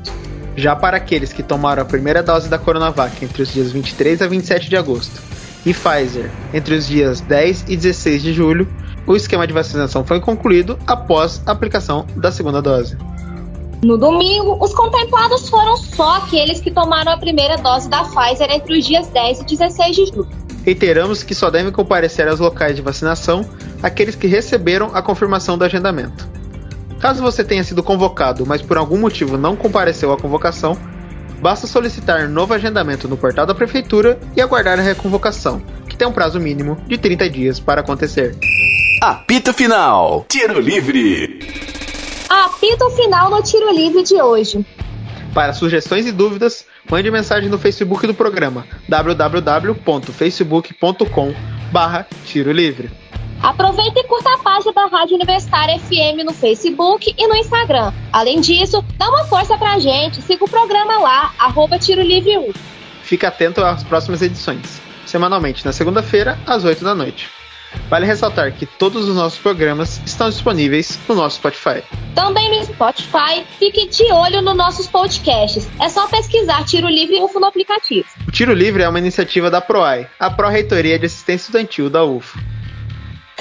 Já 0.55 0.75
para 0.75 0.97
aqueles 0.97 1.33
que 1.33 1.41
tomaram 1.41 1.81
a 1.81 1.85
primeira 1.85 2.21
dose 2.21 2.47
da 2.47 2.59
Coronavac 2.59 3.23
entre 3.23 3.41
os 3.41 3.51
dias 3.51 3.71
23 3.71 4.21
a 4.21 4.27
27 4.27 4.69
de 4.69 4.77
agosto 4.77 5.19
e 5.65 5.73
Pfizer 5.73 6.29
entre 6.53 6.75
os 6.75 6.87
dias 6.87 7.21
10 7.21 7.65
e 7.69 7.75
16 7.75 8.21
de 8.21 8.33
julho, 8.33 8.67
o 9.07 9.15
esquema 9.15 9.47
de 9.47 9.53
vacinação 9.53 10.03
foi 10.03 10.19
concluído 10.19 10.77
após 10.85 11.41
a 11.47 11.51
aplicação 11.51 12.05
da 12.15 12.31
segunda 12.31 12.61
dose. 12.61 12.97
No 13.83 13.97
domingo, 13.97 14.63
os 14.63 14.75
contemplados 14.75 15.49
foram 15.49 15.75
só 15.75 16.17
aqueles 16.17 16.59
que 16.59 16.69
tomaram 16.69 17.13
a 17.13 17.17
primeira 17.17 17.57
dose 17.57 17.89
da 17.89 18.03
Pfizer 18.03 18.51
entre 18.51 18.77
os 18.77 18.85
dias 18.85 19.07
10 19.07 19.39
e 19.39 19.43
16 19.45 19.95
de 19.95 20.05
julho. 20.05 20.29
Reiteramos 20.63 21.23
que 21.23 21.33
só 21.33 21.49
devem 21.49 21.71
comparecer 21.71 22.27
aos 22.27 22.39
locais 22.39 22.75
de 22.75 22.81
vacinação 22.81 23.47
aqueles 23.81 24.15
que 24.15 24.27
receberam 24.27 24.91
a 24.93 25.01
confirmação 25.01 25.57
do 25.57 25.63
agendamento. 25.63 26.29
Caso 26.99 27.21
você 27.21 27.43
tenha 27.43 27.63
sido 27.63 27.81
convocado, 27.81 28.45
mas 28.45 28.61
por 28.61 28.77
algum 28.77 28.97
motivo 28.97 29.37
não 29.37 29.55
compareceu 29.55 30.11
à 30.13 30.17
convocação, 30.17 30.77
basta 31.41 31.65
solicitar 31.65 32.29
novo 32.29 32.53
agendamento 32.53 33.07
no 33.07 33.17
portal 33.17 33.45
da 33.45 33.55
Prefeitura 33.55 34.19
e 34.35 34.41
aguardar 34.41 34.79
a 34.79 34.83
reconvocação, 34.83 35.61
que 35.89 35.97
tem 35.97 36.07
um 36.07 36.13
prazo 36.13 36.39
mínimo 36.39 36.77
de 36.87 36.97
30 36.97 37.29
dias 37.29 37.59
para 37.59 37.81
acontecer. 37.81 38.35
Apito 39.01 39.51
Final 39.51 40.25
Tiro 40.29 40.59
Livre 40.59 41.51
apito 42.61 42.89
final 42.91 43.29
no 43.29 43.43
tiro 43.43 43.71
livre 43.71 44.03
de 44.03 44.21
hoje. 44.21 44.65
Para 45.33 45.51
sugestões 45.51 46.05
e 46.05 46.11
dúvidas, 46.11 46.65
mande 46.89 47.11
mensagem 47.11 47.49
no 47.49 47.57
Facebook 47.57 48.07
do 48.07 48.13
programa 48.13 48.65
www.facebook.com 48.87 51.33
barra 51.71 52.07
Tiro 52.25 52.51
Livre. 52.51 52.91
Aproveite 53.41 53.99
e 53.99 54.03
curta 54.03 54.35
a 54.35 54.37
página 54.37 54.71
da 54.71 54.85
Rádio 54.85 55.15
Universitária 55.15 55.79
FM 55.79 56.23
no 56.23 56.33
Facebook 56.33 57.13
e 57.17 57.27
no 57.27 57.35
Instagram. 57.35 57.91
Além 58.13 58.39
disso, 58.39 58.85
dá 58.97 59.09
uma 59.09 59.25
força 59.25 59.57
pra 59.57 59.79
gente, 59.79 60.21
siga 60.21 60.45
o 60.45 60.49
programa 60.49 60.99
lá, 60.99 61.33
arroba 61.39 61.79
Tiro 61.79 62.01
Livre 62.01 62.37
1. 62.37 62.53
Fique 63.01 63.25
atento 63.25 63.63
às 63.63 63.83
próximas 63.83 64.21
edições, 64.21 64.79
semanalmente 65.07 65.65
na 65.65 65.73
segunda-feira, 65.73 66.37
às 66.45 66.63
8 66.63 66.83
da 66.83 66.93
noite. 66.93 67.40
Vale 67.89 68.05
ressaltar 68.05 68.51
que 68.53 68.65
todos 68.65 69.07
os 69.07 69.15
nossos 69.15 69.39
programas 69.39 70.01
estão 70.05 70.29
disponíveis 70.29 70.99
no 71.07 71.15
nosso 71.15 71.37
Spotify. 71.37 71.83
Também 72.15 72.49
no 72.49 72.65
Spotify, 72.65 73.45
fique 73.59 73.87
de 73.87 74.11
olho 74.11 74.41
nos 74.41 74.55
nossos 74.55 74.87
podcasts. 74.87 75.69
É 75.79 75.89
só 75.89 76.07
pesquisar 76.07 76.65
Tiro 76.65 76.87
Livre 76.87 77.21
UFO 77.21 77.39
no 77.39 77.47
aplicativo. 77.47 78.07
O 78.27 78.31
Tiro 78.31 78.53
Livre 78.53 78.83
é 78.83 78.89
uma 78.89 78.99
iniciativa 78.99 79.49
da 79.49 79.61
PROAI, 79.61 80.07
a 80.19 80.29
Pró-Reitoria 80.29 80.97
de 80.97 81.05
Assistência 81.05 81.45
Estudantil 81.45 81.89
da 81.89 82.03
UFO. 82.03 82.39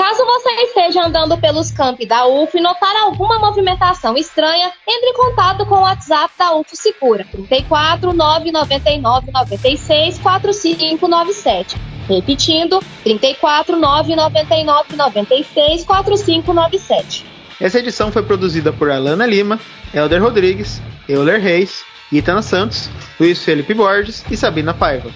Caso 0.00 0.24
você 0.24 0.50
esteja 0.62 1.04
andando 1.04 1.36
pelos 1.36 1.70
campi 1.70 2.06
da 2.06 2.26
UFO 2.26 2.56
e 2.56 2.62
notar 2.62 2.96
alguma 2.96 3.38
movimentação 3.38 4.16
estranha, 4.16 4.72
entre 4.88 5.10
em 5.10 5.12
contato 5.12 5.66
com 5.66 5.74
o 5.74 5.82
WhatsApp 5.82 6.32
da 6.38 6.54
UFO 6.56 6.74
Segura, 6.74 7.26
34 7.30 8.12
999 8.14 9.30
96 9.30 10.18
4597. 10.18 11.89
Repetindo, 12.10 12.82
34 13.04 13.78
999 13.78 14.96
96 14.96 15.84
4597. 15.84 17.24
Essa 17.60 17.78
edição 17.78 18.10
foi 18.10 18.24
produzida 18.24 18.72
por 18.72 18.90
Alana 18.90 19.24
Lima, 19.24 19.60
Elder 19.94 20.20
Rodrigues, 20.20 20.82
Euler 21.08 21.40
Reis, 21.40 21.84
Itana 22.10 22.42
Santos, 22.42 22.90
Luiz 23.18 23.44
Felipe 23.44 23.72
Borges 23.72 24.24
e 24.28 24.36
Sabina 24.36 24.74
Paiva. 24.74 25.10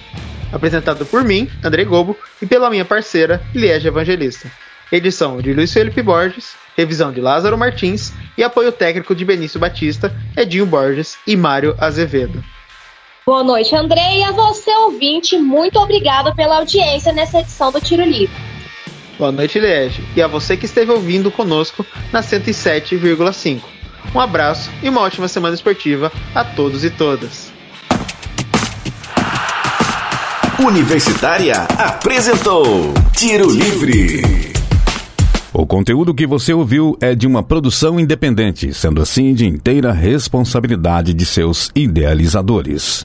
Apresentado 0.53 1.05
por 1.05 1.25
mim, 1.25 1.51
André 1.65 1.85
Gobo, 1.85 2.17
e 2.41 2.47
pela 2.47 2.71
minha 2.71 2.85
parceira, 2.85 3.43
Liege 3.53 3.89
Evangelista. 3.89 4.49
Edição 4.93 5.41
de 5.41 5.53
Luiz 5.53 5.73
Felipe 5.73 6.01
Borges, 6.01 6.55
revisão 6.77 7.11
de 7.11 7.21
Lázaro 7.21 7.59
Martins 7.59 8.13
e 8.39 8.45
apoio 8.45 8.71
técnico 8.71 9.17
de 9.17 9.25
Benício 9.25 9.59
Batista, 9.59 10.15
Edinho 10.37 10.67
Borges 10.67 11.19
e 11.27 11.37
Mário 11.37 11.75
Azevedo. 11.81 12.45
Boa 13.27 13.43
noite, 13.43 13.75
André, 13.75 14.19
e 14.19 14.23
a 14.23 14.33
você, 14.33 14.71
ouvinte, 14.71 15.39
muito 15.39 15.79
obrigada 15.79 16.35
pela 16.35 16.59
audiência 16.59 17.11
nessa 17.11 17.41
edição 17.41 17.73
do 17.73 17.81
Tiro 17.81 18.03
Livre. 18.03 18.37
Boa 19.19 19.33
noite, 19.33 19.59
Liege, 19.59 20.05
e 20.15 20.21
a 20.21 20.27
você 20.27 20.59
que 20.59 20.67
esteve 20.67 20.93
ouvindo 20.93 21.31
conosco 21.31 21.87
na 22.13 22.21
107,5. 22.21 23.63
Um 24.15 24.21
abraço 24.21 24.71
e 24.83 24.91
uma 24.91 25.01
ótima 25.01 25.27
semana 25.27 25.55
esportiva 25.55 26.13
a 26.35 26.45
todos 26.45 26.85
e 26.85 26.91
todas. 26.91 27.51
Universitária 30.63 31.63
apresentou 31.79 32.93
Tiro 33.17 33.51
Livre. 33.51 34.53
O 35.51 35.67
conteúdo 35.67 36.13
que 36.13 36.27
você 36.27 36.53
ouviu 36.53 36.95
é 37.01 37.15
de 37.15 37.27
uma 37.27 37.43
produção 37.43 37.99
independente, 37.99 38.75
sendo 38.75 39.01
assim 39.01 39.33
de 39.33 39.47
inteira 39.47 39.93
responsabilidade 39.93 41.15
de 41.15 41.25
seus 41.25 41.71
idealizadores. 41.75 43.03